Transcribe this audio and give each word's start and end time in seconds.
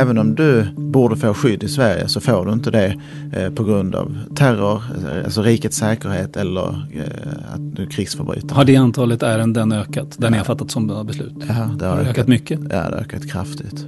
Även 0.00 0.18
om 0.18 0.34
du 0.34 0.66
borde 0.76 1.16
få 1.16 1.34
skydd 1.34 1.62
i 1.62 1.68
Sverige 1.68 2.08
så 2.08 2.20
får 2.20 2.46
du 2.46 2.52
inte 2.52 2.70
det 2.70 2.96
eh, 3.32 3.50
på 3.50 3.64
grund 3.64 3.94
av 3.94 4.16
terror, 4.34 4.82
alltså 5.24 5.42
rikets 5.42 5.76
säkerhet 5.76 6.36
eller 6.36 6.88
eh, 6.92 7.54
att 7.54 7.76
du 7.76 7.82
är 7.82 7.86
krigsförbrytare. 7.86 8.56
Har 8.56 8.64
det 8.64 8.76
antalet 8.76 9.22
ärenden 9.22 9.72
ökat 9.72 10.14
där 10.18 10.30
ni 10.30 10.36
har 10.36 10.44
fattat 10.44 10.70
sådana 10.70 11.04
beslut? 11.04 11.34
Ja, 11.48 11.70
det 11.78 11.86
har, 11.86 11.96
Har 11.96 12.04
det 12.04 12.10
ökat 12.10 12.28
mycket? 12.28 12.60
Ja, 12.62 12.68
det 12.68 12.76
har 12.76 12.92
ökat 12.92 13.30
kraftigt. 13.30 13.86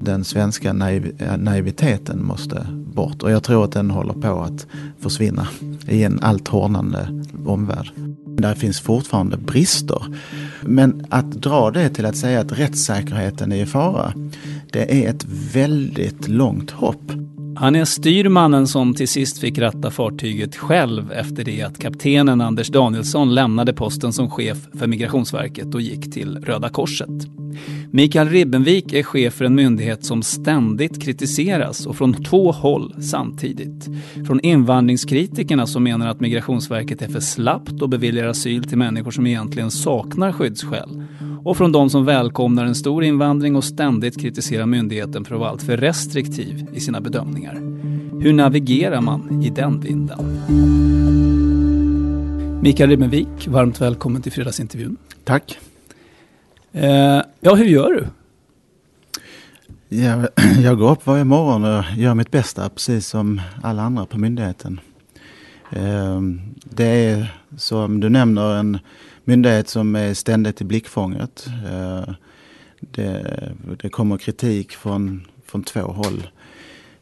Den 0.00 0.24
svenska 0.24 0.72
naiv 0.72 1.12
naiviteten 1.38 2.24
måste 2.24 2.66
bort 2.94 3.22
och 3.22 3.30
jag 3.30 3.42
tror 3.42 3.64
att 3.64 3.72
den 3.72 3.90
håller 3.90 4.14
på 4.14 4.40
att 4.40 4.66
försvinna 5.00 5.48
i 5.88 6.02
en 6.04 6.18
allt 6.22 6.48
hårdnande 6.48 7.22
omvärld. 7.46 7.90
Där 8.38 8.54
finns 8.54 8.80
fortfarande 8.80 9.36
brister. 9.36 10.02
Men 10.62 11.06
att 11.10 11.32
dra 11.32 11.70
det 11.70 11.88
till 11.88 12.06
att 12.06 12.16
säga 12.16 12.40
att 12.40 12.58
rättssäkerheten 12.58 13.52
är 13.52 13.62
i 13.62 13.66
fara, 13.66 14.12
det 14.72 15.04
är 15.04 15.10
ett 15.10 15.24
väldigt 15.54 16.28
långt 16.28 16.70
hopp. 16.70 17.12
Han 17.56 17.76
är 17.76 17.84
styrmannen 17.84 18.66
som 18.66 18.94
till 18.94 19.08
sist 19.08 19.38
fick 19.38 19.58
ratta 19.58 19.90
fartyget 19.90 20.56
själv 20.56 21.12
efter 21.12 21.44
det 21.44 21.62
att 21.62 21.78
kaptenen 21.78 22.40
Anders 22.40 22.68
Danielsson 22.68 23.34
lämnade 23.34 23.72
posten 23.72 24.12
som 24.12 24.30
chef 24.30 24.58
för 24.78 24.86
Migrationsverket 24.86 25.74
och 25.74 25.80
gick 25.80 26.12
till 26.12 26.38
Röda 26.38 26.68
Korset. 26.68 27.08
Mikael 27.90 28.28
Ribbenvik 28.28 28.92
är 28.92 29.02
chef 29.02 29.34
för 29.34 29.44
en 29.44 29.54
myndighet 29.54 30.04
som 30.04 30.22
ständigt 30.22 31.02
kritiseras 31.02 31.86
och 31.86 31.96
från 31.96 32.24
två 32.24 32.52
håll 32.52 32.94
samtidigt. 33.02 33.88
Från 34.26 34.40
invandringskritikerna 34.40 35.66
som 35.66 35.82
menar 35.82 36.08
att 36.08 36.20
Migrationsverket 36.20 37.02
är 37.02 37.08
för 37.08 37.20
slappt 37.20 37.82
och 37.82 37.88
beviljar 37.88 38.26
asyl 38.26 38.64
till 38.64 38.78
människor 38.78 39.10
som 39.10 39.26
egentligen 39.26 39.70
saknar 39.70 40.32
skyddsskäl. 40.32 41.02
Och 41.44 41.56
från 41.56 41.72
de 41.72 41.90
som 41.90 42.04
välkomnar 42.04 42.64
en 42.64 42.74
stor 42.74 43.04
invandring 43.04 43.56
och 43.56 43.64
ständigt 43.64 44.20
kritiserar 44.20 44.66
myndigheten 44.66 45.24
för 45.24 45.34
att 45.34 45.40
vara 45.40 45.50
alltför 45.50 45.76
restriktiv 45.76 46.66
i 46.74 46.80
sina 46.80 47.00
bedömningar. 47.00 47.54
Hur 48.22 48.32
navigerar 48.32 49.00
man 49.00 49.42
i 49.42 49.50
den 49.50 49.80
vinden? 49.80 50.18
Mikael 52.62 52.90
Ribbenvik, 52.90 53.48
varmt 53.48 53.80
välkommen 53.80 54.22
till 54.22 54.32
fredagsintervjun. 54.32 54.96
Tack. 55.24 55.58
Eh, 56.72 57.22
ja, 57.40 57.54
hur 57.54 57.64
gör 57.64 57.92
du? 57.92 58.06
Jag, 59.96 60.28
jag 60.62 60.78
går 60.78 60.90
upp 60.90 61.06
varje 61.06 61.24
morgon 61.24 61.64
och 61.64 61.84
gör 61.96 62.14
mitt 62.14 62.30
bästa 62.30 62.68
precis 62.68 63.06
som 63.06 63.40
alla 63.62 63.82
andra 63.82 64.06
på 64.06 64.18
myndigheten. 64.18 64.80
Eh, 65.70 66.20
det 66.64 66.84
är 66.86 67.34
som 67.56 68.00
du 68.00 68.08
nämner 68.08 68.56
en 68.56 68.78
myndighet 69.28 69.68
som 69.68 69.96
är 69.96 70.14
ständigt 70.14 70.60
i 70.60 70.64
blickfånget. 70.64 71.46
Eh, 71.70 72.14
det, 72.80 73.52
det 73.82 73.88
kommer 73.88 74.18
kritik 74.18 74.72
från, 74.72 75.26
från 75.44 75.62
två 75.62 75.80
håll. 75.80 76.30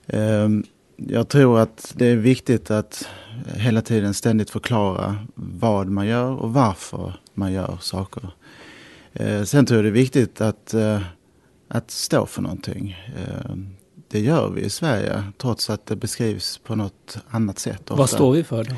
Eh, 0.06 0.48
jag 0.96 1.28
tror 1.28 1.60
att 1.60 1.92
det 1.96 2.06
är 2.06 2.16
viktigt 2.16 2.70
att 2.70 3.08
hela 3.54 3.82
tiden 3.82 4.14
ständigt 4.14 4.50
förklara 4.50 5.16
vad 5.34 5.88
man 5.88 6.06
gör 6.06 6.30
och 6.30 6.54
varför 6.54 7.20
man 7.34 7.52
gör 7.52 7.78
saker. 7.80 8.30
Eh, 9.12 9.42
sen 9.42 9.66
tror 9.66 9.78
jag 9.78 9.84
det 9.84 9.88
är 9.88 10.02
viktigt 10.02 10.40
att, 10.40 10.74
att 11.68 11.90
stå 11.90 12.26
för 12.26 12.42
någonting. 12.42 12.96
Det 14.08 14.20
gör 14.20 14.50
vi 14.50 14.60
i 14.60 14.70
Sverige 14.70 15.22
trots 15.38 15.70
att 15.70 15.86
det 15.86 15.96
beskrivs 15.96 16.58
på 16.58 16.74
något 16.74 17.18
annat 17.28 17.58
sätt. 17.58 17.80
Ofta. 17.80 17.94
Vad 17.94 18.10
står 18.10 18.32
vi 18.32 18.44
för 18.44 18.64
då? 18.64 18.74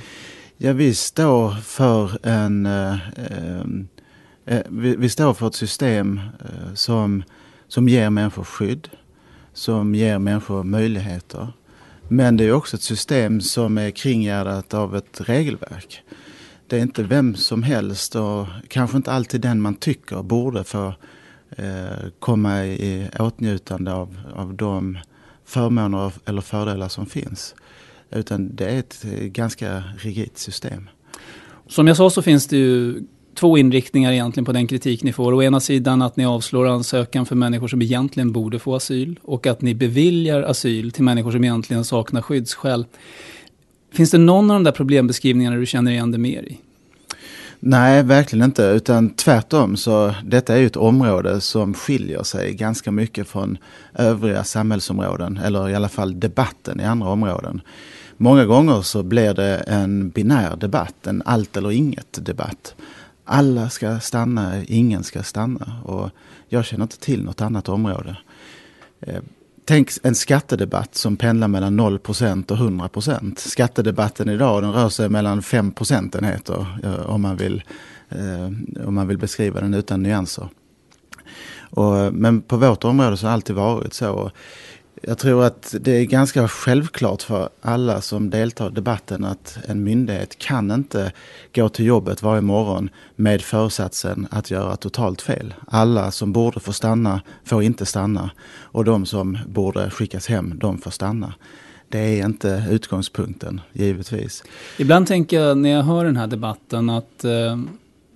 Ja, 0.61 0.73
vi 0.73 0.95
står 0.95 1.51
för 1.51 2.27
en... 2.27 2.67
Eh, 2.67 2.99
ehm, 3.17 3.89
eh, 4.45 4.63
vi, 4.69 4.97
vi, 4.97 5.09
står 5.09 5.35
för 5.35 5.47
ett 5.47 5.55
system 5.55 6.21
eh, 6.41 6.75
som, 6.75 7.23
som 7.69 7.89
ger 7.89 8.11
människor 8.11 8.45
skydd. 8.45 8.89
Som 9.53 9.95
ger 9.95 10.19
människor 10.19 10.63
möjligheter. 10.63 11.49
Men 12.09 12.37
det 12.37 12.45
är 12.45 12.53
också 12.53 12.77
ett 12.77 12.83
system 12.83 13.41
som 13.41 13.79
är 13.79 13.91
kringgärdat 13.91 14.75
av 14.75 14.97
ett 14.97 15.21
regelverk. 15.21 16.03
Det 16.67 16.77
är 16.77 16.81
inte 16.83 17.03
vem 17.03 17.35
som 17.35 17.63
helst 17.63 18.17
och 18.17 18.47
kanske 18.69 18.97
inte 18.97 19.13
alltid 19.13 19.41
den 19.41 19.61
man 19.61 19.75
tycker 19.75 20.23
borde 20.23 20.65
få 20.65 20.95
eh, 21.51 22.09
komma 22.19 22.65
i 22.65 23.09
åtnjutande 23.19 23.93
av, 23.93 24.21
av 24.35 24.55
de 24.55 24.99
förmåner 25.45 26.13
eller 26.25 26.41
fördelar 26.41 26.89
som 26.89 27.07
finns. 27.07 27.55
Utan 28.11 28.57
det 28.57 28.65
är 28.65 28.79
ett 28.79 29.03
ganska 29.23 29.83
rigitt 29.99 30.39
system. 30.39 30.89
Som 31.69 31.87
jag 31.87 31.97
sa 31.97 32.11
så 32.11 32.23
finns 32.23 32.47
det 32.47 32.57
ju 32.57 33.03
två 33.35 33.59
inriktningar 33.59 34.13
egentligen 34.13 34.45
på 34.45 34.53
den 34.53 34.67
kritik 34.67 35.03
ni 35.03 35.13
får. 35.13 35.35
Å 35.35 35.43
ena 35.43 35.61
sidan 35.61 36.03
att 36.03 36.17
ni 36.17 36.27
avslår 36.27 36.69
ansökan 36.69 37.27
för 37.27 37.37
människor 37.37 37.69
som 37.69 37.83
egentligen 37.83 38.33
borde 38.33 38.59
få 38.59 38.75
asyl 38.75 39.21
och 39.23 39.47
att 39.47 39.63
ni 39.63 39.75
beviljar 39.75 40.43
asyl 40.43 40.93
till 40.93 41.05
människor 41.05 41.31
som 41.31 41.45
egentligen 41.45 41.85
saknar 41.85 42.23
skyddsskäl. 42.23 42.87
Finns 43.93 44.11
det 44.11 44.19
någon 44.19 44.51
av 44.51 44.57
de 44.57 44.65
där 44.65 44.73
problembeskrivningarna 44.73 45.57
du 45.57 45.67
känner 45.67 45.91
igen 45.93 46.11
dig 46.11 46.21
mer 46.21 46.43
i? 46.43 46.59
Nej, 47.61 48.03
verkligen 48.03 48.45
inte. 48.45 48.63
Utan 48.63 49.11
tvärtom 49.11 49.77
så 49.77 50.15
detta 50.25 50.55
är 50.55 50.59
ju 50.59 50.67
ett 50.67 50.77
område 50.77 51.41
som 51.41 51.75
skiljer 51.75 52.23
sig 52.23 52.55
ganska 52.55 52.91
mycket 52.91 53.29
från 53.29 53.59
övriga 53.95 54.45
samhällsområden. 54.45 55.37
Eller 55.37 55.69
i 55.69 55.75
alla 55.75 55.89
fall 55.89 56.21
debatten 56.21 56.81
i 56.81 56.85
andra 56.85 57.09
områden. 57.09 57.61
Många 58.21 58.45
gånger 58.45 58.83
så 58.83 59.03
blir 59.03 59.35
det 59.35 59.57
en 59.57 60.11
binär 60.11 60.57
debatt, 60.57 61.07
en 61.07 61.23
allt 61.25 61.57
eller 61.57 61.71
inget 61.71 62.27
debatt. 62.27 62.75
Alla 63.25 63.71
ska 63.71 64.01
stanna, 64.01 64.65
ingen 64.65 65.05
ska 65.05 65.23
stanna. 65.23 65.81
Och 65.85 66.11
jag 66.49 66.65
känner 66.65 66.85
inte 66.85 66.99
till 66.99 67.25
något 67.25 67.41
annat 67.41 67.69
område. 67.69 68.17
Eh, 69.01 69.23
tänk 69.65 69.91
en 70.03 70.15
skattedebatt 70.15 70.95
som 70.95 71.17
pendlar 71.17 71.49
mellan 71.49 71.81
0% 71.81 72.51
och 72.51 72.59
100% 72.59 73.39
Skattedebatten 73.39 74.29
idag 74.29 74.63
den 74.63 74.73
rör 74.73 74.89
sig 74.89 75.09
mellan 75.09 75.43
5 75.43 75.73
procentenheter 75.73 76.67
eh, 76.85 77.11
om 77.11 77.23
man 77.23 77.37
vill, 77.37 77.63
eh, 78.09 78.87
om 78.87 78.95
man 78.95 79.09
vill 79.09 79.19
beskriva 79.19 79.61
den 79.61 79.75
utan 79.75 80.03
nyanser. 80.03 80.49
Och, 81.71 82.15
men 82.15 82.43
på 82.43 82.57
vårt 82.57 82.85
område 82.85 83.17
så 83.17 83.27
har 83.27 83.31
det 83.31 83.35
alltid 83.35 83.57
varit 83.57 83.95
så. 83.95 84.31
Jag 85.03 85.19
tror 85.19 85.45
att 85.45 85.75
det 85.81 85.93
är 85.93 86.05
ganska 86.05 86.49
självklart 86.49 87.23
för 87.23 87.49
alla 87.63 88.01
som 88.01 88.31
deltar 88.31 88.69
i 88.71 88.75
debatten 88.75 89.25
att 89.25 89.59
en 89.67 89.85
myndighet 89.85 90.39
kan 90.39 90.71
inte 90.71 91.13
gå 91.55 91.69
till 91.69 91.87
jobbet 91.87 92.23
varje 92.23 92.41
morgon 92.41 92.91
med 93.17 93.43
föresatsen 93.43 94.29
att 94.31 94.51
göra 94.51 94.77
totalt 94.77 95.23
fel. 95.23 95.55
Alla 95.67 96.11
som 96.11 96.33
borde 96.33 96.61
få 96.61 96.73
stanna 96.73 97.21
får 97.45 97.63
inte 97.63 97.87
stanna 97.87 98.31
och 98.63 98.85
de 98.85 99.07
som 99.07 99.39
borde 99.47 99.91
skickas 99.91 100.27
hem, 100.27 100.59
de 100.59 100.79
får 100.79 100.91
stanna. 100.91 101.35
Det 101.89 101.99
är 101.99 102.25
inte 102.25 102.65
utgångspunkten, 102.71 103.61
givetvis. 103.73 104.45
Ibland 104.79 105.07
tänker 105.07 105.41
jag 105.41 105.59
när 105.59 105.71
jag 105.71 105.83
hör 105.83 106.05
den 106.05 106.17
här 106.17 106.27
debatten 106.27 106.91
att 106.91 107.25
eh 107.25 107.57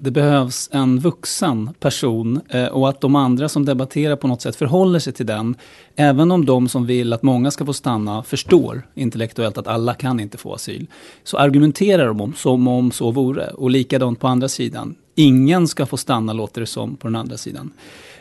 det 0.02 0.10
behövs 0.10 0.68
en 0.72 0.98
vuxen 0.98 1.70
person 1.80 2.40
eh, 2.48 2.66
och 2.66 2.88
att 2.88 3.00
de 3.00 3.16
andra 3.16 3.48
som 3.48 3.64
debatterar 3.64 4.16
på 4.16 4.28
något 4.28 4.42
sätt 4.42 4.56
förhåller 4.56 4.98
sig 4.98 5.12
till 5.12 5.26
den. 5.26 5.54
Även 5.96 6.30
om 6.30 6.44
de 6.46 6.68
som 6.68 6.86
vill 6.86 7.12
att 7.12 7.22
många 7.22 7.50
ska 7.50 7.66
få 7.66 7.72
stanna 7.72 8.22
förstår 8.22 8.82
intellektuellt 8.94 9.58
att 9.58 9.66
alla 9.66 9.94
kan 9.94 10.20
inte 10.20 10.38
få 10.38 10.54
asyl. 10.54 10.86
Så 11.24 11.38
argumenterar 11.38 12.06
de 12.06 12.20
om, 12.20 12.34
som 12.34 12.68
om 12.68 12.92
så 12.92 13.10
vore. 13.10 13.48
Och 13.50 13.70
likadant 13.70 14.20
på 14.20 14.28
andra 14.28 14.48
sidan. 14.48 14.94
Ingen 15.14 15.68
ska 15.68 15.86
få 15.86 15.96
stanna 15.96 16.32
låter 16.32 16.60
det 16.60 16.66
som 16.66 16.96
på 16.96 17.06
den 17.06 17.16
andra 17.16 17.36
sidan. 17.36 17.72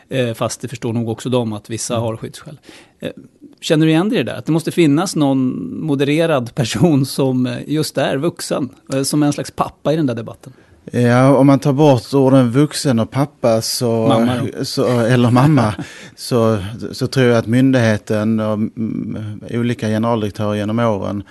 Eh, 0.08 0.34
fast 0.34 0.60
det 0.60 0.68
förstår 0.68 0.92
nog 0.92 1.08
också 1.08 1.28
de 1.28 1.52
att 1.52 1.70
vissa 1.70 1.98
har 1.98 2.16
skyddsskäl. 2.16 2.58
Eh, 3.00 3.10
Känner 3.60 3.86
du 3.86 3.92
igen 3.92 4.08
dig 4.08 4.18
i 4.18 4.22
det 4.22 4.32
där? 4.32 4.38
Att 4.38 4.46
det 4.46 4.52
måste 4.52 4.70
finnas 4.70 5.16
någon 5.16 5.74
modererad 5.86 6.54
person 6.54 7.06
som 7.06 7.56
just 7.66 7.98
är 7.98 8.16
vuxen, 8.16 8.68
som 9.04 9.22
är 9.22 9.26
en 9.26 9.32
slags 9.32 9.50
pappa 9.50 9.92
i 9.92 9.96
den 9.96 10.06
där 10.06 10.14
debatten? 10.14 10.52
Ja, 10.90 11.36
om 11.36 11.46
man 11.46 11.58
tar 11.58 11.72
bort 11.72 12.14
orden 12.14 12.50
vuxen 12.50 12.98
och 12.98 13.10
pappa 13.10 13.62
så, 13.62 14.06
mamma 14.08 14.48
så, 14.62 15.00
eller 15.00 15.30
mamma 15.30 15.74
så, 16.16 16.58
så 16.92 17.06
tror 17.06 17.26
jag 17.26 17.38
att 17.38 17.46
myndigheten 17.46 18.40
och 18.40 18.52
mm, 18.52 19.40
olika 19.50 19.86
generaldirektörer 19.86 20.54
genom 20.54 20.78
åren 20.78 21.22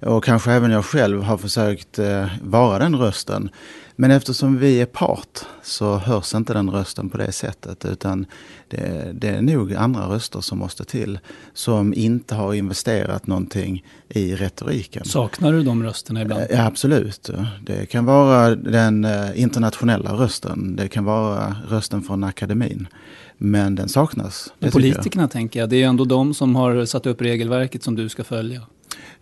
och 0.00 0.24
kanske 0.24 0.52
även 0.52 0.70
jag 0.70 0.84
själv 0.84 1.22
har 1.22 1.36
försökt 1.36 1.98
eh, 1.98 2.26
vara 2.42 2.78
den 2.78 2.96
rösten. 2.96 3.50
Men 4.00 4.10
eftersom 4.10 4.58
vi 4.58 4.80
är 4.80 4.86
part 4.86 5.38
så 5.62 5.96
hörs 5.96 6.34
inte 6.34 6.52
den 6.52 6.70
rösten 6.70 7.08
på 7.08 7.18
det 7.18 7.32
sättet 7.32 7.84
utan 7.84 8.26
det, 8.68 9.12
det, 9.12 9.28
är 9.28 9.42
nog 9.42 9.74
andra 9.74 10.08
röster 10.08 10.40
som 10.40 10.58
måste 10.58 10.84
till 10.84 11.18
som 11.54 11.94
inte 11.94 12.34
har 12.34 12.54
investerat 12.54 13.26
någonting 13.26 13.84
i 14.08 14.34
retoriken. 14.34 15.04
Saknar 15.04 15.52
du 15.52 15.62
de 15.62 15.82
rösterna 15.82 16.22
ibland? 16.22 16.42
Ja, 16.50 16.66
absolut. 16.66 17.30
Det 17.62 17.86
kan 17.86 18.04
vara 18.04 18.54
den 18.54 19.04
eh, 19.04 19.40
internationella 19.42 20.12
rösten. 20.12 20.76
Det 20.76 20.88
kan 20.88 21.04
vara 21.04 21.56
rösten 21.68 22.02
från 22.02 22.24
akademin. 22.24 22.86
Men 23.38 23.74
den 23.74 23.88
saknas. 23.88 24.52
Men 24.58 24.70
politikerna 24.70 25.22
jag. 25.22 25.30
tänker 25.30 25.60
jag, 25.60 25.68
det 25.68 25.82
är 25.82 25.86
ändå 25.86 26.04
de 26.04 26.34
som 26.34 26.56
har 26.56 26.84
satt 26.84 27.06
upp 27.06 27.20
regelverket 27.20 27.82
som 27.82 27.94
du 27.94 28.08
ska 28.08 28.24
följa. 28.24 28.62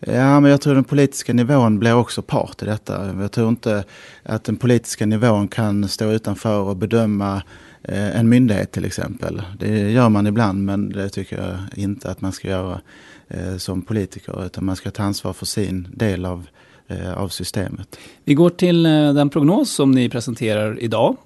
Ja, 0.01 0.41
men 0.41 0.51
jag 0.51 0.61
tror 0.61 0.75
den 0.75 0.85
politiska 0.85 1.33
nivån 1.33 1.79
blir 1.79 1.95
också 1.95 2.23
part 2.23 2.63
i 2.63 2.65
detta. 2.65 3.15
Jag 3.21 3.33
tror 3.33 3.49
inte 3.49 3.85
att 4.23 4.45
den 4.45 4.57
politiska 4.57 5.07
nivån 5.07 5.49
kan 5.49 5.89
stå 5.89 6.11
utanför 6.11 6.61
och 6.61 6.77
bedöma 6.77 7.43
eh, 7.83 8.19
en 8.19 8.29
myndighet 8.29 8.73
till 8.73 8.85
exempel. 8.85 9.43
Det 9.59 9.91
gör 9.91 10.09
man 10.09 10.27
ibland, 10.27 10.65
men 10.65 10.89
det 10.89 11.09
tycker 11.09 11.37
jag 11.37 11.85
inte 11.85 12.11
att 12.11 12.21
man 12.21 12.33
ska 12.33 12.49
göra 12.49 12.81
eh, 13.29 13.57
som 13.57 13.83
politiker. 13.83 14.47
Utan 14.47 14.65
man 14.65 14.77
ska 14.77 14.91
ta 14.91 15.03
ansvar 15.03 15.33
för 15.33 15.47
sin 15.47 15.89
del 15.95 16.25
av 16.25 16.47
eh, 16.89 17.13
av 17.13 17.29
systemet. 17.29 17.99
Vi 18.25 18.35
går 18.35 18.51
till 18.51 18.83
den 18.83 19.31
prognos 19.31 19.71
som 19.71 19.91
ni 19.91 20.09
presenterar 20.09 20.81
idag. 20.81 21.17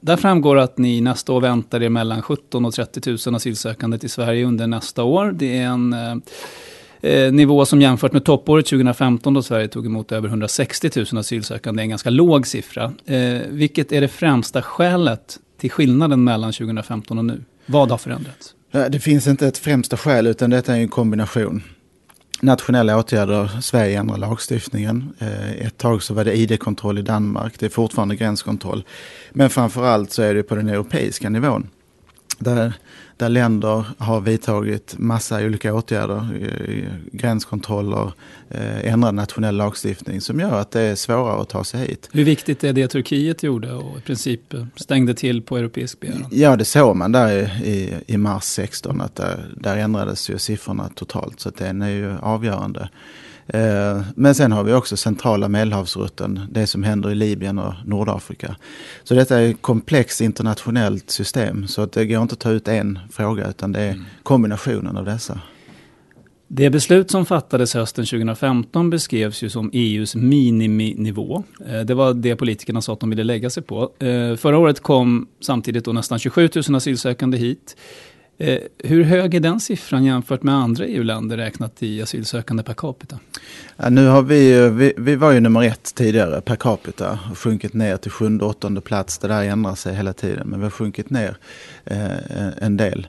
där 0.00 0.16
framgår 0.16 0.58
att 0.58 0.78
ni 0.78 1.00
nästa 1.00 1.32
år 1.32 1.40
väntar 1.40 1.82
er 1.82 1.88
mellan 1.88 2.22
17 2.22 2.64
och 2.64 2.74
30 2.74 3.10
000 3.26 3.34
asylsökande 3.34 3.98
till 3.98 4.10
Sverige 4.10 4.46
under 4.46 4.66
nästa 4.66 5.02
år. 5.02 5.32
Det 5.32 5.58
är 5.58 5.66
en 5.66 5.94
eh, 7.00 7.32
nivå 7.32 7.64
som 7.64 7.82
jämfört 7.82 8.12
med 8.12 8.24
toppåret 8.24 8.66
2015 8.66 9.34
då 9.34 9.42
Sverige 9.42 9.68
tog 9.68 9.86
emot 9.86 10.12
över 10.12 10.28
160 10.28 10.90
000 10.96 11.06
asylsökande 11.20 11.80
är 11.80 11.82
en 11.82 11.90
ganska 11.90 12.10
låg 12.10 12.46
siffra. 12.46 12.92
Eh, 13.06 13.40
vilket 13.48 13.92
är 13.92 14.00
det 14.00 14.08
främsta 14.08 14.62
skälet 14.62 15.38
till 15.60 15.70
skillnaden 15.70 16.24
mellan 16.24 16.52
2015 16.52 17.18
och 17.18 17.24
nu? 17.24 17.42
Vad 17.66 17.90
har 17.90 17.98
förändrats? 17.98 18.54
Eh, 18.72 18.84
det 18.84 19.00
finns 19.00 19.26
inte 19.26 19.46
ett 19.46 19.58
främsta 19.58 19.96
skäl 19.96 20.26
utan 20.26 20.50
detta 20.50 20.76
är 20.76 20.80
en 20.80 20.88
kombination. 20.88 21.62
Nationella 22.40 22.98
åtgärder, 22.98 23.60
Sverige 23.60 23.98
ändrar 23.98 24.16
lagstiftningen. 24.16 25.12
Eh, 25.18 25.66
ett 25.66 25.78
tag 25.78 26.02
så 26.02 26.14
var 26.14 26.24
det 26.24 26.36
ID-kontroll 26.36 26.98
i 26.98 27.02
Danmark, 27.02 27.54
det 27.58 27.66
är 27.66 27.70
fortfarande 27.70 28.16
gränskontroll. 28.16 28.84
Men 29.32 29.50
framförallt 29.50 30.12
så 30.12 30.22
är 30.22 30.34
det 30.34 30.42
på 30.42 30.54
den 30.54 30.68
europeiska 30.68 31.28
nivån. 31.28 31.68
Där 32.38 32.72
där 33.18 33.28
länder 33.28 33.84
har 33.98 34.20
vidtagit 34.20 34.94
massa 34.98 35.44
olika 35.44 35.74
åtgärder, 35.74 36.26
gränskontroller, 37.12 38.12
eh, 38.50 38.92
ändrad 38.92 39.14
nationell 39.14 39.56
lagstiftning 39.56 40.20
som 40.20 40.40
gör 40.40 40.60
att 40.60 40.70
det 40.70 40.80
är 40.80 40.94
svårare 40.94 41.42
att 41.42 41.48
ta 41.48 41.64
sig 41.64 41.80
hit. 41.80 42.08
Hur 42.12 42.24
viktigt 42.24 42.64
är 42.64 42.72
det 42.72 42.88
Turkiet 42.88 43.42
gjorde 43.42 43.72
och 43.72 43.98
i 43.98 44.00
princip 44.00 44.54
stängde 44.74 45.14
till 45.14 45.42
på 45.42 45.56
europeisk 45.56 46.00
begäran? 46.00 46.26
Ja, 46.30 46.56
det 46.56 46.64
såg 46.64 46.96
man 46.96 47.12
där 47.12 47.62
i, 47.64 47.94
i, 48.06 48.16
mars 48.16 48.44
16 48.44 49.00
att 49.00 49.16
där, 49.16 49.54
där 49.56 49.76
ändrades 49.76 50.30
ju 50.30 50.38
siffrorna 50.38 50.90
totalt 50.94 51.40
så 51.40 51.48
att 51.48 51.56
den 51.56 51.82
är 51.82 51.90
ju 51.90 52.18
avgörande. 52.18 52.88
Eh, 53.48 54.02
men 54.14 54.34
sen 54.34 54.52
har 54.52 54.64
vi 54.64 54.72
också 54.72 54.96
centrala 54.96 55.48
medelhavsrutten, 55.48 56.40
det 56.50 56.66
som 56.66 56.82
händer 56.82 57.10
i 57.10 57.14
Libyen 57.14 57.58
och 57.58 57.74
Nordafrika. 57.84 58.56
Så 59.04 59.14
detta 59.14 59.40
är 59.40 59.50
ett 59.50 59.62
komplext 59.62 60.20
internationellt 60.20 61.10
system 61.10 61.68
så 61.68 61.82
att 61.82 61.92
det 61.92 62.06
går 62.06 62.22
inte 62.22 62.32
att 62.32 62.38
ta 62.38 62.50
ut 62.50 62.68
en 62.68 62.98
fråga 63.12 63.48
utan 63.48 63.72
det 63.72 63.80
är 63.80 63.92
mm. 63.92 64.04
kombinationen 64.22 64.96
av 64.96 65.04
dessa. 65.04 65.40
Det 66.50 66.70
beslut 66.70 67.10
som 67.10 67.26
fattades 67.26 67.74
hösten 67.74 68.04
2015 68.06 68.90
beskrevs 68.90 69.42
ju 69.42 69.50
som 69.50 69.70
EUs 69.72 70.16
miniminivå. 70.16 71.44
Eh, 71.66 71.80
det 71.80 71.94
var 71.94 72.14
det 72.14 72.36
politikerna 72.36 72.82
sa 72.82 72.92
att 72.92 73.00
de 73.00 73.10
ville 73.10 73.24
lägga 73.24 73.50
sig 73.50 73.62
på. 73.62 73.82
Eh, 73.98 74.36
förra 74.36 74.58
året 74.58 74.80
kom 74.80 75.28
samtidigt 75.40 75.84
då 75.84 75.92
nästan 75.92 76.18
27 76.18 76.48
000 76.68 76.76
asylsökande 76.76 77.38
hit. 77.38 77.76
Eh, 78.40 78.58
hur 78.78 79.02
hög 79.04 79.34
är 79.34 79.40
den 79.40 79.60
siffran 79.60 80.04
jämfört 80.04 80.42
med 80.42 80.54
andra 80.54 80.86
EU-länder 80.86 81.36
räknat 81.36 81.82
i 81.82 82.02
asylsökande 82.02 82.62
per 82.62 82.74
capita? 82.74 83.18
Ja, 83.76 83.88
nu 83.88 84.06
har 84.06 84.22
vi, 84.22 84.68
vi, 84.68 84.94
vi 84.96 85.16
var 85.16 85.32
ju 85.32 85.40
nummer 85.40 85.62
ett 85.62 85.94
tidigare 85.94 86.40
per 86.40 86.56
capita 86.56 87.18
och 87.30 87.38
sjunkit 87.38 87.74
ner 87.74 87.96
till 87.96 88.10
sjunde, 88.10 88.44
åttonde 88.44 88.80
plats. 88.80 89.18
Det 89.18 89.28
där 89.28 89.42
ändrar 89.42 89.74
sig 89.74 89.94
hela 89.94 90.12
tiden 90.12 90.48
men 90.48 90.60
vi 90.60 90.64
har 90.64 90.70
sjunkit 90.70 91.10
ner 91.10 91.36
eh, 91.84 92.48
en 92.58 92.76
del. 92.76 93.06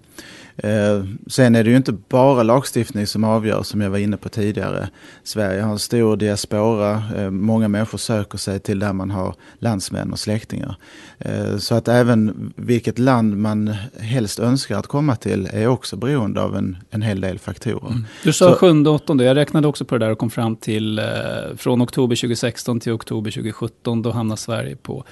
Eh, 0.64 1.04
sen 1.28 1.56
är 1.56 1.64
det 1.64 1.70
ju 1.70 1.78
inte 1.78 1.92
bara 1.92 2.44
lagstiftning 2.44 3.08
som 3.08 3.24
avgör 3.24 3.64
som 3.64 3.82
jag 3.82 3.90
var 3.90 3.98
inne 3.98 4.18
på 4.18 4.30
tidigare. 4.30 4.90
Sverige 5.24 5.62
har 5.62 5.72
en 5.72 5.80
stor 5.80 6.18
diaspora. 6.18 7.04
Eh, 7.16 7.30
många 7.30 7.68
människor 7.68 7.98
söker 7.98 8.38
sig 8.38 8.60
till 8.60 8.80
där 8.80 8.94
man 8.94 9.12
har 9.12 9.36
landsmän 9.60 10.12
och 10.12 10.20
släktingar. 10.20 10.76
Eh, 11.20 11.58
så 11.58 11.76
att 11.76 11.88
även 11.88 12.54
vilket 12.56 13.00
land 13.00 13.38
man 13.38 13.76
helst 14.00 14.40
önskar 14.40 14.78
att 14.78 14.88
komma 14.88 15.16
till 15.20 15.50
är 15.54 15.68
också 15.68 15.96
beroende 15.96 16.42
av 16.42 16.56
en, 16.56 16.78
en 16.90 17.02
hel 17.02 17.22
del 17.22 17.40
faktorer. 17.40 17.88
Mm. 17.90 18.06
Du 18.24 18.34
sa 18.34 18.56
sjunde, 18.56 18.90
åttonde. 18.90 19.24
Jag 19.24 19.38
räknade 19.38 19.68
också 19.68 19.86
på 19.86 19.98
det 19.98 20.06
där 20.06 20.12
och 20.12 20.18
kom 20.18 20.30
fram 20.30 20.56
till 20.56 21.00
eh, 21.00 21.06
från 21.58 21.82
oktober 21.82 22.16
2016 22.16 22.80
till 22.80 22.92
oktober 22.92 23.32
2017. 23.32 24.02
Då 24.02 24.12
hamnar 24.12 24.36
Sverige 24.36 24.76
på 24.76 25.04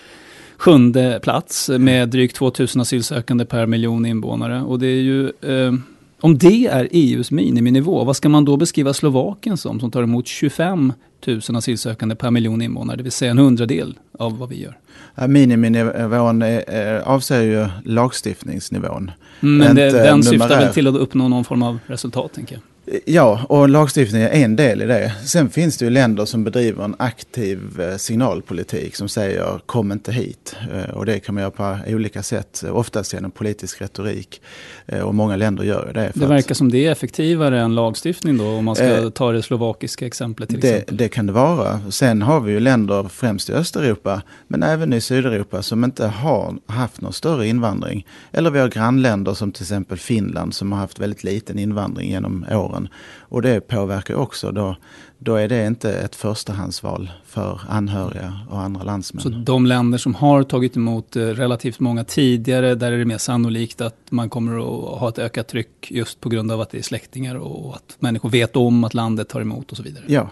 sjunde 0.57 1.19
plats 1.23 1.69
med 1.69 2.09
drygt 2.09 2.35
2000 2.35 2.81
asylsökande 2.81 3.45
per 3.45 3.65
miljon 3.65 4.05
invånare. 4.05 4.61
Och 4.61 4.79
det 4.79 4.87
är 4.87 5.01
ju, 5.01 5.25
eh, 5.25 5.73
om 6.19 6.37
det 6.37 6.67
är 6.67 6.87
EUs 6.91 7.31
miniminivå, 7.31 8.03
vad 8.03 8.15
ska 8.15 8.29
man 8.29 8.45
då 8.45 8.57
beskriva 8.57 8.93
Slovakien 8.93 9.57
som, 9.57 9.79
som 9.79 9.91
tar 9.91 10.03
emot 10.03 10.27
25 10.27 10.93
000 11.27 11.41
asylsökande 11.55 12.15
per 12.15 12.31
miljon 12.31 12.61
invånare, 12.61 12.97
det 12.97 13.03
vill 13.03 13.11
säga 13.11 13.31
en 13.31 13.37
hundradel 13.37 13.99
av 14.19 14.37
vad 14.37 14.49
vi 14.49 14.61
gör? 14.61 14.77
Miniminivån 15.27 16.41
är, 16.41 16.99
avser 16.99 17.41
ju 17.41 17.67
lagstiftningsnivån. 17.83 19.11
Mm, 19.41 19.57
men 19.57 19.75
det, 19.75 19.91
den 19.91 20.23
syftar 20.23 20.49
väl 20.49 20.73
till 20.73 20.87
att 20.87 20.95
uppnå 20.95 21.27
någon 21.27 21.43
form 21.43 21.63
av 21.63 21.79
resultat, 21.87 22.33
tänker 22.33 22.55
jag. 22.55 22.61
Ja, 23.05 23.45
och 23.49 23.69
lagstiftning 23.69 24.21
är 24.21 24.29
en 24.29 24.55
del 24.55 24.81
i 24.81 24.85
det. 24.85 25.13
Sen 25.25 25.49
finns 25.49 25.77
det 25.77 25.85
ju 25.85 25.91
länder 25.91 26.25
som 26.25 26.43
bedriver 26.43 26.83
en 26.83 26.95
aktiv 26.99 27.81
eh, 27.81 27.97
signalpolitik 27.97 28.95
som 28.95 29.09
säger 29.09 29.59
kom 29.65 29.91
inte 29.91 30.11
hit. 30.11 30.55
Eh, 30.73 30.95
och 30.95 31.05
det 31.05 31.19
kan 31.19 31.35
man 31.35 31.41
göra 31.41 31.51
på 31.51 31.77
olika 31.87 32.23
sätt, 32.23 32.63
oftast 32.71 33.13
genom 33.13 33.31
politisk 33.31 33.81
retorik. 33.81 34.41
Eh, 34.85 34.99
och 34.99 35.15
många 35.15 35.35
länder 35.35 35.63
gör 35.63 35.91
det. 35.93 36.11
det 36.13 36.25
verkar 36.25 36.55
som 36.55 36.71
det 36.71 36.85
är 36.85 36.91
effektivare 36.91 37.61
än 37.61 37.75
lagstiftning 37.75 38.37
då, 38.37 38.47
om 38.47 38.65
man 38.65 38.75
ska 38.75 38.97
eh, 38.97 39.09
ta 39.09 39.31
det 39.31 39.43
slovakiska 39.43 40.05
exemplet 40.05 40.49
till 40.49 40.59
det, 40.59 40.69
exempel. 40.69 40.97
Det 40.97 41.09
kan 41.09 41.25
det 41.25 41.33
vara. 41.33 41.91
Sen 41.91 42.21
har 42.21 42.39
vi 42.39 42.51
ju 42.51 42.59
länder, 42.59 43.03
främst 43.03 43.49
i 43.49 43.53
Östeuropa, 43.53 44.21
men 44.47 44.63
även 44.63 44.93
i 44.93 45.01
Sydeuropa, 45.01 45.61
som 45.61 45.83
inte 45.83 46.07
har 46.07 46.55
haft 46.65 47.01
någon 47.01 47.13
större 47.13 47.47
invandring. 47.47 48.07
Eller 48.31 48.51
vi 48.51 48.59
har 48.59 48.67
grannländer 48.67 49.33
som 49.33 49.51
till 49.51 49.63
exempel 49.63 49.97
Finland 49.97 50.53
som 50.53 50.71
har 50.71 50.79
haft 50.79 50.99
väldigt 50.99 51.23
liten 51.23 51.59
invandring 51.59 52.09
genom 52.09 52.45
åren 52.51 52.76
åren. 52.77 52.89
Och 53.29 53.41
det 53.41 53.67
påverkar 53.67 54.15
också 54.15 54.51
då, 54.51 54.75
då 55.19 55.35
är 55.35 55.47
det 55.47 55.67
inte 55.67 55.93
ett 55.93 56.15
förstahandsval 56.15 57.11
för 57.25 57.61
anhöriga 57.69 58.39
och 58.49 58.59
andra 58.61 58.83
landsmän. 58.83 59.21
Så 59.21 59.29
de 59.29 59.65
länder 59.65 59.97
som 59.97 60.15
har 60.15 60.43
tagit 60.43 60.77
emot 60.77 61.15
eh, 61.15 61.21
relativt 61.21 61.79
många 61.79 62.03
tidigare, 62.03 62.75
där 62.75 62.91
är 62.91 62.97
det 62.97 63.05
mer 63.05 63.17
sannolikt 63.17 63.81
att 63.81 63.95
man 64.09 64.29
kommer 64.29 64.59
att 64.59 64.99
ha 64.99 65.09
ett 65.09 65.19
ökat 65.19 65.47
tryck 65.47 65.91
just 65.91 66.21
på 66.21 66.29
grund 66.29 66.51
av 66.51 66.61
att 66.61 66.69
det 66.69 66.77
är 66.77 66.83
släktingar 66.83 67.35
och 67.35 67.75
att 67.75 67.97
människor 67.99 68.29
vet 68.29 68.55
om 68.55 68.83
att 68.83 68.93
landet 68.93 69.29
tar 69.29 69.41
emot 69.41 69.71
och 69.71 69.77
så 69.77 69.83
vidare? 69.83 70.03
Ja, 70.07 70.29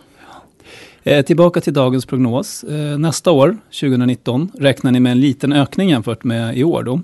Eh, 1.07 1.25
tillbaka 1.25 1.61
till 1.61 1.73
dagens 1.73 2.05
prognos. 2.05 2.63
Eh, 2.63 2.97
nästa 2.97 3.31
år, 3.31 3.57
2019, 3.79 4.51
räknar 4.59 4.91
ni 4.91 4.99
med 4.99 5.11
en 5.11 5.19
liten 5.19 5.53
ökning 5.53 5.89
jämfört 5.89 6.23
med 6.23 6.57
i 6.57 6.63
år. 6.63 6.83
Då. 6.83 7.01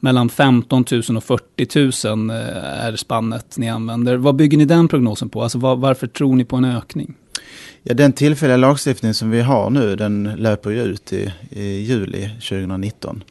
Mellan 0.00 0.28
15 0.28 0.84
000 0.90 1.16
och 1.16 1.24
40 1.24 2.08
000 2.08 2.30
eh, 2.30 2.36
är 2.84 2.96
spannet 2.96 3.58
ni 3.58 3.68
använder. 3.68 4.16
Vad 4.16 4.36
bygger 4.36 4.58
ni 4.58 4.64
den 4.64 4.88
prognosen 4.88 5.28
på? 5.28 5.42
Alltså 5.42 5.58
var, 5.58 5.76
varför 5.76 6.06
tror 6.06 6.36
ni 6.36 6.44
på 6.44 6.56
en 6.56 6.64
ökning? 6.64 7.14
Ja, 7.82 7.94
den 7.94 8.12
tillfälliga 8.12 8.56
lagstiftning 8.56 9.14
som 9.14 9.30
vi 9.30 9.40
har 9.40 9.70
nu 9.70 9.96
den 9.96 10.32
löper 10.36 10.70
ju 10.70 10.82
ut 10.82 11.12
i, 11.12 11.32
i 11.50 11.64
juli 11.64 12.30
2019. 12.48 13.24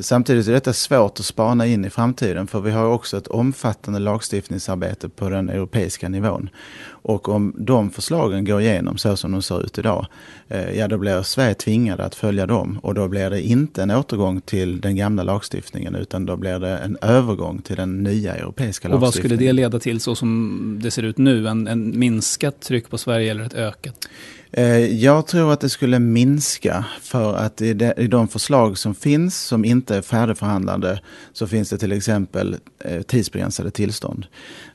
Samtidigt 0.00 0.48
är 0.48 0.52
detta 0.52 0.72
svårt 0.72 1.20
att 1.20 1.26
spana 1.26 1.66
in 1.66 1.84
i 1.84 1.90
framtiden 1.90 2.46
för 2.46 2.60
vi 2.60 2.70
har 2.70 2.86
också 2.86 3.16
ett 3.16 3.26
omfattande 3.26 3.98
lagstiftningsarbete 3.98 5.08
på 5.08 5.28
den 5.28 5.48
europeiska 5.48 6.08
nivån. 6.08 6.50
Och 6.86 7.28
om 7.28 7.54
de 7.58 7.90
förslagen 7.90 8.44
går 8.44 8.60
igenom 8.60 8.98
så 8.98 9.16
som 9.16 9.32
de 9.32 9.42
ser 9.42 9.64
ut 9.64 9.78
idag, 9.78 10.06
eh, 10.48 10.78
ja 10.78 10.88
då 10.88 10.98
blir 10.98 11.22
Sverige 11.22 11.54
tvingade 11.54 12.04
att 12.04 12.14
följa 12.14 12.46
dem 12.46 12.78
och 12.82 12.94
då 12.94 13.08
blir 13.08 13.30
det 13.30 13.42
inte 13.42 13.82
en 13.82 13.90
återgång 13.90 14.40
till 14.40 14.80
den 14.80 14.96
gamla 14.96 15.22
lagstiftningen 15.22 15.94
utan 15.94 16.26
då 16.26 16.36
blir 16.36 16.58
det 16.58 16.78
en 16.78 16.98
övergång 17.02 17.62
till 17.62 17.76
den 17.76 18.02
nya 18.02 18.34
europeiska 18.34 18.88
lagstiftningen. 18.88 18.94
Och 18.94 19.00
vad 19.00 19.14
skulle 19.14 19.36
det 19.36 19.52
leda 19.52 19.80
till 19.80 20.00
så 20.00 20.14
som 20.14 20.78
det 20.82 20.90
ser 20.90 21.02
ut 21.02 21.18
nu? 21.18 21.48
En, 21.48 21.66
en 21.66 21.98
minskat 21.98 22.60
tryck 22.60 22.90
på 22.90 22.98
Sverige 22.98 23.30
eller 23.30 23.44
ett 23.44 23.54
ökat? 23.54 24.08
Eh, 24.56 25.02
jag 25.04 25.26
tror 25.26 25.52
att 25.52 25.60
det 25.60 25.68
skulle 25.68 25.98
minska 25.98 26.84
för 27.00 27.34
att 27.34 27.60
i 27.60 27.74
de, 28.10 28.28
förslag 28.28 28.78
som 28.78 28.94
finns 28.94 29.40
som 29.40 29.64
inte 29.64 29.96
är 29.96 30.02
färdigförhandlade 30.02 31.00
så 31.32 31.46
finns 31.46 31.70
det 31.70 31.78
till 31.78 31.92
exempel 31.92 32.56
eh, 32.78 33.02
tidsbegränsade 33.02 33.70
tillstånd. 33.70 34.26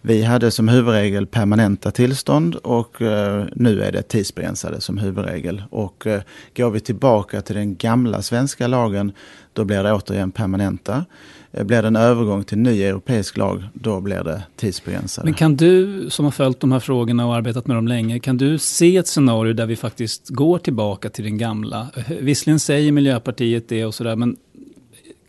Vi 0.02 0.24
hade 0.24 0.52
som 0.52 0.68
huvudregel 0.68 1.28
permanenta 1.28 1.92
tillstånd 1.92 2.56
och 2.56 3.02
eh, 3.02 3.46
nu 3.56 3.82
är 3.82 3.92
det 3.92 4.02
tidsbegränsade 4.02 4.82
som 4.82 4.98
huvudregel. 4.98 5.64
Och 5.70 6.08
går 6.56 6.70
vi 6.70 6.80
tillbaka 6.80 7.42
till 7.42 7.56
den 7.56 7.76
gamla 7.76 8.22
svenska 8.22 8.68
lagen 8.68 9.12
då 9.54 9.66
blir 9.66 9.84
det 9.84 9.94
återigen 9.94 10.32
permanenta. 10.32 11.06
Eh, 11.52 11.64
blir 11.64 11.82
det 11.82 11.88
en 11.88 11.96
övergång 11.96 12.44
till 12.44 12.58
ny 12.58 12.84
europeisk 12.84 13.38
lag, 13.38 13.64
då 13.74 14.02
blir 14.02 14.24
det 14.24 14.44
tidsbegränsade. 14.56 15.26
Men 15.26 15.34
kan 15.34 15.56
du, 15.56 16.06
som 16.10 16.26
har 16.26 16.32
följt 16.32 16.60
de 16.60 16.72
här 16.72 16.80
frågorna 16.80 17.28
och 17.28 17.36
arbetat 17.36 17.68
med 17.68 17.78
dem 17.78 17.88
länge, 17.88 18.20
kan 18.20 18.38
du 18.38 18.58
se 18.58 18.98
ett 18.98 19.08
scenario 19.08 19.54
där 19.54 19.66
vi 19.66 19.76
faktiskt 19.76 20.30
går 20.30 20.58
tillbaka 20.58 21.10
till 21.10 21.24
den 21.24 21.38
gamla? 21.38 21.88
Visserligen 22.22 22.60
säger 22.60 22.92
Miljöpartiet 22.92 23.70
det 23.70 23.86
och 23.86 23.96
sådär, 23.96 24.16
men 24.16 24.38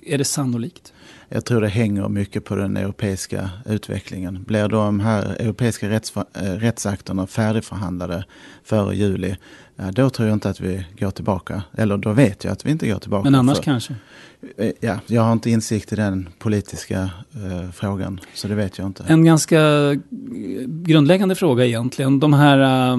är 0.07 0.19
det 0.19 0.25
sannolikt? 0.25 0.93
Jag 1.33 1.45
tror 1.45 1.61
det 1.61 1.69
hänger 1.69 2.09
mycket 2.09 2.45
på 2.45 2.55
den 2.55 2.77
europeiska 2.77 3.51
utvecklingen. 3.67 4.43
Blir 4.43 4.69
de 4.69 5.01
här 5.01 5.23
europeiska 5.23 5.89
rätts, 5.89 6.17
eh, 6.17 6.43
rättsakterna 6.43 7.27
färdigförhandlade 7.27 8.25
före 8.65 8.97
juli, 8.97 9.37
då 9.93 10.11
tror 10.11 10.29
jag 10.29 10.37
inte 10.37 10.51
att 10.51 10.61
vi 10.61 10.85
går 10.99 11.11
tillbaka. 11.11 11.63
Eller 11.73 11.97
då 11.97 12.13
vet 12.13 12.45
jag 12.45 12.53
att 12.53 12.67
vi 12.67 12.71
inte 12.71 12.89
går 12.89 12.99
tillbaka. 12.99 13.25
Men 13.25 13.35
annars 13.35 13.57
för, 13.57 13.65
kanske? 13.65 13.95
Eh, 14.57 14.71
ja, 14.81 14.99
jag 15.07 15.23
har 15.23 15.33
inte 15.33 15.51
insikt 15.51 15.93
i 15.93 15.97
den 15.97 16.29
politiska 16.39 17.11
eh, 17.35 17.71
frågan, 17.73 18.21
så 18.35 18.49
det 18.49 18.55
vet 18.55 18.79
jag 18.79 18.87
inte. 18.87 19.05
En 19.09 19.25
ganska 19.25 19.61
grundläggande 20.67 21.35
fråga 21.35 21.67
egentligen. 21.67 22.21
De 22.21 22.33
här 22.33 22.93
uh, 22.93 22.99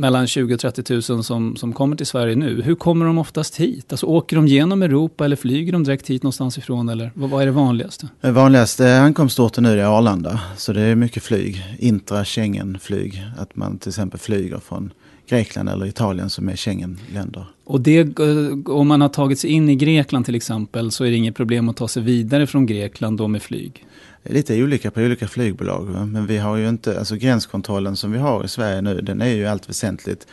mellan 0.00 0.26
20 0.26 0.54
och 0.54 0.60
30 0.60 0.92
000 1.12 1.24
som, 1.24 1.56
som 1.56 1.72
kommer 1.72 1.96
till 1.96 2.06
Sverige 2.06 2.36
nu, 2.36 2.62
hur 2.62 2.74
kommer 2.74 3.06
de 3.06 3.18
oftast 3.18 3.56
hit? 3.56 3.92
Alltså 3.92 4.06
åker 4.06 4.36
de 4.36 4.46
genom 4.46 4.82
Europa 4.82 5.24
eller 5.24 5.36
flyger 5.36 5.72
de 5.72 5.84
direkt 5.84 6.10
hit 6.10 6.22
någonstans 6.22 6.58
ifrån? 6.58 6.88
Eller 6.88 7.10
vad, 7.14 7.30
vad 7.30 7.42
är 7.42 7.46
det 7.46 7.52
vanligaste? 7.52 8.08
Det 8.20 8.30
vanligaste 8.30 9.00
ankomstorten 9.00 9.64
nu 9.64 9.80
är 9.80 9.98
Arlanda, 9.98 10.40
så 10.56 10.72
det 10.72 10.80
är 10.80 10.94
mycket 10.94 11.22
flyg. 11.22 11.64
Intra-Schengen-flyg, 11.78 13.24
att 13.38 13.56
man 13.56 13.78
till 13.78 13.88
exempel 13.88 14.20
flyger 14.20 14.58
från 14.58 14.92
Grekland 15.30 15.68
eller 15.68 15.86
Italien 15.86 16.30
som 16.30 16.48
är 16.48 16.56
Schengenländer. 16.56 17.44
Och 17.64 17.80
det, 17.80 18.18
om 18.66 18.88
man 18.88 19.00
har 19.00 19.08
tagit 19.08 19.38
sig 19.38 19.50
in 19.50 19.68
i 19.68 19.76
Grekland 19.76 20.24
till 20.24 20.34
exempel 20.34 20.90
så 20.90 21.04
är 21.04 21.10
det 21.10 21.16
inget 21.16 21.34
problem 21.34 21.68
att 21.68 21.76
ta 21.76 21.88
sig 21.88 22.02
vidare 22.02 22.46
från 22.46 22.66
Grekland 22.66 23.18
då 23.18 23.28
med 23.28 23.42
flyg? 23.42 23.86
Det 24.22 24.30
är 24.30 24.34
lite 24.34 24.62
olika 24.62 24.90
på 24.90 25.00
olika 25.00 25.28
flygbolag. 25.28 26.06
Men 26.06 26.26
vi 26.26 26.38
har 26.38 26.56
ju 26.56 26.68
inte, 26.68 26.98
alltså 26.98 27.16
gränskontrollen 27.16 27.96
som 27.96 28.12
vi 28.12 28.18
har 28.18 28.44
i 28.44 28.48
Sverige 28.48 28.82
nu 28.82 29.00
den 29.00 29.20
är 29.20 29.34
ju 29.34 29.46
allt 29.46 29.68
väsentligt 29.68 30.26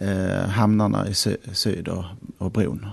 eh, 0.00 0.48
hamnarna 0.48 1.08
i 1.08 1.14
sy 1.14 1.36
syd 1.52 1.88
och, 1.88 2.04
och 2.38 2.50
bron. 2.50 2.86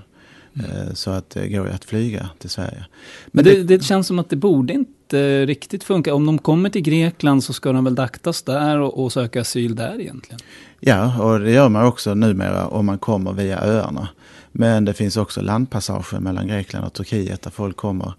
Mm. 0.54 0.96
Så 0.96 1.12
att 1.12 1.30
det 1.30 1.48
går 1.48 1.68
ju 1.68 1.74
att 1.74 1.86
flyga 1.86 2.30
till 2.40 2.50
Sverige. 2.50 2.86
Men, 3.26 3.46
Men 3.46 3.54
det, 3.54 3.64
det, 3.64 3.84
känns 3.84 4.08
som 4.08 4.20
att 4.20 4.30
det 4.30 4.36
borde 4.36 4.74
inte 4.74 4.92
riktigt 5.14 5.84
funkar. 5.84 6.12
Om 6.12 6.26
de 6.26 6.38
kommer 6.38 6.70
till 6.70 6.82
Grekland 6.82 7.44
så 7.44 7.54
ska 7.54 7.72
de 7.72 7.84
väl 7.84 7.96
daktas 7.96 8.44
där 8.44 8.80
och, 8.80 9.04
och 9.04 9.12
söka 9.12 9.42
asyl 9.42 9.76
där 9.76 10.02
egentligen? 10.02 10.40
Ja, 10.80 11.24
och 11.24 11.40
det 11.40 11.52
gör 11.52 11.70
man 11.70 11.86
också 11.86 12.14
numera 12.14 12.68
om 12.68 12.86
man 12.86 12.98
kommer 12.98 13.34
via 13.34 13.60
öarna. 13.60 14.08
Men 14.52 14.86
det 14.86 14.94
finns 14.94 15.18
också 15.18 15.42
landpassager 15.42 16.20
mellan 16.20 16.48
Grekland 16.48 16.86
och 16.86 16.94
Turkiet 16.94 17.42
där 17.42 17.52
folk 17.52 17.78
kommer. 17.78 18.14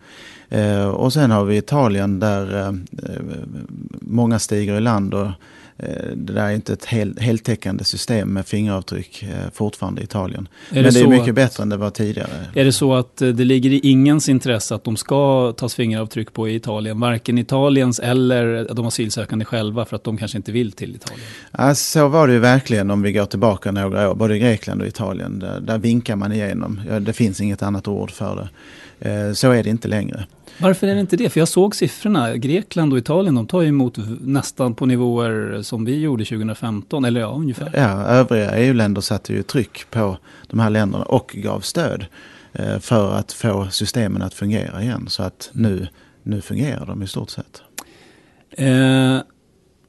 Eh, 0.48 0.88
och 0.88 1.12
sen 1.12 1.30
har 1.30 1.44
vi 1.44 1.56
Italien 1.56 2.20
där 2.20 2.60
eh, 2.60 2.68
eh 2.68 3.22
många 4.00 4.38
stiger 4.38 4.76
i 4.76 4.80
land 4.80 5.14
och 5.14 5.28
det 6.16 6.32
där 6.32 6.46
är 6.46 6.50
inte 6.50 6.72
ett 6.72 6.84
hel, 6.84 7.18
heltäckande 7.18 7.84
system 7.84 8.32
med 8.32 8.46
fingeravtryck 8.46 9.22
eh, 9.22 9.50
fortfarande 9.52 10.00
i 10.00 10.04
Italien. 10.04 10.48
Är 10.70 10.74
Men 10.74 10.84
det, 10.84 10.90
det 10.90 11.00
är 11.00 11.06
mycket 11.06 11.28
att, 11.28 11.34
bättre 11.34 11.62
än 11.62 11.68
det 11.68 11.76
var 11.76 11.90
tidigare. 11.90 12.30
Är 12.54 12.64
det 12.64 12.72
så 12.72 12.94
att 12.94 13.22
eh, 13.22 13.28
det 13.28 13.44
ligger 13.44 13.70
i 13.70 13.78
ingens 13.78 14.28
intresse 14.28 14.74
att 14.74 14.84
de 14.84 14.96
ska 14.96 15.52
tas 15.56 15.74
fingeravtryck 15.74 16.32
på 16.32 16.48
i 16.48 16.54
Italien? 16.54 17.00
Varken 17.00 17.38
Italiens 17.38 17.98
eller 17.98 18.74
de 18.74 18.86
asylsökande 18.86 19.44
själva 19.44 19.84
för 19.84 19.96
att 19.96 20.04
de 20.04 20.16
kanske 20.16 20.36
inte 20.36 20.52
vill 20.52 20.72
till 20.72 20.94
Italien? 20.94 21.26
Ja, 21.58 21.74
så 21.74 22.08
var 22.08 22.26
det 22.26 22.32
ju 22.32 22.38
verkligen 22.38 22.90
om 22.90 23.02
vi 23.02 23.12
går 23.12 23.26
tillbaka 23.26 23.72
några 23.72 24.10
år, 24.10 24.14
både 24.14 24.36
i 24.36 24.38
Grekland 24.38 24.80
och 24.82 24.88
Italien. 24.88 25.38
Där, 25.38 25.60
där 25.60 25.78
vinkar 25.78 26.16
man 26.16 26.32
igenom. 26.32 26.80
Ja, 26.88 27.00
det 27.00 27.12
finns 27.12 27.40
inget 27.40 27.62
annat 27.62 27.88
ord 27.88 28.10
för 28.10 28.36
det. 28.36 28.48
Så 29.34 29.50
är 29.50 29.62
det 29.62 29.70
inte 29.70 29.88
längre. 29.88 30.26
Varför 30.58 30.86
är 30.86 30.94
det 30.94 31.00
inte 31.00 31.16
det? 31.16 31.30
För 31.30 31.40
jag 31.40 31.48
såg 31.48 31.76
siffrorna. 31.76 32.36
Grekland 32.36 32.92
och 32.92 32.98
Italien 32.98 33.34
de 33.34 33.46
tar 33.46 33.60
ju 33.60 33.68
emot 33.68 33.98
nästan 34.20 34.74
på 34.74 34.86
nivåer 34.86 35.62
som 35.62 35.84
vi 35.84 36.00
gjorde 36.00 36.24
2015. 36.24 37.04
Eller 37.04 37.20
ja, 37.20 37.26
ungefär. 37.26 37.70
Ja, 37.74 38.04
övriga 38.04 38.56
EU-länder 38.56 39.00
satte 39.00 39.32
ju 39.32 39.42
tryck 39.42 39.90
på 39.90 40.18
de 40.46 40.60
här 40.60 40.70
länderna 40.70 41.04
och 41.04 41.36
gav 41.36 41.60
stöd 41.60 42.06
eh, 42.52 42.78
för 42.78 43.14
att 43.14 43.32
få 43.32 43.68
systemen 43.70 44.22
att 44.22 44.34
fungera 44.34 44.82
igen. 44.82 45.06
Så 45.08 45.22
att 45.22 45.50
nu, 45.52 45.88
nu 46.22 46.40
fungerar 46.40 46.86
de 46.86 47.02
i 47.02 47.06
stort 47.06 47.30
sett. 47.30 47.62
Eh, 48.50 49.18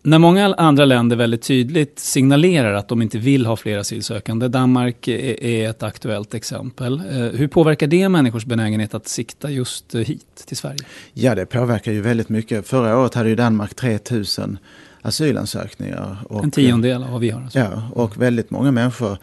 när 0.04 0.20
många 0.20 0.54
andra 0.54 0.86
länder 0.86 1.16
väldigt 1.16 1.42
tydligt 1.42 2.00
signalerar 2.00 2.74
att 2.74 2.88
de 2.88 3.02
inte 3.02 3.18
vill 3.18 3.46
ha 3.46 3.56
fler 3.56 3.78
asylsökande, 3.78 4.48
Danmark 4.48 5.08
är 5.08 5.70
ett 5.70 5.84
aktuellt 5.84 6.34
exempel. 6.34 6.94
Eh, 6.94 7.18
hur 7.18 7.48
påverkar 7.48 7.88
det 7.88 8.10
människors 8.10 8.46
benägenhet 8.46 8.94
att 8.94 9.08
sikta 9.08 9.52
just 9.52 9.96
hit 9.96 10.44
till 10.46 10.58
Sverige? 10.58 10.78
Ja, 11.14 11.36
det 11.36 11.46
påverkar 11.46 11.92
ju 11.92 12.02
väldigt 12.02 12.30
mycket. 12.30 12.68
Förra 12.68 13.00
året 13.00 13.14
hade 13.14 13.30
ju 13.30 13.36
Danmark 13.36 13.76
3000 13.76 14.58
asylansökningar. 15.02 16.18
Och, 16.30 16.44
en 16.44 16.52
tiondel 16.52 17.04
av 17.04 17.12
vad 17.12 17.22
vi 17.22 17.30
har. 17.30 17.42
Alltså. 17.42 17.60
Ja, 17.60 17.84
och 17.94 18.22
väldigt 18.22 18.52
många 18.52 18.72
människor 18.72 19.12
eh, 19.12 19.18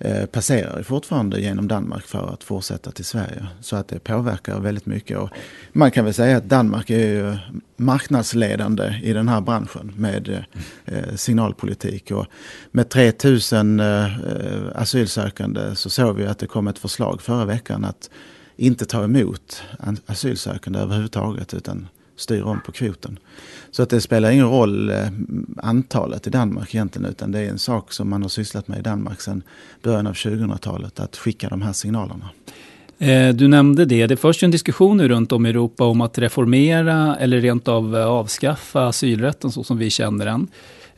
Eh, 0.00 0.26
passerar 0.26 0.82
fortfarande 0.82 1.40
genom 1.40 1.68
Danmark 1.68 2.06
för 2.06 2.32
att 2.32 2.44
fortsätta 2.44 2.90
till 2.90 3.04
Sverige. 3.04 3.46
Så 3.60 3.76
att 3.76 3.88
det 3.88 3.98
påverkar 3.98 4.60
väldigt 4.60 4.86
mycket. 4.86 5.18
Och 5.18 5.30
man 5.72 5.90
kan 5.90 6.04
väl 6.04 6.14
säga 6.14 6.36
att 6.36 6.48
Danmark 6.48 6.90
är 6.90 7.08
ju 7.08 7.36
marknadsledande 7.76 9.00
i 9.02 9.12
den 9.12 9.28
här 9.28 9.40
branschen 9.40 9.92
med 9.96 10.28
eh, 10.28 10.98
eh, 10.98 11.14
signalpolitik. 11.14 12.10
Och 12.10 12.26
med 12.70 12.88
3000 12.88 13.80
asylsökande 14.74 15.74
så 15.74 15.90
såg 15.90 16.16
vi 16.16 16.26
att 16.26 16.38
det 16.38 16.46
kom 16.46 16.68
ett 16.68 16.78
förslag 16.78 17.22
förra 17.22 17.44
veckan 17.44 17.84
att 17.84 18.10
inte 18.56 18.84
ta 18.84 19.04
emot 19.04 19.62
asylsökande 20.06 20.78
överhuvudtaget 20.78 21.54
utan 21.54 21.88
styra 22.20 22.44
om 22.44 22.60
på 22.60 22.72
kvoten. 22.72 23.18
Så 23.70 23.82
att 23.82 23.90
det 23.90 24.00
spelar 24.00 24.30
ingen 24.30 24.48
roll 24.50 24.90
eh, 24.90 24.96
antalet 25.56 26.26
i 26.26 26.30
Danmark 26.30 26.74
egentligen 26.74 27.10
utan 27.10 27.32
det 27.32 27.38
är 27.38 27.48
en 27.48 27.58
sak 27.58 27.92
som 27.92 28.10
man 28.10 28.22
har 28.22 28.28
sysslat 28.28 28.68
med 28.68 28.78
i 28.78 28.82
Danmark 28.82 29.20
sedan 29.20 29.42
början 29.82 30.06
av 30.06 30.12
2000-talet 30.12 31.00
att 31.00 31.16
skicka 31.16 31.48
de 31.48 31.62
här 31.62 31.72
signalerna. 31.72 32.30
Eh, 32.98 33.28
du 33.34 33.48
nämnde 33.48 33.84
det. 33.84 34.06
Det 34.06 34.16
förs 34.16 34.42
ju 34.42 34.44
en 34.44 34.50
diskussion 34.50 34.96
nu 34.96 35.08
runt 35.08 35.32
om 35.32 35.46
i 35.46 35.48
Europa 35.48 35.84
om 35.84 36.00
att 36.00 36.18
reformera 36.18 37.16
eller 37.16 37.40
rent 37.40 37.68
av 37.68 37.96
eh, 37.96 38.06
avskaffa 38.06 38.86
asylrätten 38.86 39.52
så 39.52 39.64
som 39.64 39.78
vi 39.78 39.90
känner 39.90 40.26
den. 40.26 40.48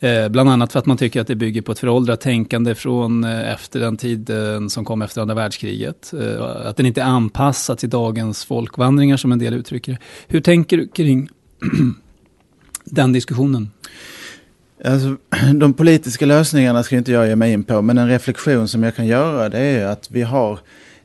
Eh, 0.03 0.29
bland 0.29 0.51
annat 0.51 0.73
för 0.73 0.79
att 0.79 0.87
man 0.87 0.97
tycker 0.97 1.21
att 1.21 1.27
det 1.27 1.35
bygger 1.35 1.63
på 1.63 1.73
ett 1.73 1.79
föråldrat 1.79 2.21
tänkande 2.21 2.75
från 2.75 3.25
eh, 3.25 3.53
efter 3.53 3.81
den 3.81 3.97
tiden 3.97 4.71
som 4.71 4.85
kom 4.85 5.03
efter 5.03 5.21
andra 5.21 5.35
världskriget. 5.35 6.13
Eh, 6.13 6.43
att 6.43 6.77
den 6.77 6.87
inte 6.87 7.01
är 7.01 7.05
anpassad 7.05 7.79
till 7.79 7.91
dagens 7.91 8.45
folkvandringar 8.45 9.17
som 9.17 9.33
en 9.33 9.39
del 9.39 9.55
uttrycker 9.55 9.93
det. 9.93 9.99
Hur 10.29 10.41
tänker 10.41 10.77
du 10.77 10.89
kring 10.89 11.29
den 12.85 13.13
diskussionen? 13.13 13.71
Alltså, 14.85 15.17
de 15.55 15.75
politiska 15.75 16.27
lösningarna 16.27 16.83
ska 16.83 16.97
inte 16.97 17.13
jag 17.13 17.29
ge 17.29 17.37
mig 17.37 17.53
in 17.53 17.65
på, 17.65 17.83
men 17.83 17.99
en 17.99 18.09
reflektion 18.09 18.69
som 18.69 18.83
jag 18.83 18.97
kan 18.97 19.07
göra 19.07 19.49
det 19.49 19.59
är 19.59 19.87
att 19.87 20.11
vi 20.11 20.23
har 20.23 20.59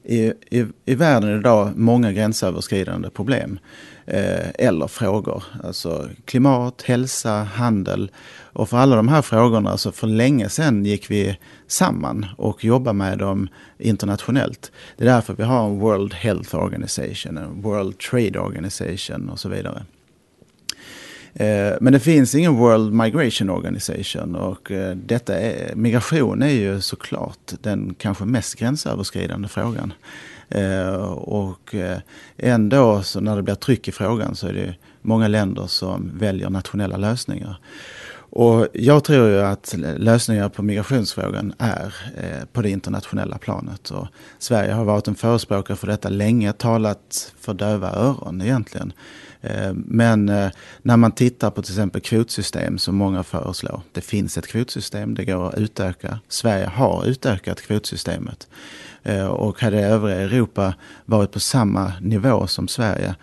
i, 0.03 0.33
i, 0.49 0.65
i 0.85 0.95
världen 0.95 1.39
idag 1.39 1.71
många 1.75 2.11
gränsöverskridande 2.11 3.09
problem 3.09 3.59
eh, 3.59 3.94
Eh, 4.07 4.49
eller 4.55 4.87
frågor. 4.87 5.43
Alltså 5.63 6.09
klimat, 6.25 6.81
hälsa, 6.81 7.43
handel. 7.43 8.11
Och 8.53 8.69
för 8.69 8.77
alla 8.77 8.95
de 8.95 9.07
här 9.07 9.21
frågorna, 9.21 9.77
så 9.77 9.91
för 9.91 10.07
länge 10.07 10.49
sedan 10.49 10.85
gick 10.85 11.11
vi 11.11 11.37
samman 11.67 12.25
och 12.37 12.63
jobbade 12.63 12.93
med 12.93 13.17
dem 13.17 13.47
internationellt. 13.77 14.71
Det 14.97 15.03
är 15.03 15.07
därför 15.07 15.33
vi 15.33 15.43
har 15.43 15.65
en 15.65 15.79
World 15.79 16.13
Health 16.13 16.55
Organization, 16.55 17.37
en 17.37 17.61
World 17.61 17.99
Trade 17.99 18.39
Organization 18.39 19.29
och 19.29 19.39
så 19.39 19.49
vidare. 19.49 19.85
Eh, 21.33 21.73
men 21.81 21.93
det 21.93 21.99
finns 21.99 22.35
ingen 22.35 22.55
World 22.55 22.93
Migration 22.93 23.49
Organization 23.49 24.35
och 24.35 24.71
eh, 24.71 24.95
detta 24.95 25.39
är, 25.39 25.75
migration 25.75 26.41
är 26.41 26.49
ju 26.49 26.81
såklart 26.81 27.53
den 27.61 27.95
kanske 27.97 28.25
mest 28.25 28.55
gränsöverskridande 28.55 29.47
frågan. 29.47 29.93
Eh, 30.49 30.95
och 31.11 31.75
eh, 31.75 31.99
ändå 32.37 33.01
så 33.01 33.19
när 33.19 33.35
det 33.35 33.43
blir 33.43 33.55
tryck 33.55 33.87
i 33.87 33.91
frågan 33.91 34.35
så 34.35 34.47
är 34.47 34.53
det 34.53 34.75
många 35.01 35.27
länder 35.27 35.67
som 35.67 36.11
väljer 36.17 36.49
nationella 36.49 36.97
lösningar. 36.97 37.59
Och 38.37 38.67
jag 38.73 39.03
tror 39.03 39.27
ju 39.27 39.41
att 39.41 39.75
lösningar 39.97 40.49
på 40.49 40.63
migrationsfrågan 40.63 41.53
är 41.57 41.95
eh, 42.17 42.45
på 42.53 42.61
det 42.61 42.69
internationella 42.69 43.37
planet. 43.37 43.89
Och 43.89 44.07
Sverige 44.39 44.73
har 44.73 44.85
varit 44.85 45.07
en 45.07 45.15
förespråkare 45.15 45.77
för 45.77 45.87
detta 45.87 46.09
länge, 46.09 46.53
talat 46.53 47.33
för 47.39 47.53
döva 47.53 47.91
öron 47.91 48.41
egentligen. 48.41 48.93
Eh, 49.41 49.73
men 49.73 50.29
eh, 50.29 50.49
när 50.81 50.97
man 50.97 51.11
tittar 51.11 51.49
på 51.49 51.61
till 51.61 51.73
exempel 51.73 52.01
kvotsystem 52.01 52.77
som 52.77 52.95
många 52.95 53.23
föreslår. 53.23 53.81
Det 53.91 54.01
finns 54.01 54.37
ett 54.37 54.47
kvotsystem, 54.47 55.15
det 55.15 55.25
går 55.25 55.47
att 55.47 55.57
utöka. 55.57 56.19
Sverige 56.27 56.65
har 56.65 57.05
utökat 57.05 57.61
kvotsystemet. 57.61 58.47
Eh, 59.05 59.25
och 59.25 59.61
hade 59.61 59.79
övriga 59.79 60.21
Europa 60.21 60.73
varit 61.05 61.31
på 61.31 61.39
samma 61.39 61.93
nivå 62.01 62.47
som 62.47 62.67
Sverige 62.67 63.15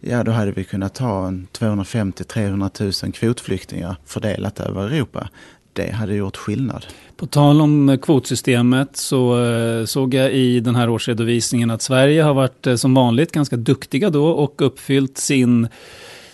ja 0.00 0.24
då 0.24 0.32
hade 0.32 0.52
vi 0.52 0.64
kunnat 0.64 0.94
ta 0.94 1.32
250-300 1.58 3.04
000 3.04 3.12
kvotflyktingar 3.12 3.96
fördelat 4.06 4.60
över 4.60 4.86
Europa 4.86 5.28
det 5.72 5.90
hade 5.90 6.14
gjort 6.14 6.36
skillnad. 6.36 6.86
På 7.16 7.26
tal 7.26 7.60
om 7.60 7.88
eh, 7.88 7.98
kvotsystemet 7.98 8.96
så 8.96 9.44
eh, 9.44 9.84
såg 9.84 10.14
jag 10.14 10.32
i 10.32 10.60
den 10.60 10.76
här 10.76 10.88
årsredovisningen 10.88 11.70
att 11.70 11.82
Sverige 11.82 12.22
har 12.22 12.34
varit 12.34 12.66
som 12.76 12.94
vanligt 12.94 13.32
ganska 13.32 13.56
duktiga 13.56 14.10
då 14.10 14.26
och 14.26 14.62
uppfyllt 14.62 15.18
sin 15.18 15.68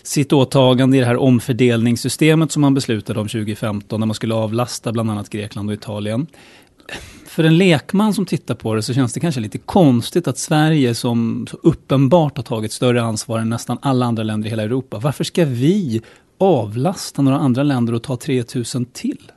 sitt 0.03 0.33
åtagande 0.33 0.97
i 0.97 1.01
det 1.01 1.07
här 1.07 1.17
omfördelningssystemet 1.17 2.53
som 2.53 2.63
man 2.63 2.75
beslutade 2.75 3.21
om 3.21 3.29
2015 3.29 4.01
när 4.01 4.07
man 4.07 4.15
skulle 4.15 4.35
avlasta 4.35 4.93
bland 4.93 5.11
annat 5.11 5.31
Grekland 5.31 5.69
och 5.69 5.75
Italien. 5.75 6.27
För 7.37 7.45
en 7.45 7.59
lekman 7.59 8.15
som 8.15 8.27
tittar 8.27 8.55
på 8.55 8.75
det 8.75 8.83
så 8.83 8.95
känns 8.95 9.13
det 9.13 9.21
kanske 9.21 9.41
lite 9.41 9.59
konstigt 9.59 10.29
att 10.29 10.39
Sverige 10.39 10.95
som 10.95 11.47
så 11.51 11.59
uppenbart 11.63 12.37
har 12.37 12.45
tagit 12.45 12.73
större 12.73 13.03
ansvar 13.03 13.39
än 13.39 13.49
nästan 13.49 13.79
alla 13.83 14.07
andra 14.07 14.23
länder 14.23 14.47
i 14.47 14.51
hela 14.51 14.63
Europa. 14.63 14.99
Varför 14.99 15.25
ska 15.25 15.45
vi 15.45 16.03
avlasta 16.39 17.23
några 17.23 17.39
andra 17.39 17.63
länder 17.63 17.93
och 17.93 18.03
ta 18.03 18.17
3000 18.17 18.85
till? 18.85 19.33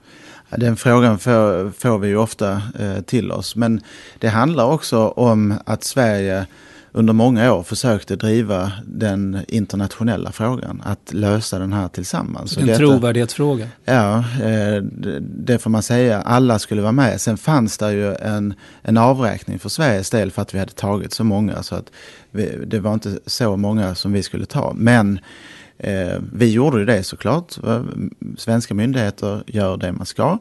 Den 0.50 0.76
frågan 0.76 1.20
får, 1.20 1.72
får 1.72 2.00
vi 2.00 2.08
ju 2.08 2.18
ofta 2.18 2.62
eh, 2.80 3.02
till 3.02 3.32
oss. 3.32 3.56
Men 3.56 3.82
det 4.20 4.28
handlar 4.28 4.66
också 4.66 5.08
om 5.08 5.54
att 5.66 5.84
Sverige 5.84 6.46
under 6.92 7.14
många 7.14 7.54
år 7.54 7.64
försökte 7.64 8.16
driva 8.16 8.72
den 8.86 9.38
internationella 9.48 10.32
frågan. 10.32 10.82
Att 10.86 11.14
lösa 11.14 11.60
den 11.60 11.74
här 11.74 11.88
tillsammans. 11.88 12.58
En 12.58 12.78
trovärdighetsfråga. 12.78 13.68
Ja, 13.86 14.18
eh, 14.18 14.84
det 15.22 15.60
får 15.60 15.70
man 15.70 15.84
säga. 15.84 16.22
Alla 16.22 16.60
skulle 16.60 16.82
vara 16.82 16.92
med. 16.92 17.22
Sen 17.22 17.38
fanns 17.38 17.78
det 17.78 17.92
ju 17.92 18.16
en, 18.16 18.54
en 18.82 18.98
avräkning 18.98 19.60
för 19.60 19.70
Sveriges 19.70 20.10
del 20.10 20.32
för 20.32 20.42
att 20.42 20.54
vi 20.54 20.60
hade 20.60 20.72
tagit 20.72 21.14
så 21.14 21.24
många. 21.24 21.64
Så 21.64 21.76
att 21.76 21.92
vi, 22.32 22.66
det 22.66 22.80
var 22.80 22.94
inte 22.94 23.20
så 23.26 23.58
många 23.58 23.96
som 23.96 24.14
vi 24.14 24.24
skulle 24.24 24.46
ta. 24.46 24.74
Men 24.76 25.20
Eh, 25.80 26.20
vi 26.34 26.52
gjorde 26.52 26.86
det 26.86 27.04
såklart. 27.04 27.58
Svenska 28.38 28.74
myndigheter 28.74 29.44
gör 29.48 29.78
det 29.78 29.92
man 29.92 30.06
ska. 30.06 30.38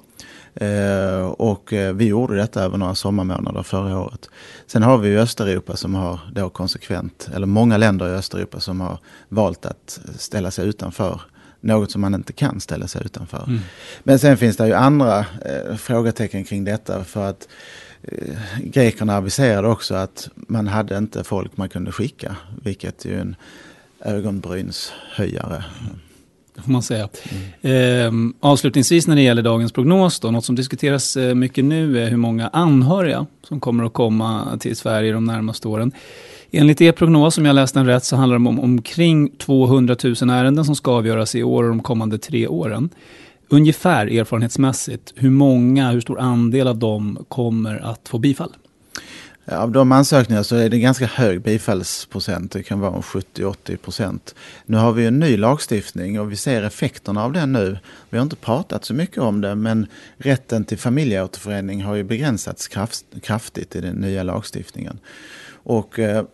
Eh, 0.55 1.27
och 1.27 1.73
eh, 1.73 1.95
vi 1.95 2.05
gjorde 2.05 2.37
detta 2.37 2.63
över 2.63 2.79
några 2.79 2.95
sommarmånader 2.95 3.63
förra 3.63 4.01
året. 4.01 4.31
Sen 4.67 4.83
har 4.83 4.99
vi 4.99 5.09
ju 5.09 5.19
Östeuropa 5.19 5.77
som 5.77 5.95
har 5.95 6.21
då 6.33 6.51
konsekvent, 6.51 7.31
eller 7.35 7.47
många 7.47 7.77
länder 7.77 8.09
i 8.09 8.11
Östeuropa 8.11 8.61
som 8.61 8.81
har 8.81 8.99
valt 9.29 9.67
att 9.67 10.01
ställa 10.17 10.51
sig 10.51 10.69
utanför. 10.69 11.21
Något 11.61 11.91
som 11.91 12.01
man 12.01 12.15
inte 12.15 12.33
kan 12.33 12.61
ställa 12.61 12.89
sig 12.89 13.03
utanför. 13.05 13.45
Mm. 13.47 13.61
Men 14.03 14.19
sen 14.19 14.37
finns 14.37 14.57
det 14.57 14.67
ju 14.67 14.75
andra 14.75 15.19
eh, 15.19 15.77
frågetecken 15.77 16.45
kring 16.45 16.65
detta. 16.65 17.05
För 17.05 17.29
att 17.29 17.49
eh, 18.03 18.39
grekerna 18.65 19.17
aviserade 19.17 19.69
också 19.69 19.95
att 19.95 20.29
man 20.35 20.67
hade 20.67 20.99
inte 20.99 21.25
folk 21.25 21.57
man 21.57 21.69
kunde 21.69 21.93
skicka. 21.93 22.37
Vilket 22.63 23.05
ju 23.05 23.21
en 23.21 23.37
ögonbrynshöjare. 24.01 25.65
Får 26.65 26.73
man 26.73 26.83
säga. 26.83 27.09
Mm. 27.63 28.35
Eh, 28.41 28.49
avslutningsvis 28.49 29.07
när 29.07 29.17
det 29.17 29.23
gäller 29.23 29.43
dagens 29.43 29.73
prognos 29.73 30.21
då, 30.21 30.31
något 30.31 30.45
som 30.45 30.55
diskuteras 30.55 31.17
eh, 31.17 31.35
mycket 31.35 31.65
nu 31.65 32.03
är 32.03 32.11
hur 32.11 32.17
många 32.17 32.49
anhöriga 32.49 33.27
som 33.49 33.61
kommer 33.61 33.85
att 33.85 33.93
komma 33.93 34.59
till 34.61 34.77
Sverige 34.77 35.13
de 35.13 35.25
närmaste 35.25 35.69
åren. 35.69 35.93
Enligt 36.51 36.81
er 36.81 36.93
prognos, 36.93 37.39
om 37.39 37.45
jag 37.45 37.55
läst 37.55 37.75
den 37.75 37.87
rätt, 37.87 38.05
så 38.05 38.17
handlar 38.17 38.39
det 38.39 38.49
om 38.49 38.61
omkring 38.61 39.31
200 39.39 39.97
000 40.05 40.15
ärenden 40.31 40.65
som 40.65 40.77
ska 40.77 40.93
avgöras 40.93 41.35
i 41.35 41.43
år 41.43 41.63
och 41.63 41.69
de 41.69 41.83
kommande 41.83 42.19
tre 42.19 42.47
åren. 42.47 42.91
Ungefär 43.49 44.07
erfarenhetsmässigt, 44.07 45.13
hur 45.17 45.31
många, 45.31 45.91
hur 45.91 46.01
stor 46.01 46.21
andel 46.21 46.69
av 46.69 46.79
dem 46.79 47.25
kommer 47.29 47.85
att 47.85 48.09
få 48.09 48.19
bifall? 48.19 48.53
Av 49.53 49.73
de 49.73 49.93
ansökningar 49.93 50.43
så 50.43 50.57
är 50.57 50.69
det 50.69 50.79
ganska 50.79 51.07
hög 51.07 51.43
bifallsprocent. 51.43 52.53
Det 52.53 52.63
kan 52.63 52.81
vara 52.81 53.01
70-80 53.01 53.77
procent. 53.77 54.35
Nu 54.67 54.77
har 54.77 54.93
vi 54.93 55.07
en 55.07 55.19
ny 55.19 55.37
lagstiftning 55.37 56.21
och 56.21 56.33
vi 56.33 56.37
ser 56.37 56.63
effekterna 56.63 57.25
av 57.25 57.33
den 57.33 57.53
nu. 57.53 57.79
Vi 58.11 58.19
har 58.19 58.23
inte 58.23 58.37
pratat 58.37 58.85
så 58.85 58.95
mycket 58.95 59.19
om 59.19 59.41
det 59.41 59.55
men 59.55 59.87
rätten 60.17 60.65
till 60.65 60.79
familjeåterförening 60.79 61.83
har 61.83 61.95
ju 61.95 62.05
begränsats 62.05 62.69
kraftigt 63.23 63.77
i 63.77 63.81
den 63.81 63.97
nya 63.97 64.23
lagstiftningen. 64.23 64.99
Och 65.51 65.99
eh, 65.99 66.25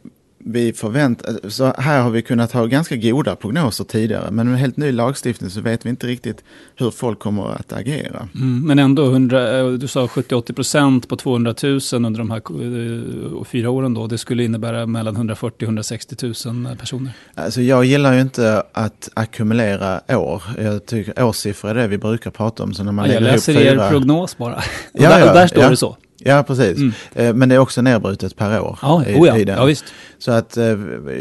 vi 0.46 0.72
förväntar, 0.72 1.48
så 1.48 1.72
här 1.78 2.02
har 2.02 2.11
vi 2.11 2.22
kunnat 2.22 2.52
ha 2.52 2.66
ganska 2.66 2.96
goda 2.96 3.37
prognoser 3.37 3.85
tidigare, 3.85 4.30
men 4.30 4.50
med 4.50 4.61
helt 4.61 4.76
ny 4.76 4.92
lagstiftning 4.92 5.50
så 5.50 5.61
vet 5.61 5.87
vi 5.87 5.90
inte 5.90 6.07
riktigt 6.07 6.44
hur 6.76 6.90
folk 6.90 7.18
kommer 7.18 7.52
att 7.52 7.72
agera. 7.72 8.28
Mm, 8.35 8.66
men 8.66 8.78
ändå, 8.78 9.11
100, 9.11 9.59
eh, 9.59 9.68
du 9.68 9.88
sa 9.88 10.07
70-80 10.07 10.52
procent 10.52 11.09
på 11.09 11.16
200 11.16 11.54
000 11.62 11.80
under 11.92 12.18
de 12.18 12.30
här 12.30 12.52
uh, 12.52 13.44
fyra 13.44 13.70
åren 13.70 13.94
då, 13.94 14.07
det 14.07 14.18
skulle 14.18 14.44
innebära 14.44 14.87
mellan 14.87 15.16
140 15.16 15.64
160 15.64 16.16
000 16.46 16.76
personer. 16.76 17.12
Alltså 17.35 17.61
jag 17.61 17.85
gillar 17.85 18.14
ju 18.14 18.20
inte 18.20 18.62
att 18.72 19.11
ackumulera 19.14 20.00
år. 20.09 20.42
Jag 20.59 20.87
tycker 20.87 21.22
årssiffror 21.22 21.70
är 21.70 21.74
det 21.74 21.87
vi 21.87 21.98
brukar 21.98 22.30
prata 22.30 22.62
om. 22.62 22.74
Så 22.74 22.85
när 22.85 22.92
man 22.92 23.07
ja, 23.07 23.14
jag 23.14 23.22
läser 23.22 23.52
fyra... 23.52 23.85
er 23.85 23.90
prognos 23.90 24.37
bara. 24.37 24.62
Ja, 24.92 25.09
där, 25.09 25.20
ja, 25.20 25.35
där 25.35 25.46
står 25.46 25.62
ja. 25.62 25.70
det 25.70 25.76
så. 25.76 25.96
Ja, 26.18 26.42
precis. 26.42 26.79
Mm. 26.79 26.92
Eh, 27.14 27.35
men 27.35 27.48
det 27.48 27.55
är 27.55 27.59
också 27.59 27.83
nedbrutet 27.83 28.37
per 28.37 28.61
år. 28.61 28.79
Ja, 28.83 29.05
i, 29.07 29.14
oh 29.14 29.27
ja. 29.27 29.38
Ja 29.38 29.64
visst. 29.64 29.85
Så 30.18 30.33
att 30.33 30.57
eh, 30.57 30.79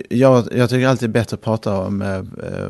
jag, 0.09 0.47
jag 0.55 0.69
tycker 0.69 0.87
alltid 0.87 1.09
det 1.09 1.11
är 1.11 1.21
bättre 1.21 1.35
att 1.35 1.41
prata 1.41 1.77
om 1.77 2.01
eh, 2.01 2.21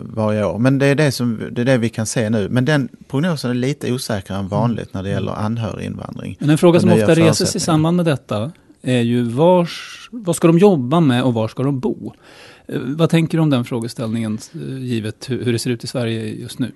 varje 0.04 0.46
år. 0.46 0.60
Men 0.60 0.80
det 0.80 0.86
är 0.86 0.96
det, 0.96 1.12
som, 1.12 1.42
det 1.52 1.62
är 1.62 1.66
det 1.66 1.78
vi 1.78 1.90
kan 1.90 2.06
se 2.06 2.30
nu. 2.30 2.50
Men 2.50 2.66
den 2.66 2.90
prognosen 3.08 3.52
är 3.52 3.56
lite 3.56 3.92
osäkrare 3.92 4.40
än 4.40 4.48
vanligt 4.48 4.94
när 4.94 5.04
det 5.04 5.10
gäller 5.10 5.32
anhöriginvandring. 5.32 6.38
Men 6.40 6.50
en 6.50 6.58
fråga 6.58 6.80
som 6.80 6.92
ofta 6.92 7.16
reses 7.16 7.56
i 7.56 7.60
samband 7.60 7.98
med 7.98 8.06
detta 8.06 8.52
är 8.82 9.02
ju 9.02 9.24
vars, 9.24 10.10
vad 10.12 10.36
ska 10.36 10.48
de 10.48 10.60
jobba 10.60 11.00
med 11.00 11.24
och 11.24 11.34
var 11.34 11.48
ska 11.48 11.64
de 11.64 11.80
bo? 11.80 12.14
Eh, 12.68 12.80
vad 12.80 13.10
tänker 13.10 13.38
du 13.38 13.42
om 13.42 13.50
den 13.50 13.66
frågeställningen 13.66 14.40
eh, 14.54 14.78
givet 14.78 15.30
hur 15.30 15.54
det 15.54 15.60
ser 15.60 15.70
ut 15.70 15.84
i 15.84 15.88
Sverige 15.88 16.26
just 16.26 16.60
nu? 16.60 16.72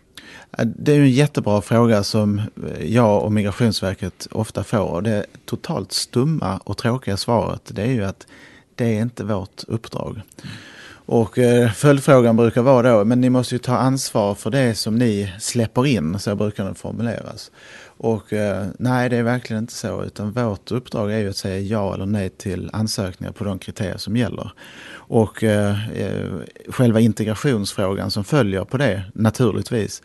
Det 0.66 0.94
är 0.94 1.00
en 1.00 1.12
jättebra 1.12 1.62
fråga 1.62 2.04
som 2.04 2.40
eh, 2.40 2.86
jag 2.86 3.24
och 3.24 3.32
Migrationsverket 3.32 4.28
ofta 4.32 4.64
får. 4.64 5.02
Det 5.02 5.26
totalt 5.46 5.92
stumma 5.92 6.58
och 6.58 6.78
tråkiga 6.78 7.18
svaret 7.18 7.62
det 7.66 7.82
är 7.82 7.92
ju 7.92 8.04
att 8.04 8.28
det 8.76 8.86
är 8.98 9.02
inte 9.02 9.24
vårt 9.24 9.64
uppdrag. 9.68 10.22
Och 11.08 11.38
eh, 11.38 11.72
följdfrågan 11.72 12.36
brukar 12.36 12.62
vara 12.62 12.98
då, 12.98 13.06
men 13.06 13.22
ni 13.22 13.30
måste 13.30 13.56
ju 13.56 13.60
ta 13.60 13.78
ansvar 13.78 14.36
för 14.36 14.50
det 14.50 14.76
som 14.76 14.96
ni 14.96 15.34
släpper 15.40 15.86
in, 15.86 16.20
så 16.20 16.36
brukar 16.36 16.66
den 16.66 16.76
formuleras. 16.76 17.52
Och 17.98 18.34
eh, 18.34 18.68
nej, 18.80 19.10
det 19.10 19.18
är 19.18 19.24
verkligen 19.24 19.64
inte 19.64 19.74
så, 19.74 20.04
utan 20.04 20.32
vårt 20.32 20.72
uppdrag 20.72 21.14
är 21.14 21.18
ju 21.18 21.30
att 21.30 21.38
säga 21.38 21.60
ja 21.60 21.94
eller 21.94 22.06
nej 22.06 22.30
till 22.30 22.70
ansökningar 22.74 23.32
på 23.32 23.44
de 23.44 23.60
kriterier 23.60 23.98
som 23.98 24.18
gäller. 24.18 24.52
Och 24.94 25.44
eh, 25.44 25.90
eh, 25.90 26.32
själva 26.70 27.00
integrationsfrågan 27.00 28.12
som 28.12 28.24
följer 28.24 28.64
på 28.64 28.78
det, 28.78 29.04
naturligtvis, 29.14 30.02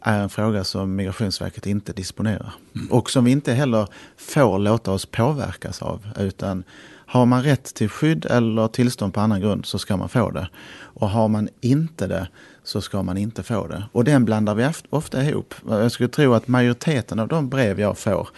är 0.00 0.20
en 0.20 0.28
fråga 0.28 0.64
som 0.64 0.96
Migrationsverket 0.96 1.66
inte 1.66 1.92
disponerar. 1.92 2.52
Mm. 2.76 2.90
Och 2.90 3.10
som 3.10 3.24
vi 3.24 3.30
inte 3.30 3.52
heller 3.52 3.86
får 4.16 4.58
låta 4.58 4.92
oss 4.92 5.06
påverkas 5.06 5.82
av, 5.82 6.08
utan 6.18 6.64
har 7.08 7.26
man 7.26 7.42
rätt 7.42 7.74
till 7.74 7.88
skydd 7.88 8.26
eller 8.26 8.68
tillstånd 8.68 9.14
på 9.14 9.20
annan 9.20 9.40
grund 9.40 9.66
så 9.66 9.78
ska 9.78 9.96
man 9.96 10.08
få 10.08 10.30
det. 10.30 10.48
Och 10.78 11.10
har 11.10 11.28
man 11.28 11.48
inte 11.60 12.06
det 12.06 12.28
så 12.64 12.80
ska 12.80 13.02
man 13.02 13.18
inte 13.18 13.42
få 13.42 13.66
det. 13.66 13.84
Och 13.92 14.04
den 14.04 14.24
blandar 14.24 14.54
vi 14.54 14.70
ofta 14.90 15.24
ihop. 15.24 15.54
Jag 15.68 15.92
skulle 15.92 16.08
tro 16.08 16.34
att 16.34 16.48
majoriteten 16.48 17.18
av 17.18 17.28
de 17.28 17.48
brev 17.48 17.80
jag 17.80 17.98
får 17.98 18.28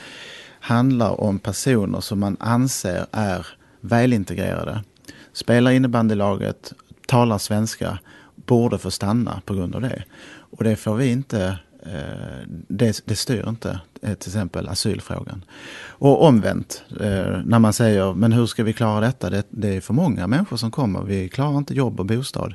handlar 0.61 1.21
om 1.21 1.39
personer 1.39 2.01
som 2.01 2.21
man 2.21 2.37
anser 2.41 3.07
är 3.11 3.47
välintegrerade. 3.81 4.85
Spelar 5.33 5.71
innebandylaget, 5.71 6.73
talar 7.07 7.39
svenska, 7.39 7.99
borde 8.35 8.79
få 8.79 8.91
stanna 8.91 9.43
på 9.45 9.55
grund 9.55 9.75
av 9.75 9.81
det. 9.81 10.05
Och 10.51 10.65
det 10.65 10.77
får 10.77 10.95
vi 10.95 11.11
inte 11.11 11.59
Eh, 11.87 12.47
det, 12.69 13.03
det 13.05 13.17
styr 13.17 13.49
inte 13.49 13.81
eh, 14.03 14.15
till 14.15 14.29
exempel 14.29 14.69
asylfrågan. 14.69 15.45
Och 15.89 16.23
omvänt, 16.23 16.83
eh, 17.01 17.41
när 17.45 17.59
man 17.59 17.73
säger 17.73 18.15
men 18.15 18.33
hur 18.33 18.47
ska 18.47 18.65
vi 18.65 18.73
klara 18.73 19.01
detta? 19.01 19.31
Det, 19.31 19.47
det 19.51 19.77
är 19.77 19.81
för 19.81 19.95
många 19.95 20.27
människor 20.27 20.57
som 20.57 20.71
kommer, 20.71 21.03
vi 21.03 21.29
klarar 21.29 21.59
inte 21.59 21.75
jobb 21.75 22.01
och 22.01 22.07
bostad 22.07 22.55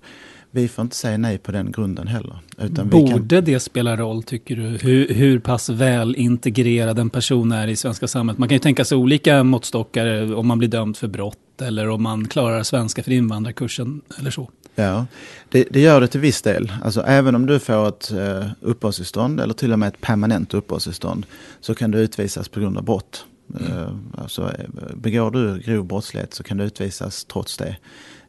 vi 0.55 0.67
får 0.67 0.81
inte 0.81 0.95
säga 0.95 1.17
nej 1.17 1.37
på 1.37 1.51
den 1.51 1.71
grunden 1.71 2.07
heller. 2.07 2.39
Borde 2.83 3.35
kan... 3.35 3.43
det 3.45 3.59
spela 3.59 3.95
roll 3.97 4.23
tycker 4.23 4.55
du? 4.55 4.63
Hur, 4.63 5.13
hur 5.13 5.39
pass 5.39 5.69
väl 5.69 6.15
integrerad 6.15 6.99
en 6.99 7.09
person 7.09 7.51
är 7.51 7.67
i 7.67 7.75
svenska 7.75 8.07
samhället? 8.07 8.39
Man 8.39 8.49
kan 8.49 8.55
ju 8.55 8.59
tänka 8.59 8.85
sig 8.85 8.97
olika 8.97 9.43
måttstockar 9.43 10.35
om 10.35 10.47
man 10.47 10.57
blir 10.57 10.69
dömd 10.69 10.97
för 10.97 11.07
brott 11.07 11.61
eller 11.61 11.89
om 11.89 12.03
man 12.03 12.27
klarar 12.27 12.63
svenska 12.63 13.03
för 13.03 13.11
invandrarkursen 13.11 14.01
eller 14.19 14.31
så. 14.31 14.49
Ja, 14.75 15.05
det, 15.49 15.67
det, 15.71 15.79
gör 15.79 16.01
det 16.01 16.07
till 16.07 16.19
viss 16.19 16.41
del. 16.41 16.71
Alltså 16.83 17.01
även 17.01 17.35
om 17.35 17.45
du 17.45 17.59
får 17.59 17.87
ett 17.87 18.11
uh, 18.13 18.45
uppehållstillstånd 18.61 19.39
eller 19.39 19.53
till 19.53 19.73
och 19.73 19.79
med 19.79 19.87
ett 19.87 20.01
permanent 20.01 20.53
uppehållstillstånd 20.53 21.25
så 21.61 21.75
kan 21.75 21.91
du 21.91 21.99
utvisas 21.99 22.49
på 22.49 22.59
grund 22.59 22.77
av 22.77 22.83
brott. 22.83 23.25
Mm. 23.59 23.71
Uh, 23.71 23.89
alltså, 24.17 24.51
begår 24.95 25.31
du 25.31 25.59
grov 25.59 25.85
brottslighet 25.85 26.33
så 26.33 26.43
kan 26.43 26.57
du 26.57 26.63
utvisas 26.63 27.25
trots 27.25 27.57
det. 27.57 27.77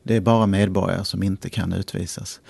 Det 0.07 0.17
är 0.17 0.21
bara 0.21 0.47
medborgare 0.47 1.05
som 1.05 1.23
inte 1.23 1.51
kan 1.51 1.73
utvisas. 1.73 2.41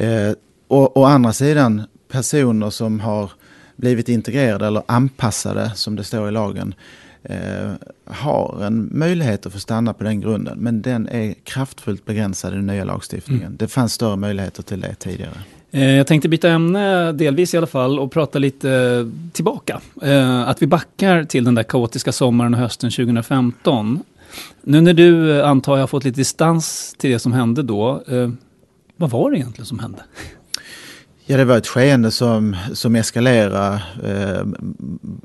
Uh, 0.00 0.32
och 0.68 0.96
å 0.96 1.04
andra 1.04 1.32
sidan 1.32 1.82
personer 2.08 2.70
som 2.70 3.00
har 3.00 3.30
blivit 3.76 4.08
integrerade 4.08 4.66
eller 4.66 4.82
anpassade 4.86 5.70
som 5.74 5.96
det 5.96 6.04
står 6.04 6.28
i 6.28 6.32
lagen 6.32 6.74
eh, 7.22 7.72
har 8.04 8.64
en 8.64 8.88
möjlighet 8.92 9.46
att 9.46 9.52
få 9.52 9.58
stanna 9.58 9.92
på 9.92 10.04
den 10.04 10.20
grunden. 10.20 10.58
Men 10.58 10.82
den 10.82 11.08
är 11.08 11.34
kraftfullt 11.44 12.04
begränsad 12.04 12.52
i 12.52 12.56
den 12.56 12.66
nya 12.66 12.84
lagstiftningen. 12.84 13.46
Mm. 13.46 13.56
Det 13.56 13.68
fanns 13.68 13.92
större 13.92 14.16
möjligheter 14.16 14.62
till 14.62 14.80
det 14.80 14.94
tidigare. 14.94 15.38
Eh, 15.70 15.90
jag 15.90 16.06
tänkte 16.06 16.28
byta 16.28 16.50
ämne, 16.50 17.12
delvis 17.12 17.54
i 17.54 17.56
alla 17.56 17.66
fall, 17.66 17.98
och 17.98 18.12
prata 18.12 18.38
lite 18.38 19.10
tillbaka. 19.32 19.80
Eh, 20.02 20.48
att 20.48 20.62
vi 20.62 20.66
backar 20.66 21.24
till 21.24 21.44
den 21.44 21.54
där 21.54 21.62
kaotiska 21.62 22.12
sommaren 22.12 22.54
och 22.54 22.60
hösten 22.60 22.90
2015. 22.90 24.02
Nu 24.62 24.80
när 24.80 24.94
du, 24.94 25.38
eh, 25.38 25.48
antar 25.48 25.72
jag, 25.76 25.82
har 25.82 25.86
fått 25.86 26.04
lite 26.04 26.20
distans 26.20 26.94
till 26.98 27.10
det 27.10 27.18
som 27.18 27.32
hände 27.32 27.62
då. 27.62 28.02
Eh, 28.08 28.30
vad 28.96 29.10
var 29.10 29.30
det 29.30 29.36
egentligen 29.36 29.66
som 29.66 29.78
hände? 29.78 30.04
Ja, 31.28 31.36
det 31.36 31.44
var 31.44 31.56
ett 31.56 31.66
skeende 31.66 32.10
som, 32.10 32.56
som 32.72 32.96
eskalerade 32.96 33.82
eh, 34.04 34.44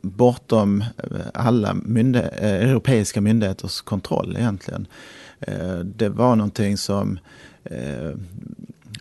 bortom 0.01 0.81
eh, 0.81 1.19
alla 1.33 1.73
myndighe 1.73 2.27
eh, 2.27 2.69
europeiska 2.69 3.21
myndigheters 3.21 3.81
kontroll 3.81 4.35
egentligen. 4.39 4.87
Eh, 5.39 5.79
det 5.79 6.09
var 6.09 6.35
någonting 6.35 6.77
som 6.77 7.19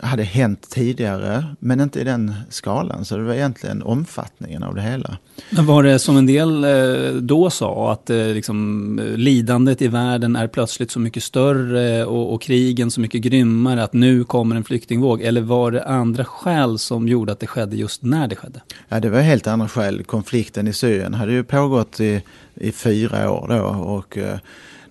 hade 0.03 0.23
hänt 0.23 0.71
tidigare, 0.71 1.45
men 1.59 1.81
inte 1.81 2.01
i 2.01 2.05
den 2.05 2.35
skalan. 2.49 3.05
Så 3.05 3.17
det 3.17 3.23
var 3.23 3.35
egentligen 3.35 3.83
omfattningen 3.83 4.63
av 4.63 4.75
det 4.75 4.83
hela. 4.83 5.19
Men 5.51 5.67
var 5.67 5.83
det 5.83 5.99
som 5.99 6.17
en 6.17 6.27
del 6.27 6.65
eh, 6.65 7.13
då 7.13 7.51
sa, 7.51 7.93
att 7.93 8.11
eh, 8.11 8.27
liksom, 8.27 9.01
lidandet 9.17 9.83
i 9.83 9.89
världen 9.89 10.37
är 10.37 10.47
plötsligt 10.47 10.91
så 10.91 11.01
mycket 11.01 11.23
större 11.23 12.05
och, 12.05 12.35
och 12.35 12.43
krigen 12.43 12.91
så 12.91 13.01
mycket 13.01 13.21
grymmare, 13.21 13.83
att 13.83 13.93
nu 13.93 14.25
kommer 14.25 14.57
en 14.57 14.65
flyktingvåg? 14.65 15.23
Eller 15.23 15.41
var 15.41 15.71
det 15.71 15.85
andra 15.85 16.25
skäl 16.25 16.79
som 16.79 17.09
gjorde 17.09 17.33
att 17.33 17.41
det 17.41 17.47
skedde 17.47 17.77
just 17.77 18.03
när 18.03 18.29
det 18.29 18.37
skedde? 18.37 18.61
Ja, 18.89 19.01
det 19.01 19.11
var 19.11 19.21
helt 19.21 19.47
andra 19.47 19.69
skäl. 19.69 20.05
Konflikten 20.05 20.69
i 20.69 20.73
Syrien 20.73 21.15
hade 21.15 21.33
ju 21.33 21.45
pågått 21.45 22.01
i, 22.01 22.23
i 22.55 22.73
fyra 22.73 23.31
år 23.31 23.47
då. 23.49 23.65
Och, 23.65 24.19
eh, 24.19 24.39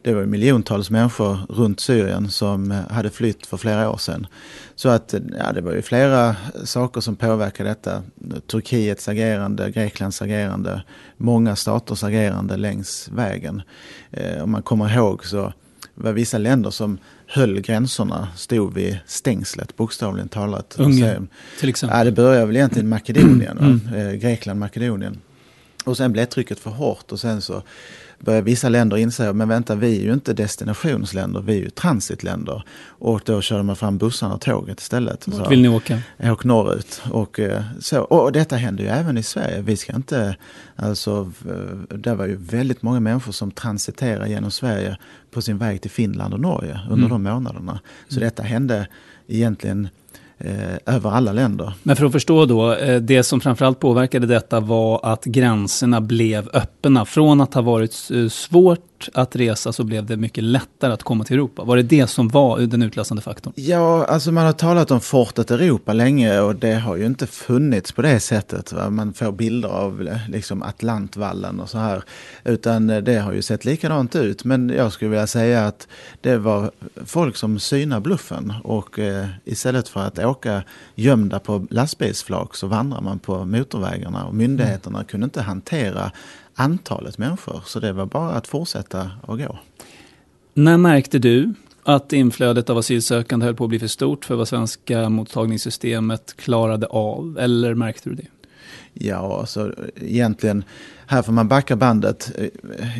det 0.02 0.14
var 0.14 0.26
miljontals 0.26 0.90
människor 0.90 1.38
runt 1.50 1.80
Syrien 1.80 2.30
som 2.30 2.72
hade 2.90 3.10
flytt 3.10 3.46
för 3.46 3.58
flera 3.58 3.90
år 3.90 3.98
sedan. 3.98 4.28
Så 4.76 4.90
att 4.90 5.14
ja, 5.38 5.52
det 5.54 5.62
var 5.62 5.74
ju 5.74 5.82
flera 5.82 6.36
saker 6.64 7.02
som 7.02 7.16
påverkade 7.16 7.70
detta. 7.70 8.04
Turkiets 8.48 9.08
agerande, 9.08 9.72
Greklands 9.72 10.22
agerande, 10.22 10.84
många 11.18 11.56
staters 11.56 12.04
agerande 12.04 12.58
längs 12.58 13.10
vägen. 13.14 13.62
Eh, 14.12 14.44
om 14.44 14.52
man 14.52 14.62
kommer 14.62 14.96
ihåg 14.96 15.26
så 15.26 15.54
var 15.96 16.12
vissa 16.12 16.38
länder 16.38 16.70
som 16.70 16.98
höll 17.28 17.60
gränserna 17.62 18.28
stod 18.36 18.74
vid 18.74 19.00
stängslet 19.06 19.76
bokstavligen 19.78 20.30
talat. 20.30 20.76
Ungern 20.80 21.28
till 21.60 21.70
exempel? 21.70 21.98
Ja, 21.98 22.04
det 22.04 22.12
började 22.12 22.46
väl 22.46 22.56
egentligen 22.56 22.90
Makedonien, 22.90 23.58
mm. 23.58 24.08
eh, 24.08 24.14
Grekland, 24.14 24.60
Makedonien. 24.60 25.18
Och 25.90 25.98
sen 25.98 26.12
blev 26.12 26.26
trycket 26.26 26.60
för 26.60 26.72
hårt 26.72 27.12
och 27.12 27.20
sen 27.20 27.42
så 27.42 27.64
börjar 28.20 28.42
vissa 28.42 28.70
länder 28.70 28.98
inse, 28.98 29.34
men 29.34 29.50
vänta 29.50 29.76
vi 29.76 29.98
är 29.98 30.04
ju 30.04 30.14
inte 30.14 30.34
destinationsländer, 30.34 31.42
vi 31.42 31.54
är 31.54 31.58
ju 31.58 31.70
transitländer. 31.70 32.64
Och 32.86 33.22
då 33.26 33.42
körde 33.42 33.64
man 33.64 33.76
fram 33.76 33.98
bussarna 33.98 34.34
och 34.34 34.42
tåget 34.42 34.80
istället. 34.80 35.28
Vart 35.28 35.52
vill 35.52 35.62
ni 35.62 35.70
åka? 35.70 36.00
Åk 36.20 36.44
norrut. 36.44 37.02
Och, 37.12 37.40
eh, 37.40 37.64
så, 37.80 38.02
och 38.02 38.32
detta 38.32 38.56
händer 38.56 38.84
ju 38.84 38.90
även 38.90 39.18
i 39.18 39.24
Sverige. 39.24 39.62
Vi 39.62 39.78
ska 39.78 39.96
inte, 39.96 40.36
alltså, 40.76 41.32
eh, 41.50 41.98
det 41.98 42.16
var 42.16 42.26
ju 42.26 42.36
väldigt 42.36 42.82
många 42.82 43.00
människor 43.00 43.32
som 43.32 43.52
transiterade 43.52 44.30
genom 44.30 44.52
Sverige 44.52 44.98
på 45.32 45.42
sin 45.42 45.58
väg 45.58 45.82
till 45.82 45.92
Finland 45.92 46.34
och 46.34 46.40
Norge 46.40 46.80
under 46.90 47.08
mm. 47.08 47.10
de 47.10 47.24
månaderna. 47.24 47.80
Så 48.08 48.18
mm. 48.18 48.28
detta 48.28 48.44
hände 48.44 48.88
egentligen 49.28 49.90
Eh, 50.42 50.96
över 50.96 51.10
alla 51.10 51.34
länder. 51.34 51.74
Men 51.84 51.96
för 51.96 52.06
att 52.06 52.12
förstå 52.12 52.46
då, 52.46 52.74
eh, 52.74 53.02
det 53.02 53.24
som 53.24 53.42
framförallt 53.42 53.80
påverkade 53.80 54.28
detta 54.28 54.60
var 54.60 55.00
att 55.04 55.26
gränserna 55.26 56.02
blev 56.02 56.50
öppna. 56.54 57.06
Från 57.06 57.42
att 57.42 57.54
ha 57.54 57.62
varit 57.62 58.10
eh, 58.14 58.28
svårt 58.28 58.89
svårt 59.00 59.10
att 59.14 59.36
resa 59.36 59.74
så 59.74 59.84
blev 59.84 60.06
det 60.06 60.18
mycket 60.18 60.44
lättare 60.44 60.94
att 60.94 61.04
komma 61.04 61.24
till 61.24 61.36
Europa. 61.36 61.64
Var 61.64 61.78
det 61.78 61.84
det 61.84 62.08
som 62.08 62.28
var 62.28 62.60
den 62.60 62.82
utlösande 62.82 63.22
faktorn? 63.22 63.54
Ja, 63.56 64.06
alltså 64.06 64.32
man 64.32 64.46
har 64.46 64.54
talat 64.54 64.92
om 64.92 65.02
fortet 65.02 65.52
Europa 65.52 65.94
länge 65.94 66.40
och 66.40 66.56
det 66.56 66.74
har 66.74 66.98
ju 66.98 67.06
inte 67.06 67.28
funnits 67.28 67.92
på 67.92 68.02
det 68.02 68.20
sättet. 68.20 68.74
Va? 68.74 68.90
Man 68.90 69.14
får 69.14 69.32
bilder 69.32 69.70
av 69.70 70.10
liksom 70.30 70.64
Atlantvallen 70.64 71.60
och 71.60 71.70
så 71.70 71.78
här. 71.78 72.04
Utan 72.44 72.88
det 72.88 73.20
har 73.20 73.34
ju 73.34 73.42
sett 73.42 73.66
likadant 73.66 74.16
ut. 74.16 74.44
Men 74.44 74.70
jag 74.70 74.92
skulle 74.92 75.10
vilja 75.10 75.28
säga 75.28 75.68
att 75.68 75.88
det 76.22 76.38
var 76.38 76.72
folk 77.06 77.36
som 77.36 77.60
synade 77.60 78.02
bluffen 78.02 78.54
och 78.64 79.00
eh, 79.00 79.28
istället 79.46 79.88
för 79.88 80.00
att 80.00 80.20
åka 80.20 80.64
gömda 80.96 81.40
på 81.40 81.68
lastbilsflak 81.70 82.56
så 82.56 82.68
vandrar 82.68 83.02
man 83.02 83.20
på 83.20 83.46
motorvägarna 83.46 84.26
och 84.26 84.36
myndigheterna 84.36 84.98
mm. 84.98 85.08
kunde 85.08 85.24
inte 85.24 85.42
hantera 85.42 86.12
antalet 86.60 87.18
människor. 87.18 87.62
Så 87.66 87.80
det 87.80 87.94
var 87.94 88.06
bara 88.06 88.32
att 88.32 88.48
fortsätta 88.48 89.12
att 89.28 89.38
gå. 89.40 89.60
När 90.54 90.78
märkte 90.78 91.20
du 91.20 91.54
att 91.84 92.14
inflödet 92.14 92.70
av 92.70 92.78
asylsökande 92.78 93.46
höll 93.46 93.56
på 93.56 93.64
att 93.64 93.70
bli 93.70 93.80
för 93.80 93.88
stort 93.88 94.26
för 94.26 94.36
vad 94.36 94.48
svenska 94.48 95.10
mottagningssystemet 95.10 96.36
klarade 96.38 96.88
av? 96.88 97.38
Eller 97.40 97.74
märkte 97.74 98.10
du 98.10 98.16
det? 98.16 98.28
Ja, 98.94 99.40
alltså 99.40 99.74
egentligen, 99.96 100.64
här 101.08 101.22
får 101.22 101.34
man 101.34 101.48
backa 101.48 101.76
bandet. 101.76 102.32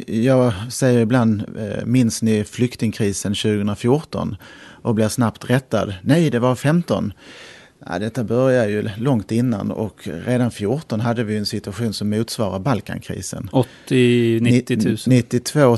Jag 0.08 0.54
säger 0.70 1.00
ibland, 1.00 1.44
eh, 1.58 1.86
minns 1.86 2.22
ni 2.22 2.44
flyktingkrisen 2.44 3.34
2014? 3.36 4.36
Och 4.82 4.96
blir 4.96 5.08
snabbt 5.08 5.50
rättad. 5.50 5.94
Nej, 6.02 6.30
det 6.30 6.40
var 6.40 6.56
15. 6.56 7.14
Ja, 7.92 8.00
detta 8.00 8.24
börjar 8.24 8.68
ju 8.68 8.90
långt 8.98 9.32
innan 9.32 9.72
och 9.72 10.08
redan 10.26 10.52
14 10.52 11.00
hade 11.00 11.24
vi 11.24 11.38
en 11.38 11.46
situation 11.46 11.94
som 11.94 12.10
motsvarar 12.10 12.60
Balkankrisen. 12.60 13.50
80-90 13.52 14.88
000? 14.88 14.98
92, 15.06 15.78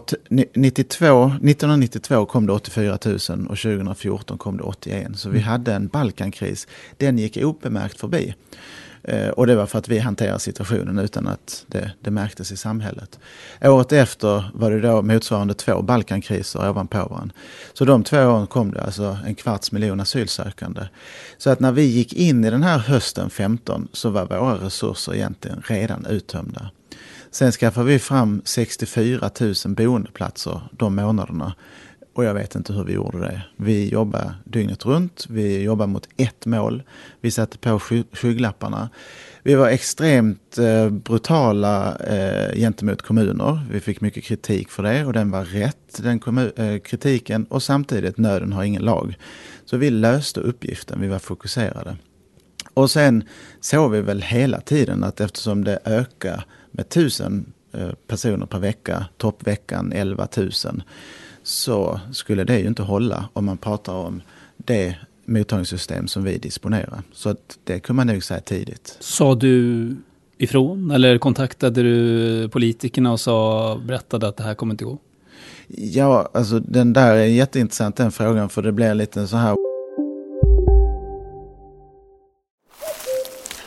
92, 0.54 1.26
1992 1.26 2.26
kom 2.26 2.48
det 2.48 2.54
84 2.54 2.98
000 3.06 3.16
och 3.50 3.58
2014 3.58 4.38
kom 4.38 4.58
det 4.58 4.64
81. 4.64 5.08
Så 5.16 5.30
vi 5.30 5.38
mm. 5.38 5.50
hade 5.50 5.74
en 5.74 5.88
Balkankris. 5.88 6.68
Den 6.98 7.18
gick 7.18 7.38
obemärkt 7.38 8.00
förbi. 8.00 8.34
Eh, 9.04 9.30
och 9.30 9.48
det 9.48 9.56
var 9.56 9.66
för 9.66 9.80
att 9.80 9.88
vi 9.88 10.00
hanterade 10.00 10.40
situationen 10.40 11.00
utan 11.00 11.28
att 11.28 11.66
det, 11.68 11.92
det 12.02 12.12
märktes 12.12 12.52
i 12.52 12.58
samhället. 12.58 13.20
Året 13.62 13.92
efter 13.92 14.52
var 14.54 14.72
det 14.72 14.82
då 14.82 15.02
motsvarande 15.02 15.54
två 15.54 15.82
Balkankriser 15.82 16.70
ovanpå 16.70 16.98
varandra. 16.98 17.36
Så 17.74 17.86
de 17.86 18.04
två 18.04 18.18
åren 18.18 18.48
kom 18.48 18.72
det 18.72 18.82
alltså 18.82 19.18
en 19.26 19.36
kvarts 19.36 19.72
miljon 19.72 20.00
asylsökande. 20.00 20.82
Så 21.38 21.50
att 21.50 21.60
när 21.60 21.72
vi 21.72 21.84
gick 21.84 22.14
in 22.14 22.46
i 22.46 22.50
den 22.50 22.64
här 22.64 22.78
hösten 22.78 23.30
15 23.30 23.88
så 23.94 24.10
var 24.10 24.26
våra 24.26 24.66
resurser 24.66 25.16
egentligen 25.16 25.64
redan 25.66 26.06
uttömda. 26.06 26.70
Sen 27.32 27.52
skaffade 27.52 27.86
vi 27.86 28.00
fram 28.00 28.42
64 28.46 29.30
000 29.40 29.54
boendeplatser 29.66 30.62
de 30.72 30.96
månaderna. 30.96 31.54
Och 32.14 32.24
jag 32.24 32.34
vet 32.34 32.56
inte 32.56 32.74
hur 32.74 32.84
vi 32.84 32.94
gjorde 32.94 33.20
det. 33.20 33.42
Vi 33.58 33.90
jobbade 33.90 34.34
dygnet 34.44 34.86
runt. 34.86 35.26
Vi 35.30 35.62
jobbade 35.62 35.92
mot 35.92 36.08
ett 36.18 36.46
mål. 36.46 36.84
Vi 37.22 37.32
satte 37.32 37.58
på 37.58 37.80
sky 37.80 38.04
skygglapparna. 38.12 38.90
Vi 39.44 39.56
var 39.56 39.70
extremt 39.70 40.58
eh, 40.58 40.90
brutala 40.90 41.96
eh, 41.96 42.56
gentemot 42.56 43.02
kommuner. 43.02 43.60
Vi 43.72 43.80
fick 43.80 44.02
mycket 44.02 44.24
kritik 44.24 44.70
för 44.70 44.84
det 44.84 45.06
och 45.06 45.14
den 45.14 45.32
var 45.32 45.46
rätt, 45.46 46.04
den 46.04 46.38
eh, 46.56 46.80
kritiken. 46.80 47.46
Och 47.46 47.64
samtidigt, 47.64 48.18
nöden 48.18 48.54
har 48.54 48.64
ingen 48.64 48.82
lag. 48.82 49.18
Så 49.66 49.78
vi 49.78 49.90
löste 49.90 50.40
uppgiften, 50.40 51.02
vi 51.02 51.08
var 51.08 51.20
fokuserade. 51.20 51.98
Och 52.74 52.92
sen 52.92 53.24
såg 53.62 53.92
vi 53.92 54.02
väl 54.02 54.22
hela 54.22 54.62
tiden 54.62 55.04
att 55.04 55.22
eftersom 55.22 55.64
det 55.64 55.80
ökar 55.86 56.46
med 56.72 56.90
tusen 56.90 57.54
eh, 57.74 57.90
personer 58.08 58.46
per 58.46 58.60
vecka, 58.60 59.06
toppveckan 59.18 59.92
11 59.92 60.28
000 60.38 60.52
så 61.44 62.00
skulle 62.14 62.44
det 62.44 62.60
ju 62.60 62.68
inte 62.68 62.84
hålla 62.84 63.30
om 63.34 63.46
man 63.46 63.58
pratar 63.58 63.94
om 63.94 64.22
det 64.58 64.96
mottagningssystem 65.26 66.08
som 66.08 66.24
vi 66.24 66.38
disponerar. 66.38 67.04
Så 67.14 67.30
att 67.30 67.58
det 67.64 67.80
kunde 67.80 67.98
man 67.98 68.08
nog 68.08 68.24
säga 68.24 68.40
tidigt. 68.40 68.98
Sa 69.00 69.36
du 69.36 69.96
ifrån 70.38 70.92
eller 70.92 71.18
kontaktade 71.18 71.84
du 71.84 72.50
politikerna 72.50 73.12
och 73.12 73.20
sa, 73.20 73.78
berättade 73.86 74.28
att 74.28 74.38
det 74.38 74.44
här 74.44 74.56
kommer 74.56 74.74
inte 74.74 74.86
gå? 74.86 74.98
Ja, 75.68 76.30
alltså 76.34 76.60
den 76.60 76.94
där 76.94 77.16
är 77.16 77.26
jätteintressant 77.26 77.96
den 77.96 78.12
frågan 78.12 78.50
för 78.50 78.62
det 78.62 78.72
blir 78.72 78.94
lite 78.94 79.28
så 79.28 79.38
här 79.38 79.56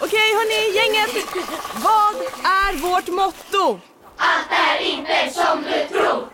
Okej 0.00 0.28
hörni, 0.38 0.76
gänget! 0.76 1.26
Vad 1.74 2.14
är 2.44 2.72
vårt 2.82 3.08
motto? 3.08 3.80
Allt 4.16 4.50
är 4.50 4.84
inte 4.94 5.34
som 5.34 5.62
du 5.62 5.98
tror! 5.98 6.33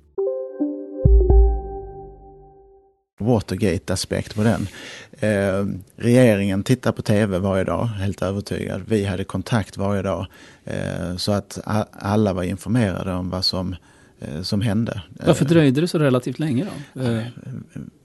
Watergate-aspekt 3.21 4.35
på 4.35 4.43
den. 4.43 4.67
Eh, 5.11 5.65
regeringen 5.95 6.63
tittar 6.63 6.91
på 6.91 7.01
tv 7.01 7.39
varje 7.39 7.63
dag, 7.63 7.85
helt 7.85 8.21
övertygad. 8.21 8.81
Vi 8.87 9.05
hade 9.05 9.23
kontakt 9.23 9.77
varje 9.77 10.01
dag. 10.01 10.27
Eh, 10.65 11.15
så 11.17 11.31
att 11.31 11.59
alla 11.91 12.33
var 12.33 12.43
informerade 12.43 13.13
om 13.13 13.29
vad 13.29 13.45
som, 13.45 13.75
eh, 14.19 14.41
som 14.41 14.61
hände. 14.61 15.01
Varför 15.25 15.45
dröjde 15.45 15.81
det 15.81 15.87
så 15.87 15.99
relativt 15.99 16.39
länge 16.39 16.67
då? 16.93 17.01
Eh, 17.01 17.23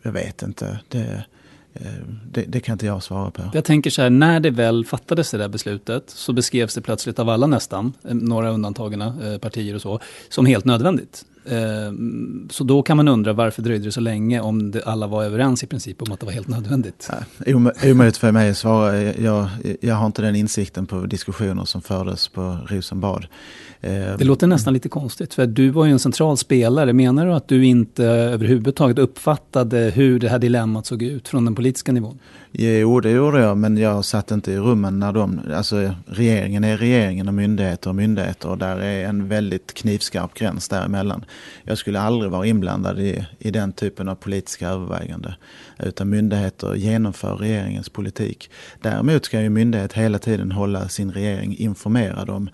jag 0.02 0.12
vet 0.12 0.42
inte. 0.42 0.78
Det, 0.88 1.24
eh, 1.74 1.86
det, 2.30 2.44
det, 2.48 2.60
kan 2.60 2.72
inte 2.72 2.86
jag 2.86 3.02
svara 3.02 3.30
på. 3.30 3.42
Jag 3.54 3.64
tänker 3.64 3.90
så 3.90 4.02
här, 4.02 4.10
när 4.10 4.40
det 4.40 4.50
väl 4.50 4.84
fattades 4.84 5.30
det 5.30 5.38
där 5.38 5.48
beslutet 5.48 6.10
så 6.10 6.32
beskrevs 6.32 6.74
det 6.74 6.80
plötsligt 6.80 7.18
av 7.18 7.28
alla 7.28 7.46
nästan, 7.46 7.92
eh, 8.08 8.14
några 8.14 8.50
undantagna 8.50 9.38
partier 9.40 9.74
och 9.74 9.82
så, 9.82 10.00
som 10.28 10.46
helt 10.46 10.64
nödvändigt. 10.64 11.24
Ehm, 11.48 12.48
så 12.50 12.64
då 12.64 12.82
kan 12.82 12.96
man 12.96 13.08
undra 13.08 13.32
varför 13.32 13.62
dröjde 13.62 13.84
det 13.84 13.92
så 13.92 14.00
länge 14.00 14.40
om 14.40 14.70
det, 14.70 14.82
alla 14.84 15.06
var 15.06 15.24
överens 15.24 15.62
i 15.62 15.66
princip 15.66 16.02
om 16.02 16.12
att 16.12 16.20
det 16.20 16.26
var 16.26 16.32
helt 16.32 16.48
nödvändigt? 16.48 17.10
Omöjligt 17.46 18.16
för 18.16 18.32
mig 18.32 18.50
att 18.50 18.56
svara. 18.56 19.02
Jag, 19.02 19.48
jag 19.80 19.94
har 19.94 20.06
inte 20.06 20.22
den 20.22 20.36
insikten 20.36 20.86
på 20.86 21.06
diskussioner 21.06 21.64
som 21.64 21.82
fördes 21.82 22.28
på 22.28 22.58
Rosenbad. 22.66 23.26
Ehm. 23.80 24.18
Det 24.18 24.24
låter 24.24 24.46
nästan 24.46 24.74
lite 24.74 24.88
konstigt, 24.88 25.34
för 25.34 25.46
du 25.46 25.70
var 25.70 25.84
ju 25.84 25.92
en 25.92 25.98
central 25.98 26.36
spelare. 26.36 26.92
Menar 26.92 27.26
du 27.26 27.32
att 27.32 27.48
du 27.48 27.66
inte 27.66 28.04
överhuvudtaget 28.04 28.98
uppfattade 28.98 29.92
hur 29.94 30.18
det 30.18 30.28
här 30.28 30.38
dilemmat 30.38 30.86
såg 30.86 31.02
ut 31.02 31.28
från 31.28 31.44
den 31.44 31.54
politiska 31.54 31.92
nivån? 31.92 32.18
Jo, 32.52 33.00
det 33.00 33.10
gjorde 33.10 33.40
jag, 33.40 33.58
men 33.58 33.76
jag 33.76 34.04
satt 34.04 34.30
inte 34.30 34.52
i 34.52 34.58
rummen 34.58 34.98
när 34.98 35.12
de... 35.12 35.40
Alltså, 35.54 35.94
regeringen 36.06 36.64
är 36.64 36.76
regeringen 36.76 37.28
och 37.28 37.34
myndigheter 37.34 37.90
och 37.90 37.96
myndigheter 37.96 38.48
och 38.48 38.58
där 38.58 38.76
är 38.76 39.08
en 39.08 39.28
väldigt 39.28 39.74
knivskarp 39.74 40.34
gräns 40.34 40.68
däremellan. 40.68 41.24
Jag 41.64 41.78
skulle 41.78 42.00
aldrig 42.00 42.30
vara 42.30 42.46
inblandad 42.46 43.00
i, 43.00 43.26
i 43.38 43.50
den 43.50 43.72
typen 43.72 44.08
av 44.08 44.14
politiska 44.14 44.68
övervägande. 44.68 45.34
Utan 45.78 46.10
myndigheter 46.10 46.74
genomför 46.74 47.36
regeringens 47.36 47.88
politik. 47.88 48.50
Däremot 48.82 49.24
ska 49.24 49.40
ju 49.40 49.48
myndighet 49.48 49.92
hela 49.92 50.18
tiden 50.18 50.52
hålla 50.52 50.88
sin 50.88 51.12
regering 51.12 51.56
informerad 51.56 52.30
om 52.30 52.50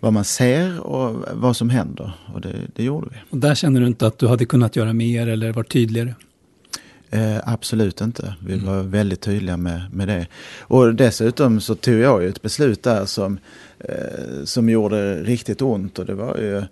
vad 0.00 0.12
man 0.12 0.24
ser 0.24 0.80
och 0.80 1.24
vad 1.32 1.56
som 1.56 1.70
händer. 1.70 2.12
Och 2.34 2.40
det, 2.40 2.54
det 2.74 2.84
gjorde 2.84 3.08
vi. 3.10 3.16
Och 3.30 3.38
där 3.38 3.54
känner 3.54 3.80
du 3.80 3.86
inte 3.86 4.06
att 4.06 4.18
du 4.18 4.26
hade 4.28 4.44
kunnat 4.44 4.76
göra 4.76 4.92
mer 4.92 5.26
eller 5.26 5.52
varit 5.52 5.72
tydligare? 5.72 6.14
Eh, 7.10 7.38
absolut 7.44 8.00
inte. 8.00 8.34
Vi 8.46 8.52
mm. 8.52 8.66
var 8.66 8.82
väldigt 8.82 9.20
tydliga 9.20 9.56
med, 9.56 9.82
med 9.92 10.08
det. 10.08 10.26
Och 10.60 10.94
dessutom 10.94 11.60
så 11.60 11.74
tog 11.74 11.94
jag 11.94 12.22
ju 12.22 12.28
ett 12.28 12.42
beslut 12.42 12.82
där 12.82 13.04
som, 13.04 13.38
eh, 13.78 14.44
som 14.44 14.68
gjorde 14.68 15.22
riktigt 15.22 15.62
ont. 15.62 15.98
Och 15.98 16.06
det 16.06 16.14
var 16.14 16.36
ju 16.36 16.62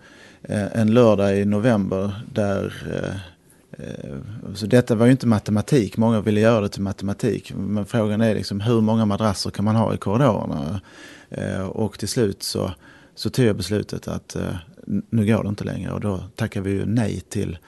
Eh, 0.48 0.80
en 0.80 0.94
lördag 0.94 1.38
i 1.38 1.44
november 1.44 2.12
där 2.32 2.72
eh, 2.92 3.86
eh, 3.86 4.16
så 4.54 4.66
detta 4.66 4.94
var 4.94 5.06
ju 5.06 5.12
inte 5.12 5.26
matematik. 5.26 5.96
Många 5.96 6.20
ville 6.20 6.40
göra 6.40 6.60
det 6.60 6.68
till 6.68 6.82
matematik. 6.82 7.52
Men 7.56 7.86
frågan 7.86 8.20
är 8.20 8.34
liksom 8.34 8.60
hur 8.60 8.80
många 8.80 9.06
madrasser 9.06 9.50
kan 9.50 9.64
man 9.64 9.76
ha 9.76 9.94
i 9.94 9.96
korridorerna? 9.96 10.80
Och 11.68 11.98
till 11.98 12.08
slut 12.08 12.42
så, 12.42 12.70
så 13.14 13.30
tog 13.30 13.44
jag 13.44 13.56
beslutet 13.56 14.08
att 14.08 14.36
nu 14.86 15.26
går 15.26 15.42
det 15.42 15.48
inte 15.48 15.64
längre. 15.64 15.92
Och 15.92 16.00
då 16.00 16.20
tackade 16.36 16.68
vi 16.68 16.74
ju 16.74 16.86
nej 16.86 17.20
till 17.20 17.58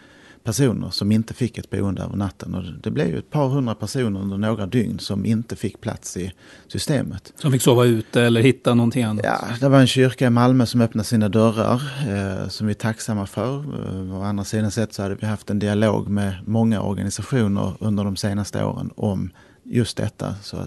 personer 0.46 0.90
som 0.90 1.12
inte 1.12 1.34
fick 1.34 1.58
ett 1.58 1.70
boende 1.70 2.02
över 2.02 2.16
natten. 2.16 2.54
Och 2.54 2.62
det 2.82 2.90
blev 2.90 3.08
ju 3.08 3.18
ett 3.18 3.30
par 3.30 3.48
hundra 3.48 3.74
personer 3.74 4.20
under 4.20 4.38
några 4.38 4.66
dygn 4.66 4.98
som 4.98 5.26
inte 5.26 5.56
fick 5.56 5.80
plats 5.80 6.16
i 6.16 6.32
systemet. 6.66 7.32
Som 7.36 7.52
fick 7.52 7.62
sova 7.62 7.84
ute 7.84 8.22
eller 8.22 8.40
hitta 8.40 8.74
någonting 8.74 9.02
annat? 9.02 9.24
Ja, 9.24 9.40
det 9.60 9.68
var 9.68 9.80
en 9.80 9.86
kyrka 9.86 10.26
i 10.26 10.30
Malmö 10.30 10.66
som 10.66 10.80
öppnade 10.80 11.04
sina 11.04 11.28
dörrar 11.28 11.82
eh, 12.08 12.48
som 12.48 12.66
vi 12.66 12.70
är 12.70 12.74
tacksamma 12.74 13.26
för. 13.26 13.56
Eh, 13.58 14.18
å 14.18 14.22
andra 14.22 14.44
sidan 14.44 14.70
sett 14.70 14.92
så 14.92 15.02
hade 15.02 15.14
vi 15.14 15.26
haft 15.26 15.50
en 15.50 15.58
dialog 15.58 16.08
med 16.08 16.34
många 16.44 16.80
organisationer 16.80 17.72
under 17.80 18.04
de 18.04 18.16
senaste 18.16 18.64
åren 18.64 18.90
om 18.96 19.30
just 19.64 19.96
detta. 19.96 20.34
Så 20.42 20.58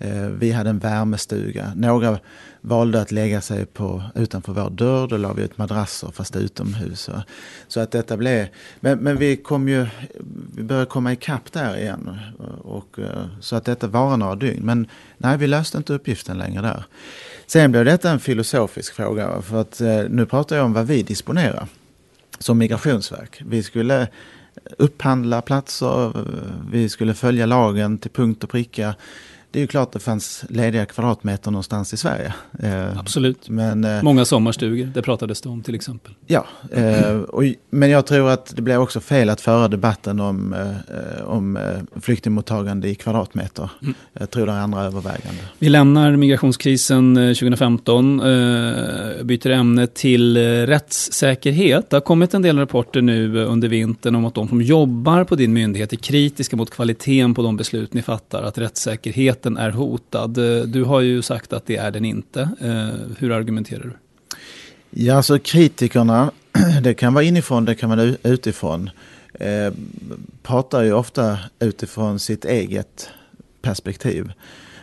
Eh, 0.00 0.26
vi 0.26 0.52
hade 0.52 0.70
en 0.70 0.78
värmestuga. 0.78 1.72
Några 1.76 2.18
valde 2.60 3.00
att 3.00 3.12
lägga 3.12 3.40
sig 3.40 3.66
på, 3.66 4.02
utanför 4.14 4.52
vår 4.52 4.70
dörr. 4.70 5.08
Då 5.08 5.16
la 5.16 5.32
vi 5.32 5.42
ut 5.42 5.58
madrasser 5.58 6.10
fast 6.10 6.36
utomhus. 6.36 7.10
Så 7.68 7.80
att 7.80 7.90
detta 7.90 8.16
blev... 8.16 8.46
Men, 8.80 8.98
men 8.98 9.16
vi 9.16 9.36
kom 9.36 9.68
ju... 9.68 9.86
Vi 10.56 10.62
började 10.62 10.86
komma 10.86 11.12
ikapp 11.12 11.52
där 11.52 11.76
igen. 11.76 12.18
Och, 12.62 12.98
eh, 12.98 13.26
så 13.40 13.56
att 13.56 13.64
detta 13.64 13.86
var 13.86 14.16
några 14.16 14.34
dygn. 14.36 14.62
Men 14.64 14.86
nej, 15.18 15.38
vi 15.38 15.46
löste 15.46 15.78
inte 15.78 15.92
uppgiften 15.92 16.38
längre 16.38 16.62
där. 16.62 16.84
Sen 17.46 17.70
blev 17.72 17.84
detta 17.84 18.10
en 18.10 18.20
filosofisk 18.20 18.94
fråga. 18.94 19.42
För 19.42 19.60
att 19.60 19.80
eh, 19.80 20.02
nu 20.08 20.26
pratar 20.26 20.56
jag 20.56 20.64
om 20.64 20.72
vad 20.72 20.86
vi 20.86 21.02
disponerar 21.02 21.66
som 22.38 22.58
migrationsverk. 22.58 23.42
Vi 23.46 23.62
skulle 23.62 24.00
eh, 24.02 24.08
upphandla 24.78 25.42
platser, 25.42 26.12
vi 26.70 26.88
skulle 26.88 27.14
följa 27.14 27.46
lagen 27.46 27.98
till 27.98 28.10
punkt 28.10 28.44
och 28.44 28.50
pricka 28.50 28.94
det 29.52 29.58
är 29.58 29.60
ju 29.60 29.66
klart 29.66 29.88
att 29.88 29.92
det 29.92 30.00
fanns 30.00 30.44
lediga 30.48 30.86
kvadratmeter 30.86 31.50
någonstans 31.50 31.94
i 31.94 31.96
Sverige. 31.96 32.34
Eh, 32.62 32.98
Absolut. 32.98 33.48
Men, 33.48 33.84
eh, 33.84 34.02
Många 34.02 34.24
sommarstugor, 34.24 34.90
det 34.94 35.02
pratades 35.02 35.40
det 35.40 35.48
om 35.48 35.62
till 35.62 35.74
exempel. 35.74 36.12
Ja, 36.26 36.46
eh, 36.72 37.16
och, 37.16 37.42
men 37.70 37.90
jag 37.90 38.06
tror 38.06 38.30
att 38.30 38.56
det 38.56 38.62
blir 38.62 38.78
också 38.78 39.00
fel 39.00 39.30
att 39.30 39.40
föra 39.40 39.68
debatten 39.68 40.20
om, 40.20 40.56
om 41.24 41.58
flyktingmottagande 42.00 42.88
i 42.88 42.94
kvadratmeter. 42.94 43.70
Mm. 43.82 43.94
Jag 44.12 44.30
tror 44.30 44.46
det 44.46 44.52
är 44.52 44.56
andra 44.56 44.82
överväganden. 44.82 45.44
Vi 45.58 45.68
lämnar 45.68 46.16
migrationskrisen 46.16 47.14
2015, 47.14 48.18
byter 49.22 49.50
ämne 49.50 49.86
till 49.86 50.36
rättssäkerhet. 50.66 51.90
Det 51.90 51.96
har 51.96 52.00
kommit 52.00 52.34
en 52.34 52.42
del 52.42 52.58
rapporter 52.58 53.02
nu 53.02 53.44
under 53.44 53.68
vintern 53.68 54.14
om 54.14 54.24
att 54.24 54.34
de 54.34 54.48
som 54.48 54.62
jobbar 54.62 55.24
på 55.24 55.36
din 55.36 55.52
myndighet 55.52 55.92
är 55.92 55.96
kritiska 55.96 56.56
mot 56.56 56.70
kvaliteten 56.70 57.34
på 57.34 57.42
de 57.42 57.56
beslut 57.56 57.94
ni 57.94 58.02
fattar, 58.02 58.42
att 58.42 58.58
rättssäkerhet 58.58 59.39
yttrandefriheten 59.40 59.56
är 59.56 59.70
hotad. 59.70 60.38
Eh, 60.38 60.62
du 60.66 60.84
har 60.84 61.00
ju 61.00 61.22
sagt 61.22 61.52
att 61.52 61.66
det 61.66 61.76
är 61.76 61.90
den 61.90 62.04
inte. 62.04 62.40
Eh, 62.60 63.16
hur 63.18 63.32
argumenterar 63.32 63.82
du? 63.84 63.92
Ja, 64.90 65.16
alltså 65.16 65.38
kritikerna, 65.38 66.30
det 66.82 66.94
kan 66.94 67.14
vara 67.14 67.24
inifrån, 67.24 67.64
det 67.64 67.74
kan 67.74 67.90
vara 67.90 68.02
utifrån, 68.22 68.90
eh, 69.34 69.72
pratar 70.42 70.82
ju 70.82 70.92
ofta 70.92 71.38
utifrån 71.60 72.18
sitt 72.18 72.44
eget 72.44 73.10
perspektiv. 73.62 74.32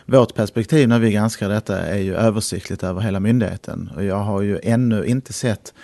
Vårt 0.06 0.34
perspektiv 0.34 0.88
när 0.88 0.98
vi 0.98 1.12
granskar 1.12 1.48
detta 1.48 1.78
är 1.78 1.98
ju 1.98 2.14
översiktligt 2.14 2.82
över 2.82 3.00
hela 3.00 3.20
myndigheten. 3.20 3.90
Och 3.96 4.04
jag 4.04 4.24
har 4.24 4.42
ju 4.42 4.58
ännu 4.62 5.04
inte 5.06 5.32
sett 5.32 5.74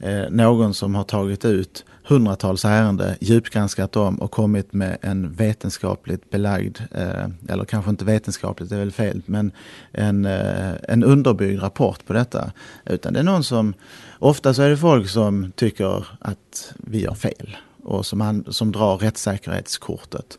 eh, 0.00 0.30
någon 0.30 0.74
som 0.74 0.94
har 0.94 1.04
tagit 1.04 1.44
ut 1.44 1.84
hundratals 2.04 2.64
ärenden, 2.64 3.16
djupgranskat 3.20 3.92
dem 3.92 4.16
och 4.16 4.30
kommit 4.30 4.72
med 4.72 4.96
en 5.00 5.32
vetenskapligt 5.32 6.30
belagd, 6.30 6.78
eh, 6.90 7.28
eller 7.48 7.64
kanske 7.64 7.90
inte 7.90 8.04
vetenskapligt, 8.04 8.70
det 8.70 8.76
är 8.76 8.80
väl 8.80 8.92
fel, 8.92 9.22
men 9.26 9.52
en, 9.92 10.24
eh, 10.24 10.72
en 10.88 11.04
underbyggd 11.04 11.62
rapport 11.62 12.06
på 12.06 12.12
detta. 12.12 12.52
Utan 12.86 13.12
det 13.12 13.18
är 13.18 13.24
någon 13.24 13.44
som, 13.44 13.74
ofta 14.18 14.54
så 14.54 14.62
är 14.62 14.70
det 14.70 14.76
folk 14.76 15.08
som 15.08 15.52
tycker 15.56 16.06
att 16.18 16.74
vi 16.76 17.00
gör 17.00 17.14
fel 17.14 17.56
och 17.82 18.06
som, 18.06 18.44
som 18.48 18.72
drar 18.72 18.96
rättssäkerhetskortet. 18.98 20.38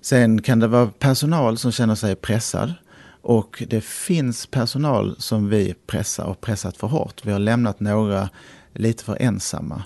Sen 0.00 0.42
kan 0.42 0.58
det 0.58 0.66
vara 0.66 0.86
personal 0.86 1.58
som 1.58 1.72
känner 1.72 1.94
sig 1.94 2.16
pressad. 2.16 2.74
Och 3.26 3.62
det 3.68 3.84
finns 3.84 4.46
personal 4.46 5.16
som 5.18 5.48
vi 5.48 5.74
pressar 5.86 6.24
och 6.24 6.40
pressat 6.40 6.76
för 6.76 6.86
hårt. 6.86 7.20
Vi 7.24 7.32
har 7.32 7.38
lämnat 7.38 7.80
några 7.80 8.28
lite 8.72 9.04
för 9.04 9.22
ensamma. 9.22 9.82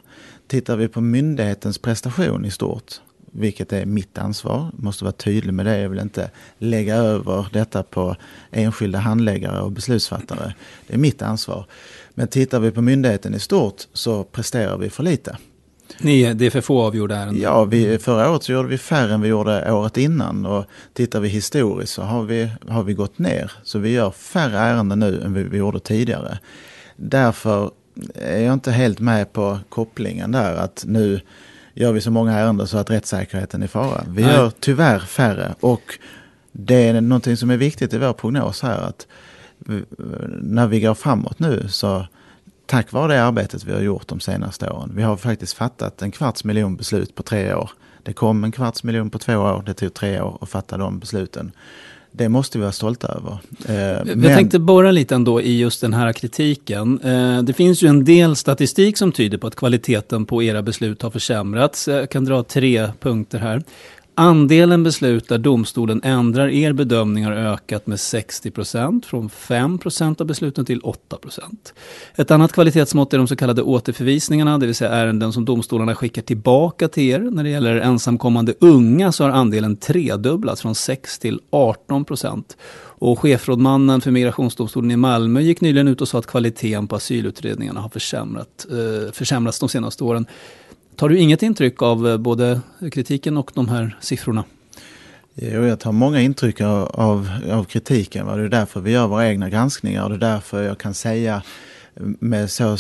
Tittar 0.49 0.77
vi 0.77 0.89
på 0.89 1.01
myndighetens 1.01 1.79
prestation 1.79 2.45
i 2.45 2.51
stort 2.51 3.01
vilket 3.33 3.73
är 3.73 3.87
mitt 3.87 4.19
ansvar. 4.19 4.71
Måste 4.77 5.05
vara 5.05 5.13
tydlig 5.13 5.55
med 5.55 5.67
det. 5.67 5.81
Jag 5.81 5.89
vill 5.89 5.99
inte 5.99 6.31
lägga 6.59 6.97
över 6.97 7.47
detta 7.53 7.83
på 7.83 8.17
enskilda 8.51 8.99
handläggare 8.99 9.61
och 9.61 9.73
beslutsfattare. 9.73 10.55
Det 10.87 10.95
är 10.95 10.99
mitt 10.99 11.23
ansvar. 11.23 11.67
Men 12.15 12.29
tittar 12.29 12.61
vi 12.61 12.71
på 12.71 12.83
myndigheten 12.83 13.35
i 13.35 13.41
stort 13.41 13.83
så 13.93 14.25
presterar 14.25 14.79
vi 14.79 14.91
för 14.91 15.03
lite. 15.03 15.37
Ni, 16.01 16.35
det 16.35 16.47
är 16.47 16.51
för 16.51 16.61
få 16.61 16.83
avgjorda 16.83 17.17
ärenden? 17.17 17.43
Ja, 17.43 17.65
vi, 17.65 17.99
förra 17.99 18.31
året 18.31 18.43
så 18.43 18.53
gjorde 18.53 18.69
vi 18.69 18.79
färre 18.79 19.15
än 19.15 19.21
vi 19.21 19.29
gjorde 19.29 19.73
året 19.73 19.97
innan. 19.97 20.47
Och 20.47 20.65
tittar 20.93 21.21
vi 21.21 21.29
historiskt 21.29 21.93
så 21.93 22.03
har 22.03 22.23
vi, 22.23 22.51
har 22.69 22.83
vi 22.83 22.95
gått 22.95 23.19
ner. 23.19 23.53
Så 23.63 23.79
vi 23.79 23.91
gör 23.91 24.11
färre 24.11 24.59
ärenden 24.59 24.99
nu 24.99 25.23
än 25.23 25.35
vi, 25.35 25.43
vi 25.43 25.59
gjorde 25.59 25.81
tidigare. 25.81 26.39
Därför 26.97 27.71
är 28.15 28.41
jag 28.41 28.53
inte 28.53 28.71
helt 28.71 29.01
med 29.01 29.33
på 29.33 29.59
kopplingen 29.69 30.33
där 30.33 30.57
att 30.57 30.85
nu 30.87 31.21
gör 31.75 31.93
vi 31.93 32.01
så 32.01 32.11
många 32.11 32.33
ärenden 32.33 32.67
så 32.67 32.79
att 32.79 32.91
rättssäkerheten 32.91 33.63
är 33.63 33.67
i 33.67 33.69
fara. 33.69 34.05
Vi 34.09 34.23
Nej. 34.23 34.35
gör 34.35 34.53
tyvärr 34.61 34.99
färre 34.99 35.55
och 35.61 35.99
det 36.53 36.89
är 36.89 37.01
någonting 37.01 37.37
som 37.37 37.51
är 37.51 37.57
viktigt 37.57 37.95
i 37.95 37.99
vår 37.99 38.13
prognos 38.13 38.63
här 38.63 38.79
att 38.79 39.07
när 40.41 40.67
vi 40.67 40.81
går 40.81 40.95
framåt 40.95 41.39
nu 41.39 41.69
så 41.69 42.07
tack 42.67 42.93
vare 42.93 43.13
det 43.13 43.23
arbetet 43.23 43.65
vi 43.65 43.73
har 43.73 43.81
gjort 43.81 44.09
de 44.09 44.21
senaste 44.21 44.71
åren. 44.71 44.93
Vi 44.95 45.03
har 45.03 45.17
faktiskt 45.17 45.53
fattat 45.53 46.03
en 46.03 46.11
kvarts 46.11 46.45
miljon 46.45 46.77
beslut 46.77 47.15
på 47.15 47.23
tre 47.23 47.55
år. 47.55 47.71
Det 48.03 48.13
kom 48.13 48.45
en 48.45 48.53
kvarts 48.53 48.85
miljon 48.85 49.11
på 49.11 49.19
två 49.19 49.37
år, 49.37 49.63
det 49.67 49.75
tog 49.75 49.95
tre 49.95 50.21
år 50.21 50.39
att 50.41 50.49
fatta 50.49 50.77
de 50.77 50.99
besluten. 50.99 51.53
Det 52.13 52.29
måste 52.29 52.59
vi 52.59 52.63
vara 52.63 52.73
stolta 52.73 53.09
över. 53.09 53.39
Eh, 53.67 54.05
men... 54.05 54.23
Jag 54.23 54.37
tänkte 54.37 54.59
borra 54.59 54.91
lite 54.91 55.15
ändå 55.15 55.43
i 55.43 55.59
just 55.59 55.81
den 55.81 55.95
här 55.95 56.13
kritiken. 56.13 57.01
Eh, 57.01 57.43
det 57.43 57.53
finns 57.53 57.83
ju 57.83 57.89
en 57.89 58.05
del 58.05 58.37
statistik 58.37 58.99
som 58.99 59.13
tyder 59.13 59.39
på 59.39 59.47
att 59.47 59.57
kvaliteten 59.57 60.27
på 60.27 60.43
era 60.43 60.63
beslut 60.63 61.03
har 61.03 61.11
försämrats. 61.11 61.89
Jag 61.89 62.11
kan 62.11 62.25
dra 62.25 62.43
tre 62.43 62.89
punkter 63.01 63.39
här. 63.39 63.63
Andelen 64.21 64.83
beslut 64.83 65.29
där 65.29 65.39
domstolen 65.39 66.01
ändrar 66.05 66.49
er 66.49 66.73
bedömning 66.73 67.25
har 67.25 67.33
ökat 67.33 67.87
med 67.87 68.01
60 68.01 68.51
procent, 68.51 69.07
från 69.07 69.31
5 69.31 69.79
procent 69.79 70.21
av 70.21 70.27
besluten 70.27 70.65
till 70.65 70.81
8 70.81 71.17
procent. 71.17 71.75
Ett 72.17 72.31
annat 72.31 72.53
kvalitetsmått 72.53 73.13
är 73.13 73.19
de 73.19 73.29
så 73.29 73.37
kallade 73.37 73.63
återförvisningarna, 73.63 74.59
det 74.59 74.67
vill 74.67 74.75
säga 74.75 74.91
ärenden 74.91 75.33
som 75.33 75.45
domstolarna 75.45 75.95
skickar 75.95 76.23
tillbaka 76.23 76.89
till 76.89 77.03
er. 77.03 77.19
När 77.19 77.45
det 77.45 77.51
gäller 77.51 77.77
ensamkommande 77.77 78.55
unga 78.61 79.13
så 79.13 79.25
har 79.25 79.31
andelen 79.31 79.77
tredubblats 79.77 80.63
från 80.63 80.75
6 80.75 81.19
till 81.19 81.41
18 81.51 82.05
procent. 82.05 82.57
Och 83.01 83.19
chefrådmannen 83.19 84.01
för 84.01 84.11
migrationsdomstolen 84.11 84.91
i 84.91 84.97
Malmö 84.97 85.41
gick 85.41 85.61
nyligen 85.61 85.89
ut 85.89 86.01
och 86.01 86.09
sa 86.09 86.19
att 86.19 86.27
kvaliteten 86.27 86.87
på 86.87 86.97
asylutredningarna 86.97 87.81
har 87.81 87.89
försämrat, 87.89 88.67
eh, 88.71 89.13
försämrats 89.13 89.59
de 89.59 89.69
senaste 89.69 90.05
åren. 90.05 90.27
Tar 90.99 91.09
du 91.09 91.19
inget 91.19 91.43
intryck 91.43 91.83
av 91.83 92.09
eh, 92.09 92.17
både 92.17 92.61
kritiken 92.93 93.37
och 93.37 93.51
de 93.55 93.69
här 93.69 93.97
siffrorna? 94.01 94.45
Eh, 95.37 95.55
jo, 95.55 95.67
jag 95.67 95.81
tar 95.81 95.93
många 95.93 96.21
intryck 96.21 96.61
av, 96.61 97.29
av 97.51 97.65
kritiken. 97.65 98.27
Det 98.27 98.33
är 98.33 98.49
därför 98.49 98.81
vi 98.81 98.91
gör 98.91 99.07
våra 99.07 99.29
egna 99.29 99.49
granskningar 99.49 100.05
och 100.05 100.11
det 100.11 100.15
är 100.17 100.31
därför 100.31 100.63
jag 100.63 100.79
kan 100.79 100.95
säga 100.95 101.43
med 102.01 102.51
så 102.51 102.77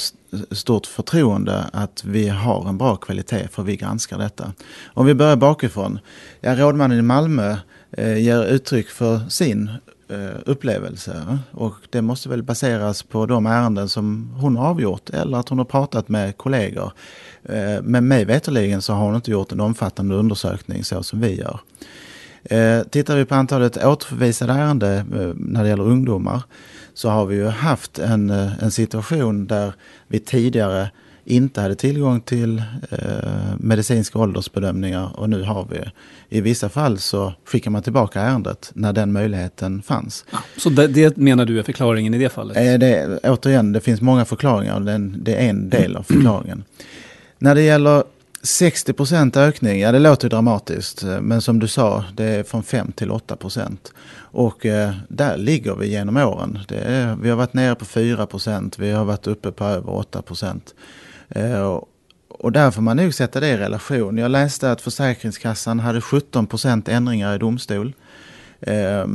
stort 0.51 0.87
förtroende 0.87 1.65
att 1.73 2.05
vi 2.05 2.29
har 2.29 2.69
en 2.69 2.79
bra 2.79 2.97
kvalitet 2.97 3.49
för 3.51 3.63
vi 3.63 3.77
granskar 3.77 4.19
detta. 4.19 4.53
Om 4.87 5.07
vi 5.07 5.15
börjar 5.15 5.37
bakifrån. 5.37 5.99
Ja, 6.41 6.57
rådmannen 6.57 6.99
i 6.99 7.03
Malmö 7.03 7.57
eh, 7.91 8.19
ger 8.19 8.45
uttryck 8.45 8.89
för 8.89 9.29
sin 9.29 9.71
Eh, 10.11 10.41
upplevelse 10.47 11.39
och 11.51 11.75
det 11.91 12.03
måste 12.03 12.29
väl 12.29 12.43
baseras 12.43 13.03
på 13.03 13.27
de 13.27 13.47
ärenden 13.47 13.89
som 13.89 14.35
hon 14.41 14.57
har 14.57 14.69
avgjort 14.69 15.11
eller 15.11 15.39
att 15.39 15.49
hon 15.49 15.59
har 15.59 15.65
pratat 15.65 16.09
med 16.09 16.37
kollegor. 16.37 16.93
Eh, 17.45 17.83
men 17.83 18.09
mig 18.09 18.25
veterligen 18.25 18.83
så 18.83 18.93
har 18.93 19.05
hon 19.05 19.15
inte 19.15 19.31
gjort 19.31 19.53
en 19.53 19.61
omfattande 19.61 20.15
undersökning 20.15 20.85
så 20.85 21.03
som 21.03 21.21
vi 21.21 21.35
gör. 21.35 21.61
Eh, 22.45 22.83
tittar 22.83 23.17
vi 23.17 23.25
på 23.25 23.35
antalet 23.35 23.85
återförvisade 23.85 24.53
ärenden 24.53 25.35
när 25.37 25.63
det 25.63 25.69
gäller 25.69 25.87
ungdomar 25.87 26.43
så 26.95 27.09
har 27.09 27.27
vi 27.27 27.37
ju 27.37 27.47
haft 27.47 27.99
en, 27.99 28.31
en 28.31 28.71
situation 28.71 29.47
där 29.47 29.73
vi 30.07 30.19
tidigare 30.19 30.91
inte 31.29 31.61
hade 31.61 31.75
tillgång 31.75 32.21
till 32.21 32.63
eh, 32.91 32.97
medicinska 33.59 34.19
åldersbedömningar 34.19 35.11
och 35.17 35.31
nu 35.31 35.43
har 35.43 35.67
vi. 35.71 35.79
I 36.39 36.41
vissa 36.41 36.69
fall 36.69 36.99
så 36.99 37.33
skickar 37.45 37.71
man 37.71 37.83
tillbaka 37.83 38.21
ärendet 38.21 38.71
när 38.75 38.93
den 38.93 39.13
möjligheten 39.13 39.83
fanns. 39.83 40.25
Ja, 40.31 40.39
så 40.57 40.71
det, 40.71 40.87
det, 40.87 41.17
menar 41.17 41.45
du 41.45 41.59
är 41.59 41.63
förklaringen 41.63 42.15
i 42.15 42.19
det 42.19 42.29
fallet? 42.29 42.57
Eh, 42.57 42.79
det, 42.79 43.19
återigen, 43.23 43.73
det 43.73 43.81
finns 43.81 44.01
många 44.01 44.25
förklaringar 44.25 44.75
och 44.75 44.83
det, 44.83 44.99
det 44.99 45.35
är 45.35 45.51
en 45.51 45.71
del 45.71 45.97
av 45.97 46.03
förklaringen. 46.03 46.65
När 47.39 47.55
det 47.55 47.63
gäller 47.63 48.05
60 48.43 48.93
procent 48.93 49.37
ökning, 49.37 49.81
ja 49.81 49.93
det 49.93 49.99
låter 49.99 50.29
dramatiskt, 50.29 51.05
men 51.21 51.43
som 51.43 51.59
du 51.59 51.69
sa, 51.69 52.05
det 52.15 52.25
är 52.25 52.43
från 52.43 52.63
5 52.63 52.93
till 52.93 53.11
8 53.11 53.37
procent. 53.37 53.93
Och 54.17 54.67
eh, 54.67 54.95
där 55.09 55.37
ligger 55.37 55.75
vi 55.75 55.89
genom 55.89 56.17
åren. 56.17 56.59
Är, 56.69 57.17
vi 57.23 57.31
har 57.31 57.37
varit 57.37 57.55
nere 57.55 57.75
på 57.75 57.85
4 57.85 58.27
procent, 58.27 58.79
vi 58.79 58.91
har 58.91 59.05
varit 59.05 59.27
uppe 59.27 59.51
på 59.51 59.65
över 59.65 59.95
8 59.95 60.23
procent. 60.23 60.75
Eh, 61.29 61.81
och 62.29 62.53
där 62.53 62.71
får 62.71 62.83
man 62.83 62.97
nog 62.97 63.15
sätta 63.15 63.41
det 63.41 63.49
i 63.49 63.57
relation. 63.57 64.19
Jag 64.19 64.31
läste 64.31 64.73
att 64.73 64.81
Försäkringskassan 64.81 65.81
hade 65.81 66.01
17 66.01 66.47
procent 66.47 66.89
ändringar 66.89 67.35
i 67.35 67.39
domstol. 67.39 67.95
Eh, 68.61 69.07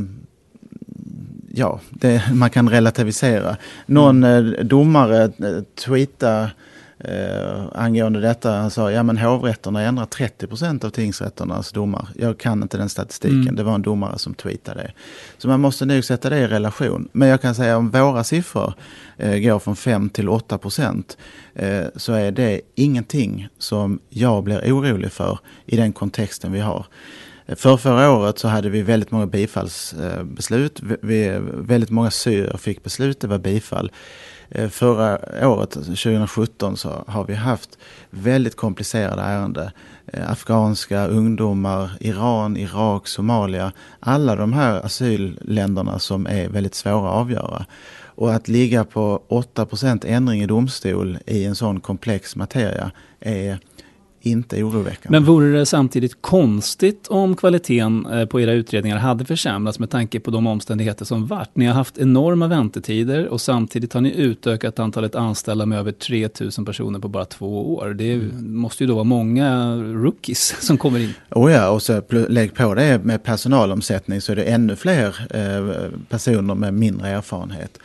ja, 1.50 1.80
det, 1.90 2.24
man 2.34 2.50
kan 2.50 2.70
relativisera. 2.70 3.58
Någon 3.86 4.24
mm. 4.24 4.54
eh, 4.54 4.66
domare 4.66 5.24
eh, 5.24 5.64
tweetade 5.86 6.52
eh, 7.00 7.64
angående 7.74 8.20
detta. 8.20 8.52
Han 8.52 8.72
sa, 8.72 8.92
ja 8.92 9.04
men 9.04 9.18
hovrätterna 9.18 9.82
ändrar 9.82 10.06
30 10.06 10.48
procent 10.48 10.84
av 10.84 10.90
tingsrätternas 10.90 11.72
domar. 11.72 12.08
Jag 12.16 12.38
kan 12.38 12.64
inte 12.64 12.78
den 12.78 12.90
statistiken, 12.90 13.42
mm. 13.42 13.56
det 13.56 13.64
var 13.64 13.76
en 13.76 13.82
domare 13.82 14.20
som 14.20 14.34
tweetade 14.34 14.82
det. 14.82 14.92
Så 15.38 15.48
man 15.48 15.60
måste 15.60 15.86
nog 15.86 16.04
sätta 16.04 16.30
det 16.30 16.38
i 16.38 16.48
relation. 16.48 17.10
Men 17.12 17.28
jag 17.28 17.42
kan 17.42 17.56
säga 17.56 17.78
om 17.78 17.90
våra 17.90 18.24
siffror 18.24 18.74
eh, 19.18 19.38
går 19.38 19.60
från 19.60 19.76
5 19.76 20.10
till 20.10 20.30
8 20.30 20.58
procent 20.58 21.18
eh, 21.56 21.84
så 21.96 22.14
är 22.14 22.32
det 22.32 22.62
ingenting 22.76 23.48
som 23.58 24.00
jag 24.10 24.44
blir 24.44 24.74
orolig 24.74 25.12
för 25.12 25.40
i 25.66 25.76
den 25.76 25.94
kontexten 25.94 26.52
vi 26.52 26.60
har. 26.60 26.86
För 27.48 27.78
förra 27.78 28.12
året 28.12 28.40
så 28.40 28.48
hade 28.48 28.70
vi 28.70 28.82
väldigt 28.82 29.12
många 29.12 29.26
bifallsbeslut. 29.26 30.80
Vi, 31.02 31.40
väldigt 31.54 31.90
många 31.90 32.12
syrier 32.12 32.58
fick 32.58 32.84
beslut, 32.84 33.20
det 33.20 33.28
var 33.28 33.38
bifall. 33.38 33.92
Eh, 34.56 34.70
förra 34.70 35.20
året, 35.50 35.78
alltså 35.78 35.92
2017, 35.92 36.78
så 36.78 37.04
har 37.08 37.26
vi 37.26 37.34
haft 37.34 37.78
väldigt 38.10 38.56
komplicerade 38.56 39.22
ärenden. 39.22 39.70
Eh, 40.08 40.32
afghanska 40.32 41.08
ungdomar, 41.08 41.92
Iran, 42.00 42.58
Irak, 42.58 43.08
Somalia. 43.08 43.72
Alla 44.00 44.36
de 44.36 44.54
här 44.54 44.86
asylländerna 44.86 46.00
som 46.00 46.28
är 46.28 46.50
väldigt 46.50 46.76
svåra 46.76 47.10
att 47.10 47.16
avgöra. 47.16 47.66
Och 48.16 48.34
att 48.34 48.48
ligga 48.48 48.84
på 48.84 49.24
8 49.28 49.68
ändring 50.06 50.42
i 50.42 50.46
domstol 50.46 51.18
i 51.26 51.46
en 51.46 51.56
sån 51.56 51.80
komplex 51.80 52.36
materia 52.36 52.92
är 53.20 53.60
inte 54.26 54.64
oroväckande. 54.64 55.20
Men 55.20 55.26
vore 55.26 55.52
det 55.60 55.66
samtidigt 55.66 56.22
konstigt 56.22 57.08
om 57.08 57.36
kvaliteten 57.36 58.06
eh, 58.06 58.26
på 58.26 58.42
era 58.42 58.52
utredningar 58.52 58.98
hade 58.98 59.26
försämrats 59.26 59.80
med 59.80 59.90
tanke 59.90 60.20
på 60.20 60.32
de 60.32 60.48
omständigheter 60.48 61.06
som 61.06 61.28
varit? 61.28 61.50
Ni 61.54 61.66
har 61.66 61.74
haft 61.74 61.98
enorma 61.98 62.48
väntetider 62.48 63.28
och 63.28 63.42
samtidigt 63.42 63.94
har 63.94 64.02
ni 64.02 64.14
utökat 64.16 64.80
antalet 64.80 65.16
anställda 65.16 65.66
med 65.66 65.80
över 65.80 65.92
3000 65.92 66.66
personer 66.66 67.00
på 67.00 67.08
bara 67.08 67.26
två 67.26 67.76
år. 67.76 67.94
Det 67.94 68.14
mm. 68.14 68.58
måste 68.58 68.84
ju 68.84 68.88
då 68.88 68.94
vara 68.94 69.04
många 69.04 69.76
rookies 69.76 70.56
som 70.62 70.78
kommer 70.78 71.00
in. 71.00 71.14
Oh 71.32 71.52
ja, 71.52 71.70
och 71.70 71.82
så 71.82 72.02
lägg 72.10 72.54
på 72.54 72.74
det 72.74 73.04
med 73.04 73.24
personalomsättning 73.24 74.22
så 74.22 74.32
är 74.32 74.36
det 74.36 74.44
ännu 74.44 74.76
fler 74.76 75.16
eh, 75.30 75.90
personer 76.10 76.56
med 76.56 76.74
mindre 76.74 77.10
erfarenhet. 77.10 77.80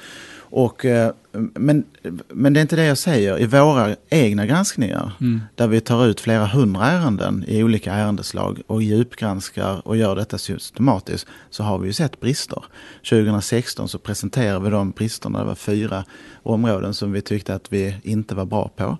Och, 0.50 0.84
eh, 0.84 1.12
men, 1.32 1.84
men 2.28 2.52
det 2.52 2.60
är 2.60 2.62
inte 2.62 2.76
det 2.76 2.84
jag 2.84 2.98
säger. 2.98 3.40
I 3.40 3.46
våra 3.46 3.96
egna 4.08 4.46
granskningar, 4.46 5.12
mm. 5.20 5.40
där 5.54 5.68
vi 5.68 5.80
tar 5.80 6.06
ut 6.06 6.20
flera 6.20 6.46
hundra 6.46 6.86
ärenden 6.86 7.44
i 7.48 7.62
olika 7.62 7.92
ärendeslag 7.92 8.60
och 8.66 8.82
djupgranskar 8.82 9.88
och 9.88 9.96
gör 9.96 10.16
detta 10.16 10.38
systematiskt, 10.38 11.26
så 11.50 11.62
har 11.62 11.78
vi 11.78 11.86
ju 11.86 11.92
sett 11.92 12.20
brister. 12.20 12.64
2016 13.10 13.88
så 13.88 13.98
presenterade 13.98 14.64
vi 14.64 14.70
de 14.70 14.90
bristerna. 14.90 15.38
Det 15.38 15.44
var 15.44 15.54
fyra 15.54 16.04
områden 16.42 16.94
som 16.94 17.12
vi 17.12 17.20
tyckte 17.20 17.54
att 17.54 17.72
vi 17.72 17.96
inte 18.02 18.34
var 18.34 18.44
bra 18.44 18.70
på. 18.76 18.98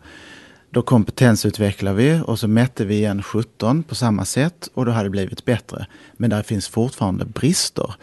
Då 0.71 0.83
kompetensutvecklade 0.83 1.97
vi 1.97 2.21
och 2.27 2.39
så 2.39 2.49
mätte 2.49 2.85
vi 2.85 2.95
igen 2.95 3.23
17 3.23 3.83
på 3.83 3.95
samma 3.95 4.25
sätt 4.25 4.69
och 4.75 4.87
då 4.87 4.93
hade 4.93 5.07
det 5.07 5.11
blivit 5.11 5.45
bättre. 5.45 5.87
Men 6.13 6.31
där 6.31 6.43
finns 6.43 6.69
fortfarande 6.69 7.25
brister. 7.25 7.95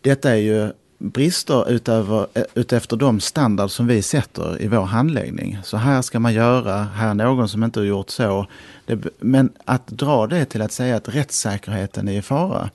Detta 0.00 0.30
är 0.30 0.36
ju 0.36 0.72
brister 1.02 1.70
utöver, 1.70 2.26
eh, 2.34 2.44
utefter 2.54 2.96
de 2.96 3.20
standard 3.20 3.70
som 3.70 3.86
vi 3.86 4.02
sätter 4.02 4.62
i 4.62 4.68
vår 4.68 4.82
handläggning. 4.82 5.58
Så 5.64 5.76
här 5.76 6.02
ska 6.02 6.20
man 6.20 6.34
göra, 6.34 6.82
här 6.82 7.10
är 7.10 7.14
någon 7.14 7.48
som 7.48 7.64
inte 7.64 7.80
har 7.80 7.84
gjort 7.84 8.10
så. 8.10 8.46
Det, 8.86 8.98
men 9.20 9.52
att 9.64 9.86
dra 9.86 10.26
det 10.26 10.44
till 10.44 10.62
att 10.62 10.72
säga 10.72 10.96
att 10.96 11.08
rättssäkerheten 11.08 12.08
är 12.08 12.18
i 12.18 12.22
fara, 12.22 12.70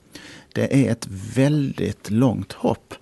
det 0.52 0.86
är 0.86 0.92
ett 0.92 1.06
väldigt 1.34 2.10
långt 2.10 2.52
hopp. 2.52 2.94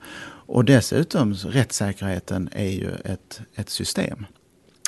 Och 0.48 0.64
dessutom, 0.64 1.34
rättssäkerheten 1.34 2.48
är 2.52 2.70
ju 2.70 2.90
ett, 3.04 3.40
ett 3.54 3.70
system. 3.70 4.26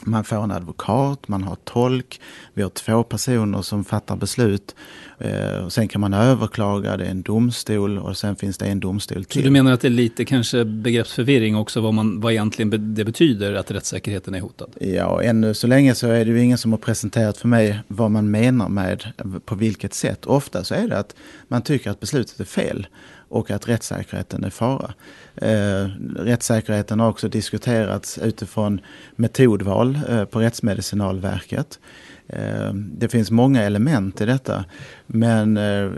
Man 0.05 0.25
får 0.25 0.37
en 0.37 0.51
advokat, 0.51 1.29
man 1.29 1.43
har 1.43 1.57
tolk, 1.65 2.21
vi 2.55 2.63
har 2.63 2.71
två 2.71 3.03
personer 3.03 3.63
som 3.63 3.85
fattar 3.85 4.17
beslut. 4.17 4.75
Eh, 5.19 5.69
sen 5.69 5.89
kan 5.89 6.01
man 6.01 6.15
överklaga, 6.15 6.97
det 6.97 7.07
är 7.07 7.11
en 7.11 7.23
domstol 7.23 7.99
och 7.99 8.17
sen 8.17 8.37
finns 8.37 8.59
det 8.59 8.67
en 8.67 8.81
domstol 8.81 9.25
till. 9.25 9.43
Så 9.43 9.45
du 9.45 9.51
menar 9.51 9.73
att 9.73 9.81
det 9.81 9.89
är 9.89 9.91
lite 9.91 10.25
kanske 10.25 10.65
begreppsförvirring 10.65 11.57
också 11.57 11.81
vad, 11.81 11.95
man, 11.95 12.21
vad 12.21 12.33
egentligen 12.33 12.95
det 12.95 13.05
betyder 13.05 13.55
att 13.55 13.71
rättssäkerheten 13.71 14.35
är 14.35 14.41
hotad? 14.41 14.71
Ja, 14.81 15.23
ännu 15.23 15.55
så 15.55 15.67
länge 15.67 15.95
så 15.95 16.07
är 16.07 16.25
det 16.25 16.31
ju 16.31 16.43
ingen 16.43 16.59
som 16.59 16.73
har 16.73 16.79
presenterat 16.79 17.39
för 17.39 17.49
mig 17.49 17.81
vad 17.89 18.11
man 18.11 18.31
menar 18.31 18.69
med 18.69 19.05
på 19.45 19.55
vilket 19.55 19.95
sätt. 19.95 20.27
Ofta 20.27 20.65
så 20.65 20.75
är 20.75 20.89
det 20.89 20.99
att 20.99 21.15
man 21.49 21.63
tycker 21.63 21.91
att 21.91 22.01
beslutet 22.01 22.41
är 22.41 22.45
fel 22.45 22.87
och 23.29 23.51
att 23.51 23.69
rättssäkerheten 23.69 24.45
är 24.45 24.51
fara. 24.51 24.95
Eh, 25.37 25.89
rättssäkerheten 26.17 27.01
har 27.01 27.09
också 27.09 27.29
diskuterats 27.29 28.19
utifrån 28.19 28.81
metodval 29.17 29.99
eh, 30.09 30.25
på 30.25 30.41
Rättsmedicinalverket. 30.41 31.81
Eh, 32.29 32.73
det 32.75 33.09
finns 33.09 33.31
många 33.31 33.63
element 33.63 34.21
i 34.21 34.27
detta. 34.27 34.65
Men 35.07 35.57
eh, 35.57 35.91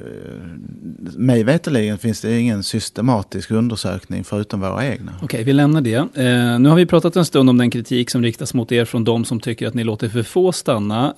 mig 1.16 1.44
veterligen 1.44 1.98
finns 1.98 2.20
det 2.20 2.40
ingen 2.40 2.62
systematisk 2.62 3.50
undersökning 3.50 4.24
förutom 4.24 4.60
våra 4.60 4.86
egna. 4.86 5.12
Okej, 5.22 5.44
vi 5.44 5.52
lämnar 5.52 5.80
det. 5.80 5.94
Eh, 5.94 6.58
nu 6.58 6.68
har 6.68 6.76
vi 6.76 6.86
pratat 6.86 7.16
en 7.16 7.24
stund 7.24 7.50
om 7.50 7.58
den 7.58 7.70
kritik 7.70 8.10
som 8.10 8.22
riktas 8.22 8.54
mot 8.54 8.72
er 8.72 8.84
från 8.84 9.04
de 9.04 9.24
som 9.24 9.40
tycker 9.40 9.66
att 9.66 9.74
ni 9.74 9.84
låter 9.84 10.08
för 10.08 10.22
få 10.22 10.52
stanna. 10.52 11.14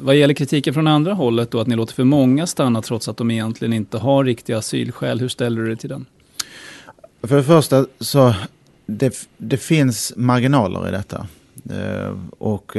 vad 0.00 0.16
gäller 0.16 0.34
kritiken 0.34 0.74
från 0.74 0.86
andra 0.86 1.14
hållet 1.14 1.50
då, 1.50 1.60
att 1.60 1.66
ni 1.66 1.76
låter 1.76 1.94
för 1.94 2.04
många 2.04 2.46
stanna 2.46 2.82
trots 2.82 3.08
att 3.08 3.16
de 3.16 3.30
egentligen 3.30 3.72
inte 3.72 3.98
har 3.98 4.24
riktiga 4.24 4.58
asylskäl. 4.58 5.20
Hur 5.20 5.28
ställer 5.28 5.60
du 5.60 5.66
dig 5.66 5.76
till 5.76 5.88
den? 5.88 6.06
För 7.22 7.36
det 7.36 7.42
första 7.42 7.86
så 8.00 8.34
det, 8.86 9.28
det 9.36 9.56
finns 9.56 10.12
marginaler 10.16 10.88
i 10.88 10.90
detta. 10.90 11.26
och 12.38 12.76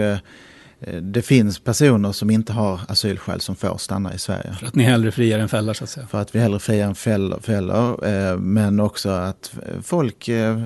det 1.01 1.21
finns 1.21 1.59
personer 1.59 2.11
som 2.11 2.29
inte 2.29 2.53
har 2.53 2.81
asylskäl 2.87 3.41
som 3.41 3.55
får 3.55 3.77
stanna 3.77 4.13
i 4.13 4.17
Sverige. 4.17 4.53
För 4.59 4.67
att 4.67 4.75
ni 4.75 4.83
hellre 4.83 5.11
friar 5.11 5.39
än 5.39 5.49
fällar 5.49 5.73
så 5.73 5.83
att 5.83 5.89
säga? 5.89 6.07
För 6.07 6.21
att 6.21 6.35
vi 6.35 6.39
hellre 6.39 6.59
friar 6.59 6.87
än 6.87 6.95
fäller, 6.95 7.39
fäller 7.39 8.07
eh, 8.07 8.37
men 8.37 8.79
också 8.79 9.09
att 9.09 9.53
folk 9.83 10.27
eh, 10.27 10.61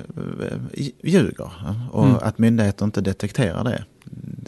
ljuger 1.03 1.51
och 1.91 2.05
mm. 2.05 2.17
att 2.21 2.37
myndigheter 2.37 2.85
inte 2.85 3.01
detekterar 3.01 3.63
det 3.63 3.83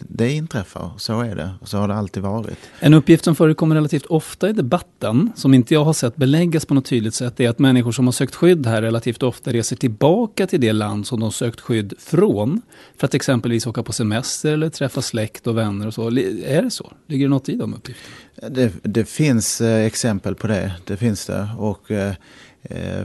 det 0.10 0.32
inträffar, 0.32 0.92
så 0.98 1.22
är 1.22 1.36
det. 1.36 1.50
Så 1.64 1.78
har 1.78 1.88
det 1.88 1.94
alltid 1.96 2.24
varit. 2.24 2.58
En 2.80 2.94
uppgift 2.94 3.24
som 3.24 3.36
förekommer 3.36 3.76
relativt 3.76 4.06
ofta 4.06 4.50
i 4.50 4.54
debatten, 4.54 5.32
som 5.36 5.54
inte 5.54 5.74
jag 5.74 5.86
har 5.86 5.94
sett 5.94 6.16
beläggas 6.16 6.66
på 6.66 6.74
något 6.74 6.86
tydligt 6.86 7.14
sätt, 7.14 7.40
är 7.40 7.50
att 7.50 7.60
människor 7.60 7.92
som 7.92 8.06
har 8.06 8.12
sökt 8.12 8.36
skydd 8.36 8.66
här 8.66 8.82
relativt 8.82 9.24
ofta 9.24 9.54
reser 9.54 9.76
tillbaka 9.76 10.48
till 10.48 10.62
det 10.62 10.74
land 10.74 11.08
som 11.08 11.20
de 11.20 11.32
sökt 11.32 11.60
skydd 11.60 11.94
från. 12.00 12.62
För 12.98 13.08
att 13.08 13.14
exempelvis 13.14 13.68
åka 13.68 13.84
på 13.84 13.94
semester 13.94 14.54
eller 14.54 14.70
träffa 14.70 15.02
släkt 15.02 15.48
och 15.48 15.58
vänner 15.58 15.88
och 15.88 15.94
så. 15.94 16.08
Är 16.08 16.62
det 16.62 16.72
så? 16.72 16.92
Ligger 17.08 17.26
det 17.26 17.30
något 17.30 17.50
i 17.50 17.56
de 17.56 17.74
uppgifterna? 17.74 18.50
Det, 18.50 18.74
det 18.84 19.06
finns 19.06 19.62
eh, 19.62 19.86
exempel 19.86 20.36
på 20.36 20.48
det, 20.48 20.72
det 20.86 20.98
finns 20.98 21.26
det. 21.26 21.50
Och 21.58 21.92
Eh, 21.92 22.14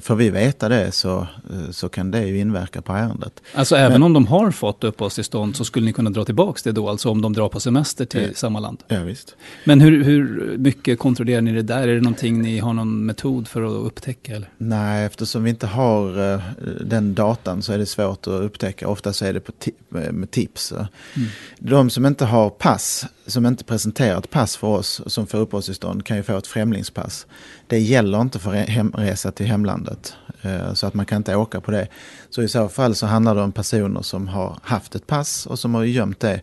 får 0.01 0.15
vi 0.15 0.31
veta 0.31 0.69
det 0.69 0.93
så, 0.93 1.21
eh, 1.21 1.71
så 1.71 1.89
kan 1.89 2.11
det 2.11 2.27
ju 2.27 2.39
inverka 2.39 2.83
på 2.83 2.93
ärendet. 2.93 3.43
Alltså 3.55 3.77
även 3.77 3.93
Men, 3.93 4.03
om 4.03 4.13
de 4.13 4.27
har 4.27 4.51
fått 4.51 4.85
uppehållstillstånd 4.85 5.57
så 5.57 5.65
skulle 5.65 5.87
ni 5.87 5.93
kunna 5.93 6.11
dra 6.11 6.25
tillbaka 6.25 6.61
det 6.65 6.73
då? 6.73 6.89
Alltså 6.89 7.11
om 7.11 7.23
de 7.23 7.33
drar 7.33 7.49
på 7.49 7.61
semester 7.61 8.05
till 8.05 8.23
ja, 8.23 8.35
samma 8.35 8.61
land? 8.61 8.83
Ja, 8.89 9.01
visst. 9.01 9.37
Men 9.65 9.81
hur, 9.81 10.05
hur 10.05 10.55
mycket 10.59 10.99
kontrollerar 10.99 11.41
ni 11.41 11.53
det 11.53 11.63
där? 11.63 11.89
Är 11.89 11.95
det 11.95 12.01
någonting 12.01 12.43
ni 12.43 12.59
har 12.59 12.73
någon 12.73 13.07
metod 13.07 13.49
för 13.49 13.63
att 13.63 13.87
upptäcka? 13.87 14.37
Eller? 14.37 14.49
Nej, 14.59 15.05
eftersom 15.05 15.45
vi 15.45 15.51
inte 15.51 15.67
har 15.67 16.41
den 16.85 17.15
datan 17.15 17.63
så 17.63 17.73
är 17.73 17.79
det 17.79 17.87
svårt 17.87 18.27
att 18.27 18.43
upptäcka. 18.43 18.89
Ofta 18.89 19.13
så 19.13 19.25
är 19.25 19.33
det 19.33 19.41
på 19.41 19.53
med 19.89 20.31
tips. 20.31 20.73
Mm. 20.73 21.29
De 21.59 21.91
som 21.91 22.07
inte 22.07 22.25
har 22.25 22.51
pass, 22.51 23.07
som 23.33 23.47
inte 23.47 23.65
presenterar 23.65 24.19
ett 24.19 24.31
pass 24.31 24.57
för 24.57 24.67
oss 24.67 25.01
som 25.07 25.27
får 25.27 25.39
uppehållstillstånd 25.39 26.05
kan 26.05 26.17
ju 26.17 26.23
få 26.23 26.37
ett 26.37 26.47
främlingspass. 26.47 27.27
Det 27.67 27.79
gäller 27.79 28.21
inte 28.21 28.39
för 28.39 28.53
hemresa 28.53 29.33
till 29.33 29.47
hemlandet. 29.47 30.17
Eh, 30.43 30.75
så 30.75 30.87
att 30.87 30.95
man 30.95 31.07
kan 31.07 31.17
inte 31.17 31.37
åka 31.37 31.61
på 31.61 31.71
det. 31.71 31.89
Så 32.31 32.43
i 32.43 32.49
så 32.49 32.69
fall 32.69 32.95
så 32.95 33.07
handlar 33.07 33.35
det 33.35 33.43
om 33.43 33.53
personer 33.53 34.03
som 34.03 34.29
har 34.29 34.59
haft 34.63 34.95
ett 34.95 35.07
pass 35.07 35.47
och 35.47 35.59
som 35.59 35.75
har 35.75 35.85
gömt 35.85 36.21
det. 36.21 36.41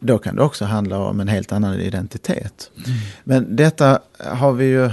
Då 0.00 0.18
kan 0.18 0.36
det 0.36 0.42
också 0.42 0.64
handla 0.64 0.98
om 0.98 1.20
en 1.20 1.28
helt 1.28 1.52
annan 1.52 1.80
identitet. 1.80 2.70
Mm. 2.76 2.98
Men 3.24 3.56
detta 3.56 4.00
har 4.18 4.52
vi 4.52 4.64
ju, 4.64 4.84
eh, 4.84 4.92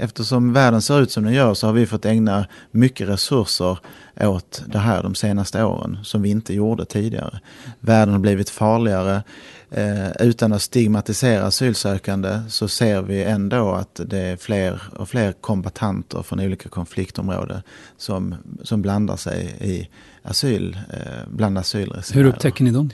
eftersom 0.00 0.52
världen 0.52 0.82
ser 0.82 1.00
ut 1.00 1.10
som 1.10 1.24
den 1.24 1.32
gör 1.32 1.54
så 1.54 1.66
har 1.66 1.74
vi 1.74 1.86
fått 1.86 2.04
ägna 2.04 2.46
mycket 2.70 3.08
resurser 3.08 3.78
åt 4.20 4.62
det 4.66 4.78
här 4.78 5.02
de 5.02 5.14
senaste 5.14 5.64
åren 5.64 5.98
som 6.02 6.22
vi 6.22 6.30
inte 6.30 6.54
gjorde 6.54 6.84
tidigare. 6.84 7.40
Världen 7.80 8.12
har 8.12 8.20
blivit 8.20 8.50
farligare. 8.50 9.22
Eh, 9.70 10.10
utan 10.20 10.52
att 10.52 10.62
stigmatisera 10.62 11.46
asylsökande 11.46 12.40
så 12.48 12.68
ser 12.68 13.02
vi 13.02 13.24
ändå 13.24 13.72
att 13.72 14.00
det 14.06 14.18
är 14.18 14.36
fler 14.36 14.82
och 14.96 15.08
fler 15.08 15.32
kombatanter 15.32 16.22
från 16.22 16.40
olika 16.40 16.68
konfliktområden 16.68 17.62
som, 17.96 18.34
som 18.62 18.82
blandar 18.82 19.16
sig 19.16 19.56
i 19.60 19.88
asyl, 20.22 20.78
eh, 20.92 21.00
bland 21.28 21.58
asylresenärer. 21.58 22.24
Hur 22.24 22.32
upptäcker 22.32 22.64
ni 22.64 22.70
dem? 22.70 22.90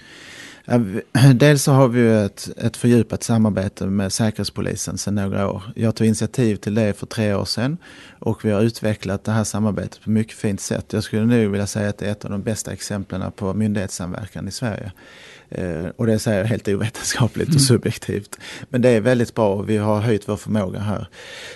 Dels 1.35 1.63
så 1.63 1.73
har 1.73 1.89
vi 1.89 2.25
ett, 2.25 2.49
ett 2.57 2.77
fördjupat 2.77 3.23
samarbete 3.23 3.87
med 3.87 4.13
Säkerhetspolisen 4.13 4.99
sedan 4.99 5.15
några 5.15 5.51
år. 5.51 5.63
Jag 5.75 5.95
tog 5.95 6.07
initiativ 6.07 6.57
till 6.57 6.75
det 6.75 6.99
för 6.99 7.07
tre 7.07 7.35
år 7.35 7.45
sedan 7.45 7.77
och 8.19 8.45
vi 8.45 8.51
har 8.51 8.61
utvecklat 8.61 9.25
det 9.25 9.33
här 9.33 9.45
samarbetet 9.45 10.05
på 10.05 10.11
mycket 10.11 10.37
fint 10.37 10.61
sätt. 10.61 10.93
Jag 10.93 11.05
skulle 11.05 11.25
nu 11.25 11.49
vilja 11.49 11.67
säga 11.67 11.89
att 11.89 11.99
det 11.99 12.07
är 12.07 12.13
ett 12.13 12.25
av 12.25 12.31
de 12.31 12.43
bästa 12.43 12.73
exemplen 12.73 13.33
på 13.33 13.55
myndighetssamverkan 13.55 14.49
i 14.49 14.51
Sverige. 14.51 14.93
Eh, 15.49 15.87
och 15.97 16.07
det 16.07 16.19
säger 16.19 16.39
jag 16.39 16.47
helt 16.47 16.69
ovetenskapligt 16.69 17.49
och 17.49 17.55
mm. 17.55 17.61
subjektivt. 17.61 18.37
Men 18.71 18.83
det 18.83 18.89
är 18.89 19.01
väldigt 19.01 19.35
bra 19.35 19.55
och 19.55 19.71
vi 19.71 19.77
har 19.77 20.01
höjt 20.01 20.29
vår 20.29 20.37
förmåga 20.37 20.79
här. 20.79 21.09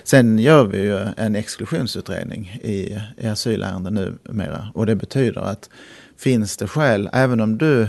Sen 0.05 0.39
gör 0.39 0.65
vi 0.65 0.79
ju 0.79 0.99
en 1.17 1.37
exklusionsutredning 1.37 2.61
i, 2.63 2.99
i 3.17 3.27
asylärenden 3.27 4.19
numera. 4.25 4.69
Och 4.75 4.87
det 4.87 4.97
betyder 4.97 5.41
att 5.41 5.71
finns 6.17 6.57
det 6.57 6.69
skäl, 6.69 7.11
även 7.13 7.41
om 7.41 7.59
du 7.59 7.89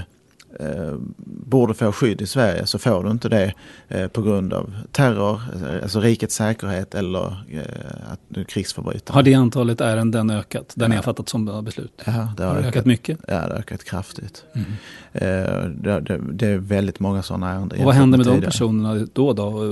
borde 1.26 1.74
få 1.74 1.92
skydd 1.92 2.22
i 2.22 2.28
Sverige 2.28 2.66
så 2.66 2.80
får 2.80 3.04
du 3.04 3.12
inte 3.12 3.30
det 3.30 3.54
eh, 3.88 4.08
på 4.08 4.22
grund 4.22 4.54
av 4.54 4.74
terror, 4.92 5.42
alltså 5.84 6.00
rikets 6.00 6.36
säkerhet 6.36 6.96
eller 6.96 7.44
eh, 7.52 8.12
att 8.12 8.20
du 8.28 8.42
är 8.42 8.46
krigsförbrytare. 8.46 9.16
Har 9.16 9.24
det 9.24 9.34
antalet 9.34 9.82
ärenden 9.82 10.30
ökat 10.30 10.74
där 10.76 10.86
ja. 10.86 10.90
ni 10.90 10.96
har 10.96 11.04
fattat 11.04 11.30
som 11.30 11.64
beslut? 11.66 12.02
Ja, 12.06 12.34
det 12.38 12.44
har, 12.44 12.56
har 12.56 12.62
det 12.62 12.68
ökat, 12.68 12.86
mycket? 12.86 13.20
Ja, 13.28 13.34
det 13.34 13.40
har 13.40 13.50
ökat 13.50 13.84
kraftigt. 13.84 14.44
Mm. 14.56 14.68
Eh, 15.16 15.66
det, 15.66 16.20
det, 16.32 16.48
är 16.48 16.58
väldigt 16.58 17.00
många 17.00 17.24
sådana 17.24 17.52
ärenden. 17.52 17.80
Och 17.80 17.86
vad 17.86 17.96
händer 17.96 18.18
med 18.18 18.28
de 18.28 18.42
personerna 18.42 19.08
då, 19.14 19.34
då? 19.34 19.70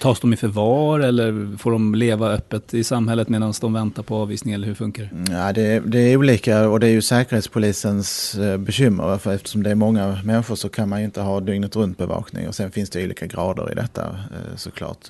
Tas 0.00 0.20
de 0.20 0.32
i 0.32 0.36
förvar 0.36 1.00
eller 1.00 1.56
får 1.58 1.72
de 1.72 1.94
leva 1.94 2.30
öppet 2.30 2.74
i 2.74 2.84
samhället 2.84 3.28
medan 3.28 3.54
de 3.60 3.72
väntar 3.72 4.02
på 4.02 4.16
avvisning 4.16 4.54
eller 4.54 4.66
hur 4.66 4.74
funkar 4.74 5.02
det? 5.12 5.32
Ja, 5.32 5.52
det, 5.52 5.80
det 5.80 5.98
är 5.98 6.16
olika 6.16 6.68
och 6.68 6.80
det 6.80 6.86
är 6.86 6.90
ju 6.90 7.02
Säkerhetspolisens 7.02 8.34
eh, 8.34 8.56
bekymmer 8.56 9.18
för 9.18 9.34
eftersom 9.34 9.62
det 9.62 9.70
är 9.70 9.74
många 9.74 10.18
människor 10.24 10.54
så 10.54 10.68
kan 10.68 10.88
man 10.88 10.98
ju 10.98 11.04
inte 11.04 11.20
ha 11.20 11.40
dygnet 11.40 11.76
runt 11.76 11.98
bevakning 11.98 12.48
och 12.48 12.54
sen 12.54 12.70
finns 12.70 12.90
det 12.90 13.04
olika 13.04 13.26
grader 13.26 13.72
i 13.72 13.74
detta 13.74 14.02
eh, 14.02 14.56
såklart. 14.56 15.08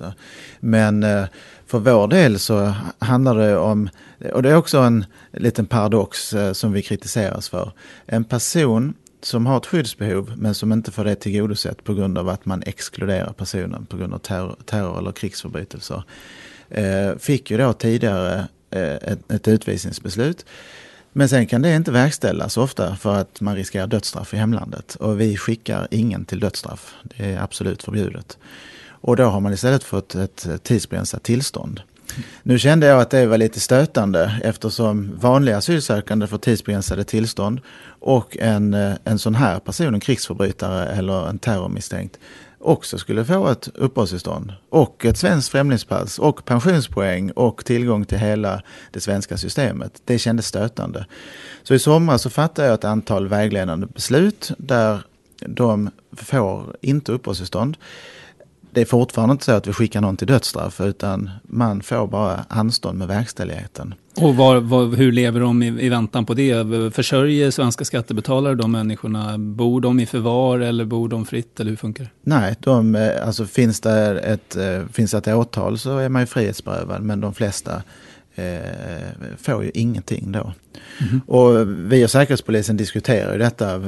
Men 0.59 1.05
för 1.67 1.79
vår 1.79 2.07
del 2.07 2.39
så 2.39 2.73
handlar 2.99 3.37
det 3.37 3.57
om, 3.57 3.89
och 4.33 4.43
det 4.43 4.49
är 4.49 4.55
också 4.55 4.77
en 4.77 5.05
liten 5.31 5.65
paradox 5.65 6.33
som 6.53 6.71
vi 6.71 6.81
kritiseras 6.81 7.49
för. 7.49 7.71
En 8.05 8.23
person 8.23 8.93
som 9.25 9.45
har 9.45 9.57
ett 9.57 9.65
skyddsbehov 9.65 10.33
men 10.37 10.55
som 10.55 10.71
inte 10.71 10.91
får 10.91 11.05
det 11.05 11.15
tillgodosett 11.15 11.83
på 11.83 11.93
grund 11.93 12.17
av 12.17 12.29
att 12.29 12.45
man 12.45 12.63
exkluderar 12.65 13.33
personen 13.33 13.85
på 13.85 13.97
grund 13.97 14.13
av 14.13 14.17
terror, 14.17 14.55
terror 14.65 14.97
eller 14.97 15.11
krigsförbrytelser. 15.11 16.03
Eh, 16.69 17.17
fick 17.19 17.51
ju 17.51 17.57
då 17.57 17.73
tidigare 17.73 18.47
eh, 18.69 18.93
ett, 18.93 19.31
ett 19.31 19.47
utvisningsbeslut. 19.47 20.45
Men 21.13 21.29
sen 21.29 21.45
kan 21.45 21.61
det 21.61 21.75
inte 21.75 21.91
verkställas 21.91 22.57
ofta 22.57 22.95
för 22.95 23.15
att 23.15 23.41
man 23.41 23.55
riskerar 23.55 23.87
dödsstraff 23.87 24.33
i 24.33 24.37
hemlandet. 24.37 24.95
Och 24.95 25.21
vi 25.21 25.37
skickar 25.37 25.87
ingen 25.91 26.25
till 26.25 26.39
dödsstraff. 26.39 26.95
Det 27.03 27.25
är 27.25 27.41
absolut 27.41 27.83
förbjudet. 27.83 28.37
Och 28.85 29.15
då 29.15 29.23
har 29.23 29.39
man 29.39 29.53
istället 29.53 29.83
fått 29.83 30.15
ett 30.15 30.63
tidsbegränsat 30.63 31.23
tillstånd. 31.23 31.81
Nu 32.43 32.59
kände 32.59 32.87
jag 32.87 33.01
att 33.01 33.09
det 33.09 33.25
var 33.25 33.37
lite 33.37 33.59
stötande 33.59 34.39
eftersom 34.43 35.11
vanliga 35.19 35.57
asylsökande 35.57 36.27
får 36.27 36.37
tidsbegränsade 36.37 37.03
tillstånd 37.03 37.61
och 37.99 38.37
en, 38.37 38.73
eh, 38.73 38.93
en 39.03 39.19
sån 39.19 39.35
här 39.35 39.59
person, 39.59 39.93
en 39.93 39.99
krigsförbrytare 39.99 40.85
eller 40.85 41.29
en 41.29 41.39
terrormisstänkt, 41.39 42.19
också 42.59 42.97
skulle 42.97 43.25
få 43.25 43.47
ett 43.47 43.69
uppehållstillstånd 43.73 44.53
och 44.69 45.05
ett 45.05 45.17
svenskt 45.17 45.49
främlingspass 45.49 46.19
och 46.19 46.45
pensionspoäng 46.45 47.31
och 47.31 47.65
tillgång 47.65 48.05
till 48.05 48.17
hela 48.17 48.61
det 48.91 48.99
svenska 48.99 49.37
systemet. 49.37 50.01
Det 50.05 50.19
kändes 50.19 50.47
stötande. 50.47 51.05
Så 51.63 51.73
i 51.73 51.79
sommar 51.79 52.17
så 52.17 52.29
fattade 52.29 52.67
jag 52.67 52.73
ett 52.73 52.83
antal 52.83 53.27
vägledande 53.27 53.87
beslut 53.87 54.51
där 54.57 54.99
de 55.39 55.89
får 56.11 56.75
inte 56.81 57.11
uppehållstillstånd 57.11 57.77
det 58.73 58.81
är 58.81 58.85
fortfarande 58.85 59.31
inte 59.31 59.45
så 59.45 59.51
att 59.51 59.67
vi 59.67 59.73
skickar 59.73 60.01
någon 60.01 60.17
till 60.17 60.27
dödsstraff 60.27 60.81
utan 60.81 61.29
man 61.43 61.81
får 61.81 62.07
bara 62.07 62.45
anstånd 62.49 62.97
med 62.97 63.07
verkställigheten. 63.07 63.93
Och 64.21 64.35
var, 64.35 64.59
var, 64.59 64.85
hur 64.85 65.11
lever 65.11 65.39
de 65.39 65.63
i, 65.63 65.67
i, 65.67 65.89
väntan 65.89 66.25
på 66.25 66.33
det? 66.33 66.93
Försörjer 66.93 67.51
svenska 67.51 67.85
skattebetalare 67.85 68.55
de 68.55 68.71
människorna? 68.71 69.37
Bor 69.37 69.81
de 69.81 69.99
i 69.99 70.05
förvar 70.05 70.59
eller 70.59 70.85
bor 70.85 71.09
de 71.09 71.25
fritt? 71.25 71.59
Eller 71.59 71.69
hur 71.69 71.77
funkar 71.77 72.03
det? 72.03 72.09
Nej, 72.21 72.55
de, 72.59 72.95
eh, 72.95 73.27
alltså 73.27 73.45
finns 73.45 73.79
det 73.79 74.19
ett, 74.19 74.55
eh, 74.55 74.81
finns 74.93 75.13
ett 75.13 75.27
åtal 75.27 75.79
så 75.79 75.97
är 75.97 76.09
man 76.09 76.21
ju 76.21 76.25
frihetsberövad 76.25 77.01
men 77.01 77.21
de 77.21 77.33
flesta 77.33 77.83
eh, 78.35 79.35
får 79.37 79.63
ju 79.63 79.71
ingenting 79.73 80.31
då. 80.31 80.53
Mm. 81.01 81.21
Och 81.27 81.69
vi 81.91 82.05
och 82.05 82.09
Säkerhetspolisen 82.09 82.77
diskuterar 82.77 83.33
ju 83.33 83.39
detta. 83.39 83.81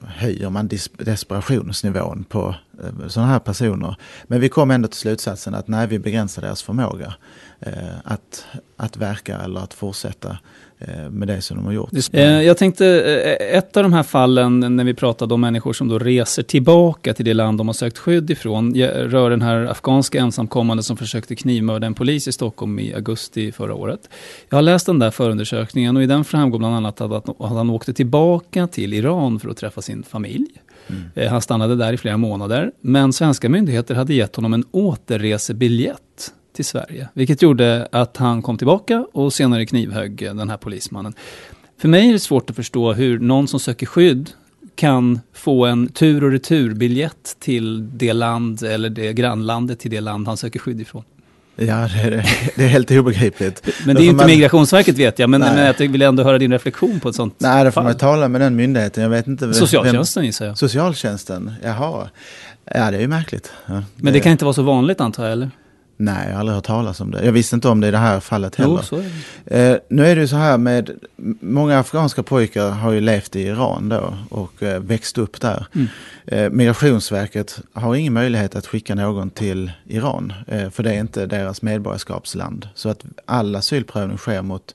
Höjer 0.00 0.50
man 0.50 0.68
desperationsnivån 0.98 2.24
på 2.28 2.54
eh, 2.84 3.08
sådana 3.08 3.32
här 3.32 3.38
personer? 3.38 3.96
Men 4.24 4.40
vi 4.40 4.48
kom 4.48 4.70
ändå 4.70 4.88
till 4.88 5.00
slutsatsen 5.00 5.54
att 5.54 5.68
nej, 5.68 5.86
vi 5.86 5.98
begränsar 5.98 6.42
deras 6.42 6.62
förmåga 6.62 7.14
eh, 7.60 7.72
att, 8.04 8.46
att 8.76 8.96
verka 8.96 9.38
eller 9.38 9.60
att 9.60 9.74
fortsätta 9.74 10.38
med 11.10 11.28
det 11.28 11.40
som 11.40 11.56
de 11.56 11.66
har 11.66 11.72
gjort. 11.72 11.90
Eh, 12.12 12.42
jag 12.42 12.56
tänkte, 12.56 12.86
eh, 12.86 13.56
ett 13.58 13.76
av 13.76 13.82
de 13.82 13.92
här 13.92 14.02
fallen 14.02 14.76
när 14.76 14.84
vi 14.84 14.94
pratade 14.94 15.34
om 15.34 15.40
människor 15.40 15.72
som 15.72 15.88
då 15.88 15.98
reser 15.98 16.42
tillbaka 16.42 17.14
till 17.14 17.24
det 17.24 17.34
land 17.34 17.58
de 17.58 17.68
har 17.68 17.72
sökt 17.72 17.98
skydd 17.98 18.30
ifrån, 18.30 18.74
rör 18.74 19.30
den 19.30 19.42
här 19.42 19.66
afghanska 19.66 20.20
ensamkommande 20.20 20.82
som 20.82 20.96
försökte 20.96 21.34
knivmörda 21.34 21.86
en 21.86 21.94
polis 21.94 22.28
i 22.28 22.32
Stockholm 22.32 22.78
i 22.78 22.94
augusti 22.94 23.52
förra 23.52 23.74
året. 23.74 24.08
Jag 24.48 24.56
har 24.56 24.62
läst 24.62 24.86
den 24.86 24.98
där 24.98 25.10
förundersökningen 25.10 25.96
och 25.96 26.02
i 26.02 26.06
den 26.06 26.24
framgår 26.24 26.58
bland 26.58 26.74
annat 26.74 27.00
att 27.00 27.26
han 27.38 27.70
åkte 27.70 27.92
tillbaka 27.92 28.66
till 28.66 28.94
Iran 28.94 29.40
för 29.40 29.48
att 29.48 29.56
träffa 29.56 29.82
sin 29.82 30.02
familj. 30.02 30.48
Mm. 30.86 31.30
Han 31.30 31.42
stannade 31.42 31.76
där 31.76 31.92
i 31.92 31.96
flera 31.96 32.16
månader, 32.16 32.72
men 32.80 33.12
svenska 33.12 33.48
myndigheter 33.48 33.94
hade 33.94 34.14
gett 34.14 34.36
honom 34.36 34.54
en 34.54 34.64
återresebiljett 34.70 36.32
till 36.52 36.64
Sverige. 36.64 37.08
Vilket 37.14 37.42
gjorde 37.42 37.88
att 37.92 38.16
han 38.16 38.42
kom 38.42 38.58
tillbaka 38.58 39.06
och 39.12 39.32
senare 39.32 39.66
knivhögg 39.66 40.16
den 40.18 40.50
här 40.50 40.56
polismannen. 40.56 41.14
För 41.80 41.88
mig 41.88 42.08
är 42.08 42.12
det 42.12 42.18
svårt 42.18 42.50
att 42.50 42.56
förstå 42.56 42.92
hur 42.92 43.18
någon 43.18 43.48
som 43.48 43.60
söker 43.60 43.86
skydd 43.86 44.30
kan 44.74 45.20
få 45.32 45.66
en 45.66 45.88
tur 45.88 46.24
och 46.24 46.30
returbiljett 46.30 47.36
till 47.38 47.98
det 47.98 48.12
land 48.12 48.62
eller 48.62 48.90
det 48.90 49.12
grannlandet 49.12 49.78
till 49.78 49.90
det 49.90 50.00
land 50.00 50.26
han 50.26 50.36
söker 50.36 50.58
skydd 50.58 50.80
ifrån. 50.80 51.04
Ja, 51.56 51.64
det 51.64 52.00
är, 52.00 52.10
det 52.56 52.64
är 52.64 52.68
helt 52.68 52.90
obegripligt. 52.90 53.68
men 53.86 53.96
det 53.96 54.02
är 54.02 54.04
ju 54.04 54.10
inte 54.10 54.24
man... 54.24 54.26
Migrationsverket 54.26 54.98
vet 54.98 55.18
jag, 55.18 55.30
men, 55.30 55.40
men 55.40 55.74
jag 55.78 55.88
vill 55.88 56.02
ändå 56.02 56.22
höra 56.22 56.38
din 56.38 56.52
reflektion 56.52 57.00
på 57.00 57.08
ett 57.08 57.14
sånt 57.14 57.34
Nej, 57.38 57.64
då 57.64 57.70
får 57.70 57.72
fall. 57.72 57.84
man 57.84 57.96
tala 57.96 58.28
med 58.28 58.40
den 58.40 58.56
myndigheten. 58.56 59.02
Jag 59.02 59.10
vet 59.10 59.26
inte. 59.26 59.54
Socialtjänsten 59.54 60.24
gissar 60.24 60.46
jag. 60.46 60.58
Socialtjänsten, 60.58 61.52
jaha. 61.62 62.08
Ja, 62.64 62.90
det 62.90 62.96
är 62.96 63.00
ju 63.00 63.08
märkligt. 63.08 63.52
Ja, 63.66 63.74
det... 63.74 63.84
Men 63.96 64.12
det 64.12 64.20
kan 64.20 64.32
inte 64.32 64.44
vara 64.44 64.54
så 64.54 64.62
vanligt 64.62 65.00
antar 65.00 65.24
jag, 65.24 65.32
eller? 65.32 65.50
Nej, 66.00 66.26
jag 66.26 66.32
har 66.32 66.40
aldrig 66.40 66.54
hört 66.54 66.64
talas 66.64 67.00
om 67.00 67.10
det. 67.10 67.24
Jag 67.24 67.32
visste 67.32 67.54
inte 67.54 67.68
om 67.68 67.80
det 67.80 67.88
i 67.88 67.90
det 67.90 67.98
här 67.98 68.20
fallet 68.20 68.56
heller. 68.56 68.84
Jo, 68.92 69.02
är. 69.44 69.72
Eh, 69.72 69.78
nu 69.88 70.06
är 70.06 70.14
det 70.14 70.20
ju 70.20 70.28
så 70.28 70.36
här 70.36 70.58
med, 70.58 70.90
många 71.40 71.78
afghanska 71.78 72.22
pojkar 72.22 72.70
har 72.70 72.92
ju 72.92 73.00
levt 73.00 73.36
i 73.36 73.40
Iran 73.40 73.88
då 73.88 74.14
och 74.28 74.62
eh, 74.62 74.80
växt 74.80 75.18
upp 75.18 75.40
där. 75.40 75.66
Mm. 75.72 75.88
Eh, 76.26 76.50
Migrationsverket 76.50 77.60
har 77.72 77.94
ingen 77.94 78.12
möjlighet 78.12 78.56
att 78.56 78.66
skicka 78.66 78.94
någon 78.94 79.30
till 79.30 79.72
Iran, 79.86 80.32
eh, 80.46 80.70
för 80.70 80.82
det 80.82 80.90
är 80.90 81.00
inte 81.00 81.26
deras 81.26 81.62
medborgarskapsland. 81.62 82.68
Så 82.74 82.88
att 82.88 83.04
all 83.24 83.56
asylprövning 83.56 84.18
sker 84.18 84.42
mot 84.42 84.74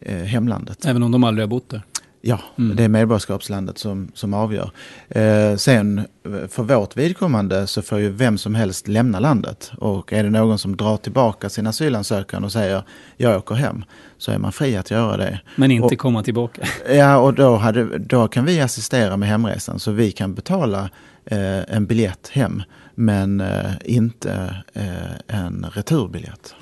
eh, 0.00 0.16
hemlandet. 0.16 0.86
Även 0.86 1.02
om 1.02 1.12
de 1.12 1.24
aldrig 1.24 1.42
har 1.42 1.48
bott 1.48 1.70
där? 1.70 1.82
Ja, 2.20 2.38
mm. 2.58 2.76
det 2.76 2.84
är 2.84 2.88
medborgarskapslandet 2.88 3.78
som, 3.78 4.08
som 4.14 4.34
avgör. 4.34 4.70
Eh, 5.08 5.56
sen 5.56 6.00
för 6.48 6.62
vårt 6.62 6.96
vidkommande 6.96 7.66
så 7.66 7.82
får 7.82 7.98
ju 7.98 8.10
vem 8.10 8.38
som 8.38 8.54
helst 8.54 8.88
lämna 8.88 9.20
landet. 9.20 9.72
Och 9.78 10.12
är 10.12 10.24
det 10.24 10.30
någon 10.30 10.58
som 10.58 10.76
drar 10.76 10.96
tillbaka 10.96 11.48
sin 11.48 11.66
asylansökan 11.66 12.44
och 12.44 12.52
säger 12.52 12.82
jag 13.16 13.36
åker 13.36 13.54
hem 13.54 13.84
så 14.18 14.32
är 14.32 14.38
man 14.38 14.52
fri 14.52 14.76
att 14.76 14.90
göra 14.90 15.16
det. 15.16 15.40
Men 15.56 15.70
inte 15.70 15.94
och, 15.94 15.98
komma 15.98 16.22
tillbaka? 16.22 16.62
Ja, 16.94 17.18
och 17.18 17.34
då, 17.34 17.56
hade, 17.56 17.98
då 17.98 18.28
kan 18.28 18.44
vi 18.44 18.60
assistera 18.60 19.16
med 19.16 19.28
hemresan 19.28 19.78
så 19.78 19.90
vi 19.90 20.12
kan 20.12 20.34
betala 20.34 20.90
eh, 21.24 21.76
en 21.76 21.86
biljett 21.86 22.28
hem 22.32 22.62
men 22.94 23.40
eh, 23.40 23.70
inte 23.84 24.56
eh, 24.72 25.36
en 25.36 25.66
returbiljett. 25.72 26.54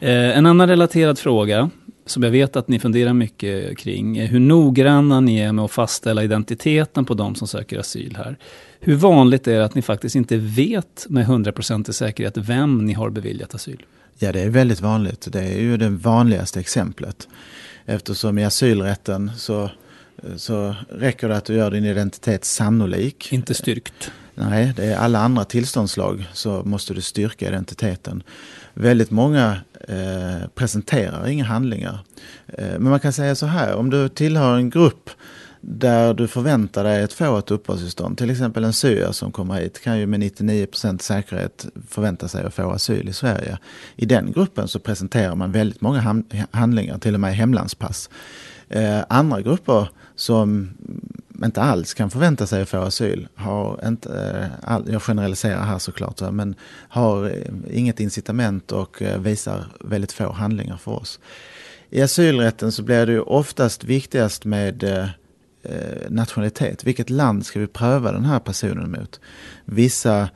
Eh, 0.00 0.38
en 0.38 0.46
annan 0.46 0.68
relaterad 0.68 1.18
fråga 1.18 1.70
som 2.10 2.22
jag 2.22 2.30
vet 2.30 2.56
att 2.56 2.68
ni 2.68 2.78
funderar 2.78 3.12
mycket 3.12 3.78
kring, 3.78 4.20
hur 4.20 4.40
noggranna 4.40 5.20
ni 5.20 5.38
är 5.38 5.52
med 5.52 5.64
att 5.64 5.70
fastställa 5.70 6.24
identiteten 6.24 7.04
på 7.04 7.14
de 7.14 7.34
som 7.34 7.48
söker 7.48 7.78
asyl 7.78 8.16
här. 8.16 8.38
Hur 8.80 8.94
vanligt 8.94 9.48
är 9.48 9.58
det 9.58 9.64
att 9.64 9.74
ni 9.74 9.82
faktiskt 9.82 10.16
inte 10.16 10.36
vet 10.36 11.06
med 11.08 11.26
hundraprocentig 11.26 11.94
säkerhet 11.94 12.36
vem 12.36 12.86
ni 12.86 12.92
har 12.92 13.10
beviljat 13.10 13.54
asyl? 13.54 13.86
Ja, 14.18 14.32
det 14.32 14.40
är 14.40 14.50
väldigt 14.50 14.80
vanligt. 14.80 15.28
Det 15.32 15.40
är 15.40 15.60
ju 15.60 15.76
det 15.76 15.88
vanligaste 15.88 16.60
exemplet. 16.60 17.28
Eftersom 17.86 18.38
i 18.38 18.44
asylrätten 18.44 19.30
så, 19.36 19.70
så 20.36 20.74
räcker 20.88 21.28
det 21.28 21.36
att 21.36 21.44
du 21.44 21.54
gör 21.54 21.70
din 21.70 21.84
identitet 21.84 22.44
sannolik. 22.44 23.32
Inte 23.32 23.54
styrkt. 23.54 24.10
Nej, 24.34 24.72
det 24.76 24.84
är 24.84 24.96
alla 24.96 25.18
andra 25.18 25.44
tillståndslag 25.44 26.28
så 26.32 26.62
måste 26.64 26.94
du 26.94 27.00
styrka 27.00 27.48
identiteten. 27.48 28.22
Väldigt 28.74 29.10
många 29.10 29.56
eh, 29.88 30.48
presenterar 30.54 31.26
inga 31.26 31.44
handlingar. 31.44 31.98
Eh, 32.48 32.78
men 32.78 32.90
man 32.90 33.00
kan 33.00 33.12
säga 33.12 33.34
så 33.34 33.46
här, 33.46 33.74
om 33.74 33.90
du 33.90 34.08
tillhör 34.08 34.56
en 34.56 34.70
grupp 34.70 35.10
där 35.60 36.14
du 36.14 36.28
förväntar 36.28 36.84
dig 36.84 37.02
att 37.02 37.12
få 37.12 37.38
ett 37.38 37.50
uppehållstillstånd, 37.50 38.18
till 38.18 38.30
exempel 38.30 38.64
en 38.64 38.72
syrier 38.72 39.12
som 39.12 39.32
kommer 39.32 39.54
hit 39.54 39.82
kan 39.82 39.98
ju 39.98 40.06
med 40.06 40.20
99% 40.20 40.98
säkerhet 40.98 41.66
förvänta 41.88 42.28
sig 42.28 42.44
att 42.44 42.54
få 42.54 42.70
asyl 42.70 43.08
i 43.08 43.12
Sverige. 43.12 43.58
I 43.96 44.06
den 44.06 44.32
gruppen 44.32 44.68
så 44.68 44.78
presenterar 44.78 45.34
man 45.34 45.52
väldigt 45.52 45.80
många 45.80 46.22
handlingar, 46.50 46.98
till 46.98 47.14
och 47.14 47.20
med 47.20 47.36
hemlandspass. 47.36 48.10
Eh, 48.68 49.00
andra 49.08 49.40
grupper 49.40 49.88
som 50.16 50.70
inte 51.44 51.62
alls 51.62 51.94
kan 51.94 52.10
förvänta 52.10 52.46
sig 52.46 52.62
att 52.62 52.68
få 52.68 52.78
asyl, 52.78 53.28
har 53.34 53.88
inte, 53.88 54.50
eh, 54.66 54.78
jag 54.86 55.02
generaliserar 55.02 55.62
här 55.62 55.78
såklart, 55.78 56.20
men 56.32 56.54
har 56.88 57.24
eh, 57.24 57.78
inget 57.78 58.00
incitament 58.00 58.72
och 58.72 59.02
eh, 59.02 59.20
visar 59.20 59.64
väldigt 59.80 60.12
få 60.12 60.32
handlingar 60.32 60.76
för 60.76 60.92
oss. 60.92 61.20
I 61.90 62.02
asylrätten 62.02 62.72
så 62.72 62.82
blir 62.82 63.06
det 63.06 63.12
ju 63.12 63.20
oftast 63.20 63.84
viktigast 63.84 64.44
med 64.44 65.08
nationalitet. 66.08 66.84
Vilket 66.84 67.10
land 67.10 67.46
ska 67.46 67.60
vi 67.60 67.66
pröva 67.66 68.12
den 68.12 68.24
här 68.24 68.38
personen 68.38 68.90
mot? 68.90 69.20
Vissa 69.64 70.28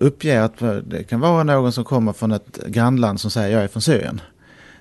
uppger 0.00 0.40
att 0.40 0.58
det 0.84 1.04
kan 1.04 1.20
vara 1.20 1.42
någon 1.42 1.72
som 1.72 1.84
kommer 1.84 2.12
från 2.12 2.32
ett 2.32 2.58
grannland 2.66 3.20
som 3.20 3.30
säger 3.30 3.56
jag 3.56 3.64
är 3.64 3.68
från 3.68 3.82
Syrien. 3.82 4.20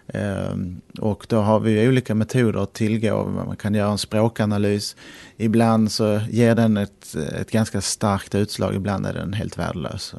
Ehm, 0.08 0.82
och 1.00 1.26
då 1.30 1.38
har 1.38 1.60
vi 1.60 1.88
olika 1.88 2.16
metoder 2.16 2.64
att 2.64 2.74
tillgå. 2.74 3.26
Man 3.26 3.56
kan 3.56 3.74
göra 3.74 3.92
en 3.92 3.98
språkanalys. 3.98 4.96
Ibland 5.38 5.92
så 5.92 6.22
ger 6.30 6.56
den 6.56 6.78
ett, 6.78 7.16
ett 7.16 7.52
ganska 7.52 7.82
starkt 7.82 8.36
utslag, 8.36 8.76
ibland 8.76 9.06
är 9.06 9.14
den 9.14 9.34
helt 9.34 9.58
värdelös. 9.58 10.16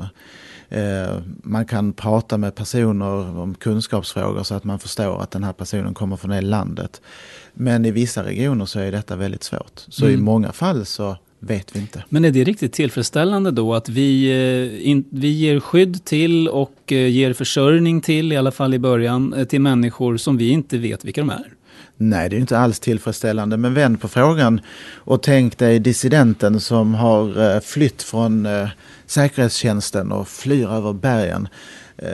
Ehm, 0.68 1.36
man 1.42 1.66
kan 1.66 1.92
prata 1.92 2.38
med 2.38 2.54
personer 2.54 3.38
om 3.38 3.54
kunskapsfrågor 3.54 4.42
så 4.42 4.54
att 4.54 4.64
man 4.64 4.78
förstår 4.78 5.22
att 5.22 5.30
den 5.30 5.44
här 5.44 5.52
personen 5.52 5.94
kommer 5.94 6.16
från 6.16 6.30
det 6.30 6.40
landet. 6.40 7.00
Men 7.54 7.84
i 7.84 7.90
vissa 7.90 8.24
regioner 8.24 8.64
så 8.64 8.78
är 8.78 8.92
detta 8.92 9.16
väldigt 9.16 9.42
svårt. 9.42 9.84
Så 9.88 10.04
mm. 10.04 10.20
i 10.20 10.22
många 10.22 10.52
fall 10.52 10.86
så 10.86 11.16
vet 11.40 11.76
vi 11.76 11.80
inte. 11.80 12.04
Men 12.08 12.24
är 12.24 12.30
det 12.30 12.44
riktigt 12.44 12.72
tillfredsställande 12.72 13.50
då 13.50 13.74
att 13.74 13.88
vi, 13.88 14.30
eh, 14.30 14.88
in, 14.88 15.04
vi 15.10 15.28
ger 15.28 15.60
skydd 15.60 16.04
till 16.04 16.48
och 16.48 16.92
eh, 16.92 17.08
ger 17.08 17.32
försörjning 17.32 18.00
till, 18.00 18.32
i 18.32 18.36
alla 18.36 18.50
fall 18.50 18.74
i 18.74 18.78
början, 18.78 19.32
eh, 19.32 19.44
till 19.44 19.60
människor 19.60 20.16
som 20.16 20.36
vi 20.36 20.48
inte 20.48 20.78
vet 20.78 21.04
vilka 21.04 21.20
de 21.20 21.30
är? 21.30 21.52
Nej, 21.96 22.30
det 22.30 22.36
är 22.36 22.40
inte 22.40 22.58
alls 22.58 22.80
tillfredsställande. 22.80 23.56
Men 23.56 23.74
vänd 23.74 24.00
på 24.00 24.08
frågan 24.08 24.60
och 24.94 25.22
tänk 25.22 25.58
dig 25.58 25.78
dissidenten 25.78 26.60
som 26.60 26.94
har 26.94 27.60
flytt 27.60 28.02
från 28.02 28.48
säkerhetstjänsten 29.06 30.12
och 30.12 30.28
flyr 30.28 30.68
över 30.68 30.92
bergen. 30.92 31.48
Eh, 31.98 32.08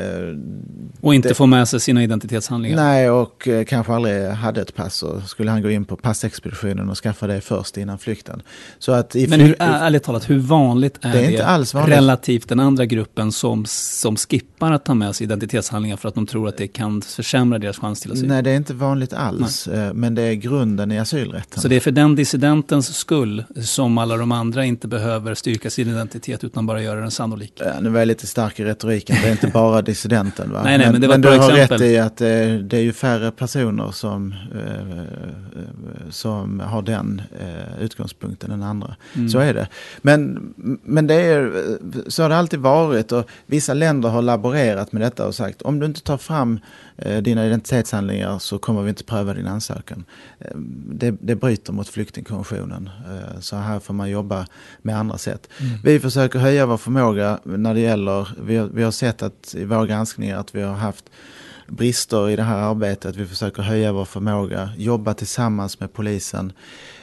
och 1.00 1.14
inte 1.14 1.28
det, 1.28 1.34
få 1.34 1.46
med 1.46 1.68
sig 1.68 1.80
sina 1.80 2.02
identitetshandlingar? 2.02 2.76
Nej, 2.76 3.10
och 3.10 3.48
eh, 3.48 3.64
kanske 3.64 3.92
aldrig 3.92 4.28
hade 4.28 4.60
ett 4.60 4.74
pass. 4.74 5.02
Och 5.02 5.22
skulle 5.22 5.50
han 5.50 5.62
gå 5.62 5.70
in 5.70 5.84
på 5.84 5.96
passexpeditionen 5.96 6.90
och 6.90 6.96
skaffa 6.96 7.26
det 7.26 7.40
först 7.40 7.76
innan 7.76 7.98
flykten. 7.98 8.42
Så 8.78 8.92
att 8.92 9.14
Men 9.28 9.40
hur, 9.40 9.56
ärligt 9.58 10.02
talat, 10.02 10.30
hur 10.30 10.38
vanligt 10.38 10.98
är 11.02 11.12
det, 11.12 11.24
är 11.24 11.30
inte 11.30 11.46
alls 11.46 11.74
vanligt. 11.74 11.96
relativt 11.96 12.48
den 12.48 12.60
andra 12.60 12.86
gruppen 12.86 13.32
som, 13.32 13.64
som 13.66 14.16
skippar 14.16 14.72
att 14.72 14.84
ta 14.84 14.94
med 14.94 15.16
sig 15.16 15.24
identitetshandlingar 15.24 15.96
för 15.96 16.08
att 16.08 16.14
de 16.14 16.26
tror 16.26 16.48
att 16.48 16.56
det 16.56 16.68
kan 16.68 17.02
försämra 17.02 17.58
deras 17.58 17.78
chans 17.78 18.00
till 18.00 18.12
asyl? 18.12 18.28
Nej, 18.28 18.42
det 18.42 18.50
är 18.50 18.56
inte 18.56 18.74
vanligt 18.74 19.12
alls. 19.12 19.68
Nej. 19.72 19.80
Eh, 19.80 19.92
men 19.94 20.14
det 20.14 20.22
är 20.22 20.34
grunden 20.34 20.92
i 20.92 20.98
asylrätten. 20.98 21.62
Så 21.62 21.68
det 21.68 21.76
är 21.76 21.80
för 21.80 21.90
den 21.90 22.14
dissidentens 22.14 22.96
skull 22.96 23.44
som 23.62 23.98
alla 23.98 24.16
de 24.16 24.32
andra 24.32 24.64
inte 24.64 24.88
behöver 24.88 25.34
styrka 25.34 25.70
sin 25.70 25.88
identitet 25.88 26.44
utan 26.44 26.66
bara 26.66 26.82
göra 26.82 27.00
den 27.00 27.10
sannolik? 27.10 27.62
Nu 27.80 27.88
var 27.88 27.98
jag 27.98 28.08
lite 28.08 28.26
stark 28.26 28.60
i 28.60 28.64
retoriken. 28.64 29.16
Det 29.22 29.28
är 29.28 29.32
inte 29.32 29.46
bara 29.46 29.71
vara 29.72 29.82
dissidenten. 29.82 30.52
Va? 30.52 30.62
Nej, 30.62 30.78
nej, 30.78 30.92
men, 30.92 31.00
det 31.00 31.06
var 31.06 31.18
men 31.18 31.24
ett 31.24 31.32
du 31.32 31.42
har 31.42 31.52
exempel. 31.52 31.78
rätt 31.78 31.90
i 31.90 31.98
att 31.98 32.20
eh, 32.20 32.26
det 32.64 32.76
är 32.76 32.82
ju 32.82 32.92
färre 32.92 33.30
personer 33.30 33.90
som, 33.90 34.34
eh, 34.54 36.10
som 36.10 36.60
har 36.60 36.82
den 36.82 37.22
eh, 37.40 37.84
utgångspunkten 37.84 38.50
än 38.50 38.62
andra. 38.62 38.96
Mm. 39.14 39.28
Så 39.28 39.38
är 39.38 39.54
det. 39.54 39.68
Men, 40.02 40.54
men 40.82 41.06
det 41.06 41.14
är, 41.14 41.52
så 42.06 42.22
har 42.22 42.28
det 42.28 42.36
alltid 42.36 42.60
varit 42.60 43.12
och 43.12 43.28
vissa 43.46 43.74
länder 43.74 44.08
har 44.08 44.22
laborerat 44.22 44.92
med 44.92 45.02
detta 45.02 45.26
och 45.26 45.34
sagt 45.34 45.62
om 45.62 45.80
du 45.80 45.86
inte 45.86 46.02
tar 46.02 46.18
fram 46.18 46.52
eh, 46.54 46.91
dina 47.20 47.46
identitetshandlingar 47.46 48.38
så 48.38 48.58
kommer 48.58 48.82
vi 48.82 48.88
inte 48.88 49.04
pröva 49.04 49.34
din 49.34 49.46
ansökan. 49.46 50.04
Eh, 50.38 50.56
det, 50.86 51.14
det 51.20 51.34
bryter 51.34 51.72
mot 51.72 51.88
flyktingkonventionen. 51.88 52.90
Eh, 53.10 53.40
så 53.40 53.56
här 53.56 53.80
får 53.80 53.94
man 53.94 54.10
jobba 54.10 54.46
med 54.82 54.96
andra 54.96 55.18
sätt. 55.18 55.48
Mm. 55.60 55.78
Vi 55.84 56.00
försöker 56.00 56.38
höja 56.38 56.66
vår 56.66 56.76
förmåga 56.76 57.38
när 57.44 57.74
det 57.74 57.80
gäller, 57.80 58.28
vi 58.42 58.56
har, 58.56 58.66
vi 58.66 58.82
har 58.82 58.90
sett 58.90 59.22
att 59.22 59.54
i 59.54 59.64
våra 59.64 59.86
granskningar 59.86 60.38
att 60.38 60.54
vi 60.54 60.62
har 60.62 60.74
haft 60.74 61.04
brister 61.68 62.30
i 62.30 62.36
det 62.36 62.42
här 62.42 62.58
arbetet. 62.58 63.16
Vi 63.16 63.26
försöker 63.26 63.62
höja 63.62 63.92
vår 63.92 64.04
förmåga, 64.04 64.70
jobba 64.76 65.14
tillsammans 65.14 65.80
med 65.80 65.92
polisen. 65.92 66.52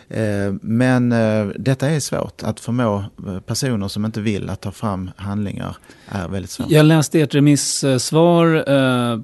Eh, 0.09 0.53
men 0.61 1.11
eh, 1.11 1.47
detta 1.55 1.89
är 1.89 1.99
svårt. 1.99 2.43
Att 2.43 2.59
förmå 2.59 3.03
eh, 3.27 3.39
personer 3.39 3.87
som 3.87 4.05
inte 4.05 4.21
vill 4.21 4.49
att 4.49 4.61
ta 4.61 4.71
fram 4.71 5.11
handlingar 5.15 5.77
är 6.07 6.27
väldigt 6.27 6.51
svårt. 6.51 6.71
Jag 6.71 6.85
läste 6.85 7.21
ert 7.21 7.35
remissvar 7.35 8.63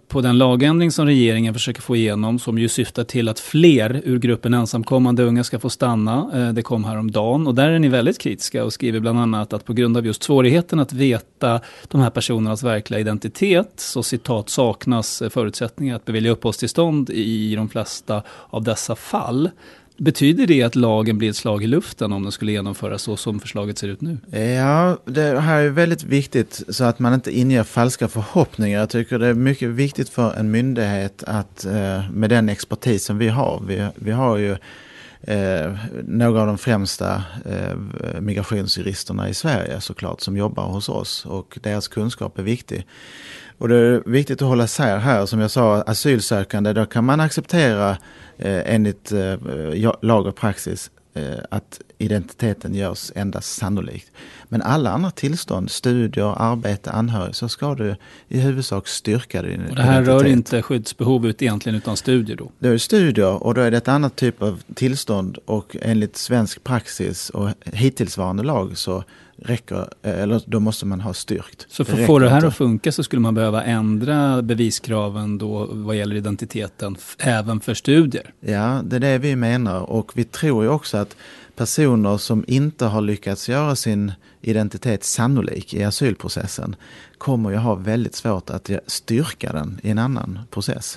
på 0.08 0.22
den 0.22 0.38
lagändring 0.38 0.92
som 0.92 1.06
regeringen 1.06 1.54
försöker 1.54 1.82
få 1.82 1.96
igenom 1.96 2.40
som 2.40 2.58
ju 2.58 2.70
syftar 2.70 3.04
till 3.04 3.30
att 3.30 3.40
fler 3.40 4.02
ur 4.04 4.20
gruppen 4.20 4.54
ensamkommande 4.54 5.24
unga 5.24 5.44
ska 5.44 5.60
få 5.60 5.70
stanna. 5.70 6.52
Det 6.54 6.62
kom 6.62 6.84
häromdagen 6.84 7.48
och 7.48 7.56
där 7.56 7.70
är 7.70 7.80
ni 7.80 7.88
väldigt 7.88 8.20
kritiska 8.20 8.64
och 8.64 8.74
skriver 8.74 9.00
bland 9.00 9.20
annat 9.20 9.54
att 9.54 9.66
på 9.66 9.74
grund 9.74 9.98
av 9.98 10.06
just 10.06 10.24
svårigheten 10.24 10.80
att 10.80 10.94
veta 10.94 11.62
de 11.88 12.02
här 12.02 12.10
personernas 12.10 12.64
verkliga 12.64 13.00
identitet 13.00 13.74
så 13.76 14.04
citat 14.04 14.50
saknas 14.50 15.24
förutsättningar 15.30 15.96
att 15.96 16.06
bevilja 16.06 16.32
uppehållstillstånd 16.32 17.10
i 17.10 17.56
de 17.56 17.70
flesta 17.70 18.24
av 18.50 18.64
dessa 18.64 18.96
fall. 18.96 19.50
Betyder 19.98 20.48
det 20.48 20.64
att 20.64 20.76
lagen 20.76 21.18
blir 21.18 21.30
ett 21.30 21.36
slag 21.36 21.64
i 21.64 21.68
luften 21.68 22.12
om 22.12 22.24
den 22.24 22.32
skulle 22.32 22.52
genomföras 22.52 23.02
så 23.02 23.18
som 23.18 23.39
förslaget 23.39 23.78
ser 23.78 23.88
ut 23.88 24.02
nu? 24.02 24.18
Ja, 24.39 24.98
det 25.06 25.39
här 25.39 25.62
är 25.62 25.70
väldigt 25.70 26.04
viktigt 26.04 26.64
så 26.70 26.84
att 26.84 27.00
man 27.00 27.14
inte 27.14 27.39
inger 27.39 27.64
falska 27.64 28.08
förhoppningar. 28.08 28.80
Jag 28.80 28.89
tycker 28.89 29.20
det 29.20 29.28
är 29.28 29.34
mycket 29.34 29.70
viktigt 29.70 30.10
för 30.10 30.34
en 30.34 30.52
myndighet 30.52 31.24
att 31.24 31.66
eh, 31.66 32.10
med 32.12 32.30
den 32.30 32.50
expertis 32.50 33.06
som 33.06 33.18
vi 33.18 33.28
har, 33.28 33.64
vi, 33.68 33.88
vi 33.96 34.12
har 34.12 34.38
ju 34.38 34.52
eh, 35.22 35.74
några 36.08 36.41
av 36.41 36.48
de 36.48 36.58
främsta 36.58 37.24
eh, 37.46 38.20
migrationsjuristerna 38.20 39.30
i 39.30 39.34
Sverige 39.34 39.82
såklart 39.82 40.22
som 40.22 40.38
jobbar 40.38 40.68
hos 40.68 40.89
oss 40.89 41.26
och 41.26 41.60
deras 41.62 41.88
kunskap 41.88 42.39
är 42.39 42.43
viktig. 42.43 42.86
Och 43.58 43.68
det 43.68 43.76
är 43.76 44.10
viktigt 44.10 44.41
att 44.41 44.48
hålla 44.48 44.64
isär 44.64 44.98
här, 44.98 45.26
som 45.26 45.39
jag 45.39 45.52
sa, 45.52 45.82
asylsökande, 45.82 46.74
då 46.74 46.86
kan 46.86 47.06
man 47.06 47.20
acceptera 47.20 47.89
eh, 47.91 47.98
enligt 48.38 49.12
eh, 49.12 49.38
lag 50.02 50.28
och 50.28 50.36
praxis 50.36 50.92
eh, 51.14 51.24
att 51.52 51.82
identiteten 51.98 52.76
görs 52.76 53.12
endast 53.16 53.56
sannolikt. 53.56 54.12
Men 54.50 54.62
alla 54.62 54.90
andra 54.92 55.12
tillstånd, 55.12 55.72
studier, 55.72 56.34
arbete, 56.38 56.92
anhörig, 56.92 57.36
så 57.36 57.50
ska 57.50 57.76
du 57.76 57.96
i 58.28 58.40
huvudsak 58.40 58.88
styrka 58.88 59.42
din 59.42 59.66
Och 59.70 59.76
det 59.76 59.82
här 59.82 60.02
rör 60.02 60.16
identitet. 60.16 60.32
inte 60.32 60.62
skyddsbehov 60.62 61.26
ut 61.26 61.42
egentligen 61.42 61.78
utan 61.78 61.98
studier 61.98 62.38
då? 62.38 62.52
Det 62.60 62.68
är 62.68 62.78
studier 62.78 63.44
och 63.44 63.54
då 63.54 63.62
är 63.62 63.72
det 63.72 63.78
ett 63.78 63.88
annat 63.88 64.16
typ 64.16 64.42
av 64.42 64.62
tillstånd 64.76 65.38
och 65.46 65.76
enligt 65.82 66.18
svensk 66.18 66.64
praxis 66.64 67.30
och 67.30 67.50
hittillsvarande 67.66 68.44
lag 68.44 68.78
så 68.78 69.04
räcker, 69.38 69.88
eller 70.02 70.42
då 70.46 70.60
måste 70.60 70.86
man 70.86 71.02
ha 71.02 71.14
styrkt. 71.14 71.66
Så 71.70 71.86
för 71.86 72.02
att 72.02 72.06
få 72.06 72.20
det 72.20 72.30
här 72.30 72.38
inte. 72.38 72.48
att 72.48 72.56
funka 72.56 72.92
så 72.92 73.04
skulle 73.04 73.20
man 73.20 73.36
behöva 73.36 73.64
ändra 73.64 74.42
beviskraven 74.42 75.38
då 75.38 75.70
vad 75.72 75.96
gäller 75.96 76.16
identiteten 76.16 76.98
även 77.20 77.60
för 77.60 77.74
studier? 77.74 78.34
Ja, 78.40 78.82
det 78.84 78.96
är 78.96 79.00
det 79.00 79.18
vi 79.18 79.36
menar 79.36 79.82
och 79.82 80.12
vi 80.16 80.24
tror 80.24 80.64
ju 80.64 80.70
också 80.70 80.98
att 80.98 81.16
personer 81.56 82.18
som 82.18 82.46
inte 82.48 82.86
har 82.86 83.02
lyckats 83.02 83.50
göra 83.50 83.76
sin 83.76 84.12
identitet 84.42 85.04
sannolik 85.04 85.74
i 85.74 85.84
asylprocessen 85.84 86.76
kommer 87.18 87.50
ju 87.50 87.56
ha 87.56 87.76
väldigt 87.76 88.16
svårt 88.16 88.50
att 88.50 88.70
styrka 88.88 89.54
den 89.54 89.80
i 89.84 89.90
en 89.90 90.00
annan 90.00 90.40
process. 90.52 90.96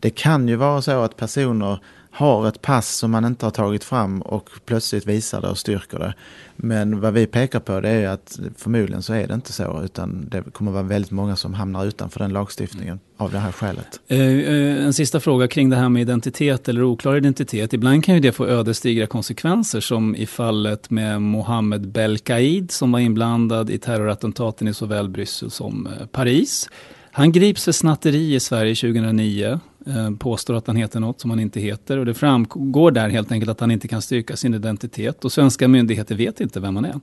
Det 0.00 0.10
kan 0.10 0.48
ju 0.48 0.56
vara 0.56 0.82
så 0.82 1.02
att 1.02 1.16
personer 1.16 1.80
har 2.12 2.48
ett 2.48 2.62
pass 2.62 2.96
som 2.96 3.10
man 3.10 3.24
inte 3.24 3.46
har 3.46 3.50
tagit 3.50 3.84
fram 3.84 4.22
och 4.22 4.50
plötsligt 4.64 5.06
visar 5.06 5.40
det 5.40 5.48
och 5.48 5.58
styrker 5.58 5.98
det. 5.98 6.14
Men 6.56 7.00
vad 7.00 7.12
vi 7.12 7.26
pekar 7.26 7.60
på 7.60 7.80
det 7.80 7.88
är 7.88 8.08
att 8.08 8.40
förmodligen 8.56 9.02
så 9.02 9.12
är 9.12 9.26
det 9.26 9.34
inte 9.34 9.52
så 9.52 9.82
utan 9.84 10.28
det 10.28 10.42
kommer 10.52 10.72
vara 10.72 10.82
väldigt 10.82 11.10
många 11.10 11.36
som 11.36 11.54
hamnar 11.54 11.86
utanför 11.86 12.20
den 12.20 12.32
lagstiftningen 12.32 13.00
av 13.16 13.30
det 13.30 13.38
här 13.38 13.52
skälet. 13.52 14.00
Eh, 14.08 14.20
eh, 14.20 14.84
en 14.84 14.92
sista 14.92 15.20
fråga 15.20 15.48
kring 15.48 15.70
det 15.70 15.76
här 15.76 15.88
med 15.88 16.02
identitet 16.02 16.68
eller 16.68 16.82
oklar 16.82 17.16
identitet. 17.16 17.72
Ibland 17.72 18.04
kan 18.04 18.14
ju 18.14 18.20
det 18.20 18.32
få 18.32 18.46
ödesdigra 18.46 19.06
konsekvenser 19.06 19.80
som 19.80 20.16
i 20.16 20.26
fallet 20.26 20.90
med 20.90 21.22
Mohammed 21.22 21.88
Belkaid 21.88 22.70
som 22.70 22.92
var 22.92 23.00
inblandad 23.00 23.70
i 23.70 23.78
terrorattentaten 23.78 24.68
i 24.68 24.74
såväl 24.74 25.08
Bryssel 25.08 25.50
som 25.50 25.86
eh, 25.86 26.06
Paris. 26.06 26.68
Han 27.12 27.32
grips 27.32 27.64
för 27.64 27.72
snatteri 27.72 28.34
i 28.34 28.40
Sverige 28.40 28.74
2009. 28.74 29.60
Eh, 29.86 30.10
påstår 30.10 30.54
att 30.54 30.66
han 30.66 30.76
heter 30.76 31.00
något 31.00 31.20
som 31.20 31.30
han 31.30 31.40
inte 31.40 31.60
heter 31.60 31.98
och 31.98 32.06
det 32.06 32.14
framgår 32.14 32.90
där 32.90 33.08
helt 33.08 33.32
enkelt 33.32 33.50
att 33.50 33.60
han 33.60 33.70
inte 33.70 33.88
kan 33.88 34.02
styrka 34.02 34.36
sin 34.36 34.54
identitet 34.54 35.24
och 35.24 35.32
svenska 35.32 35.68
myndigheter 35.68 36.14
vet 36.14 36.40
inte 36.40 36.60
vem 36.60 36.76
han 36.76 36.84
är. 36.84 37.00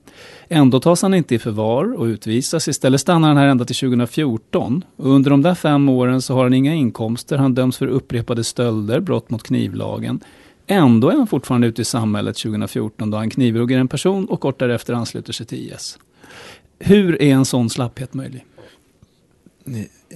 Ändå 0.48 0.80
tas 0.80 1.02
han 1.02 1.14
inte 1.14 1.34
i 1.34 1.38
förvar 1.38 1.92
och 1.92 2.04
utvisas. 2.04 2.68
Istället 2.68 3.00
stannar 3.00 3.28
han 3.28 3.36
här 3.36 3.46
ända 3.46 3.64
till 3.64 3.76
2014. 3.76 4.84
Och 4.96 5.10
under 5.10 5.30
de 5.30 5.42
där 5.42 5.54
fem 5.54 5.88
åren 5.88 6.22
så 6.22 6.34
har 6.34 6.42
han 6.42 6.54
inga 6.54 6.74
inkomster. 6.74 7.36
Han 7.36 7.54
döms 7.54 7.76
för 7.76 7.86
upprepade 7.86 8.44
stölder, 8.44 9.00
brott 9.00 9.30
mot 9.30 9.42
knivlagen. 9.42 10.20
Ändå 10.66 11.10
är 11.10 11.16
han 11.16 11.26
fortfarande 11.26 11.66
ute 11.66 11.82
i 11.82 11.84
samhället 11.84 12.36
2014 12.36 13.10
då 13.10 13.16
han 13.18 13.30
knivhugger 13.30 13.78
en 13.78 13.88
person 13.88 14.26
och 14.26 14.40
kort 14.40 14.58
därefter 14.58 14.94
ansluter 14.94 15.32
sig 15.32 15.46
till 15.46 15.72
IS. 15.72 15.98
Hur 16.78 17.22
är 17.22 17.34
en 17.34 17.44
sån 17.44 17.70
slapphet 17.70 18.14
möjlig? 18.14 18.44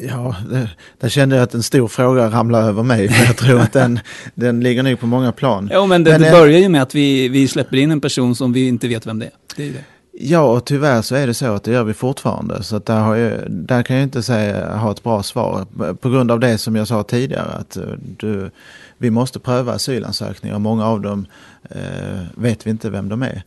Ja, 0.09 0.37
det, 0.51 0.69
där 1.01 1.09
kände 1.09 1.37
jag 1.37 1.43
att 1.43 1.55
en 1.55 1.63
stor 1.63 1.89
fråga 1.89 2.31
ramlade 2.31 2.67
över 2.67 2.83
mig. 2.83 3.09
För 3.09 3.25
jag 3.25 3.37
tror 3.37 3.61
att 3.61 3.73
den, 3.73 4.01
den 4.35 4.61
ligger 4.61 4.83
nog 4.83 5.01
på 5.01 5.07
många 5.07 5.33
plan. 5.33 5.69
Ja, 5.73 5.87
men 5.87 6.05
det, 6.05 6.11
Men, 6.11 6.21
det 6.21 6.29
eh, 6.29 6.33
börjar 6.33 6.59
ju 6.59 6.69
med 6.69 6.83
att 6.83 6.95
vi, 6.95 7.29
vi 7.29 7.49
släpper 7.49 7.77
in 7.77 7.91
en 7.91 8.01
person 8.01 8.35
som 8.35 8.53
vi 8.53 8.69
inte 8.69 8.89
vet 8.89 9.07
vem 9.07 9.19
det 9.19 9.27
är. 9.27 9.33
Det 9.57 9.69
är 9.69 9.73
det. 9.73 9.85
Ja, 10.15 10.41
och 10.41 10.65
tyvärr 10.65 11.03
så 11.03 11.15
är 11.15 11.27
det 11.27 11.35
så 11.35 11.55
att 11.55 11.65
det 11.65 11.73
gör 11.73 11.85
vi 11.85 11.95
fortfarande. 11.95 12.63
Så 12.63 12.77
att 12.77 12.87
där, 12.87 13.01
har 13.01 13.17
jag, 13.17 13.51
där 13.51 13.83
kan 13.83 13.97
jag 13.97 14.03
inte 14.03 14.23
säga, 14.23 14.77
ha 14.77 14.91
ett 14.91 15.03
bra 15.03 15.23
svar. 15.23 15.67
På 15.95 16.11
grund 16.11 16.31
av 16.31 16.41
det 16.41 16.59
som 16.59 16.77
jag 16.77 16.89
sa 16.89 17.03
tidigare. 17.03 17.53
Att 17.53 17.77
eh, 17.77 17.85
du, 18.17 18.51
vi 18.99 19.11
måste 19.11 19.39
pröva 19.39 19.73
asylansökningar. 19.73 20.59
Många 20.59 20.87
av 20.87 21.01
dem 21.01 21.27
eh, 21.71 22.21
vet 22.35 22.67
vi 22.67 22.71
inte 22.71 22.91
vem 22.91 23.09
de 23.09 23.23
är. 23.23 23.43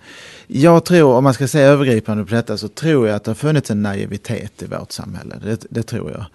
Jag 0.48 0.86
tror, 0.86 1.16
om 1.16 1.24
man 1.24 1.34
ska 1.34 1.48
säga 1.48 1.68
övergripande 1.68 2.26
på 2.26 2.36
detta, 2.36 2.58
så 2.58 2.68
tror 2.68 3.08
jag 3.08 3.16
att 3.16 3.24
det 3.24 3.32
har 3.32 3.36
funnits 3.36 3.72
en 3.72 3.82
naivitet 3.82 4.64
i 4.64 4.66
vårt 4.66 4.92
samhälle. 4.92 5.36
Det, 5.44 5.66
det 5.70 5.84
tror 5.84 6.12
jag. 6.12 6.26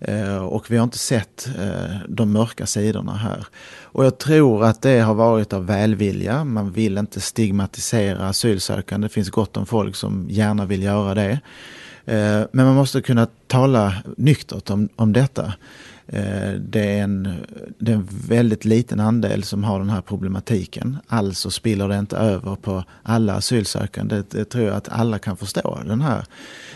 Eh, 0.00 0.36
och 0.36 0.70
vi 0.70 0.76
har 0.76 0.84
inte 0.84 0.98
sett 0.98 1.48
eh, 1.58 1.96
de 2.08 2.32
mörka 2.32 2.66
sidorna 2.66 3.14
här. 3.14 3.46
Och 3.92 4.04
jag 4.04 4.18
tror 4.18 4.64
att 4.64 4.82
det 4.82 5.00
har 5.00 5.14
varit 5.14 5.52
av 5.52 5.66
välvilja. 5.66 6.44
Man 6.44 6.72
vill 6.72 6.98
inte 6.98 7.20
stigmatisera 7.20 8.28
asylsökande. 8.28 9.04
Det 9.04 9.12
finns 9.12 9.30
gott 9.30 9.56
om 9.56 9.66
folk 9.66 9.96
som 9.96 10.26
gärna 10.30 10.66
vill 10.66 10.82
göra 10.82 11.14
det. 11.14 11.40
Eh, 12.04 12.42
men 12.52 12.66
man 12.66 12.74
måste 12.74 13.02
kunna 13.02 13.26
tala 13.46 13.94
nyktert 14.16 14.70
om, 14.70 14.88
om 14.96 15.12
detta. 15.12 15.54
Eh, 16.06 16.52
det 16.52 16.98
är, 16.98 17.02
en, 17.02 17.34
det 17.78 17.92
är 17.92 17.96
en 17.96 18.08
väldigt 18.28 18.64
liten 18.64 19.00
andel 19.00 19.42
som 19.42 19.64
har 19.64 19.78
den 19.78 19.90
här 19.90 20.00
problematiken. 20.00 20.98
Alltså 21.08 21.50
spiller 21.50 21.88
det 21.88 21.98
inte 21.98 22.16
över 22.16 22.56
på 22.56 22.84
alla 23.02 23.34
asylsökande. 23.34 24.22
Det, 24.30 24.44
tror 24.44 24.64
jag 24.64 24.76
att 24.76 24.88
alla 24.88 25.18
kan 25.18 25.36
förstå. 25.36 25.78
den 25.86 26.00
här. 26.00 26.24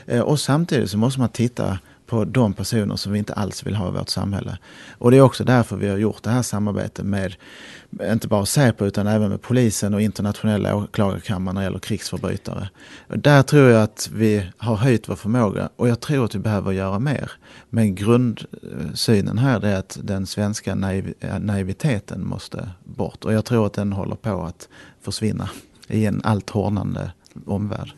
Eh, 0.07 0.21
och 0.21 0.41
samtidigt 0.41 0.91
så 0.91 0.99
måste 0.99 1.21
man 1.21 1.29
titta 1.29 1.79
på 2.07 2.25
de 2.25 2.53
personer 2.53 2.97
som 2.97 3.13
vi 3.13 3.19
inte 3.19 3.33
alls 3.33 3.67
vill 3.67 3.75
ha 3.75 3.89
i 3.89 3.93
vårt 3.93 4.09
samhälle. 4.09 4.59
Och 4.99 5.11
det 5.11 5.17
är 5.17 5.21
också 5.21 5.45
därför 5.45 5.77
vi 5.77 5.89
har 5.89 5.97
gjort 5.97 6.23
det 6.23 6.31
här 6.31 6.43
samarbetet 6.43 7.07
med, 7.07 7.35
inte 8.03 8.29
bara 8.29 8.47
Säpo 8.47 8.85
utan 8.85 9.07
även 9.07 9.29
med 9.29 9.43
polisen 9.43 9.95
och 9.95 10.01
internationella 10.03 10.77
åklagarkammaren 10.77 11.55
när 11.55 11.63
det 11.63 11.65
gäller 11.65 11.79
krigsförbrytare. 11.79 12.69
Och 13.09 13.19
där 13.19 13.43
tror 13.43 13.71
jag 13.71 13.83
att 13.83 14.11
vi 14.15 14.51
har 14.57 14.77
höjt 14.77 15.09
vår 15.09 15.17
förmåga 15.17 15.69
och 15.77 15.89
jag 15.89 16.01
tror 16.01 16.25
att 16.25 16.35
vi 16.35 16.39
behöver 16.39 16.73
göra 16.73 16.99
mer. 16.99 17.31
Men 17.71 17.95
grundsynen 17.95 19.39
här 19.39 19.65
är 19.65 19.77
att 19.77 19.99
den 20.03 20.27
svenska 20.27 20.75
naiv, 20.75 21.15
naiviteten 21.41 22.27
måste 22.27 22.69
bort 22.85 23.25
och 23.25 23.33
jag 23.33 23.45
tror 23.45 23.67
att 23.67 23.73
den 23.73 23.93
håller 23.93 24.17
på 24.17 24.43
att 24.43 24.69
försvinna 25.03 25.51
i 25.89 26.07
en 26.07 26.21
allt 26.25 26.51
hårdnande 26.51 27.13
omvärld. 27.47 27.93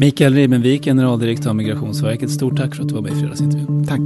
Mikael 0.00 0.34
Ribbenvik, 0.34 0.84
generaldirektör 0.84 1.52
Migrationsverket. 1.52 2.30
Stort 2.30 2.56
tack 2.56 2.74
för 2.74 2.82
att 2.82 2.88
du 2.88 2.94
var 2.94 3.02
med 3.02 3.12
i 3.12 3.14
fredagsintervjun. 3.14 3.86
Tack. 3.86 4.00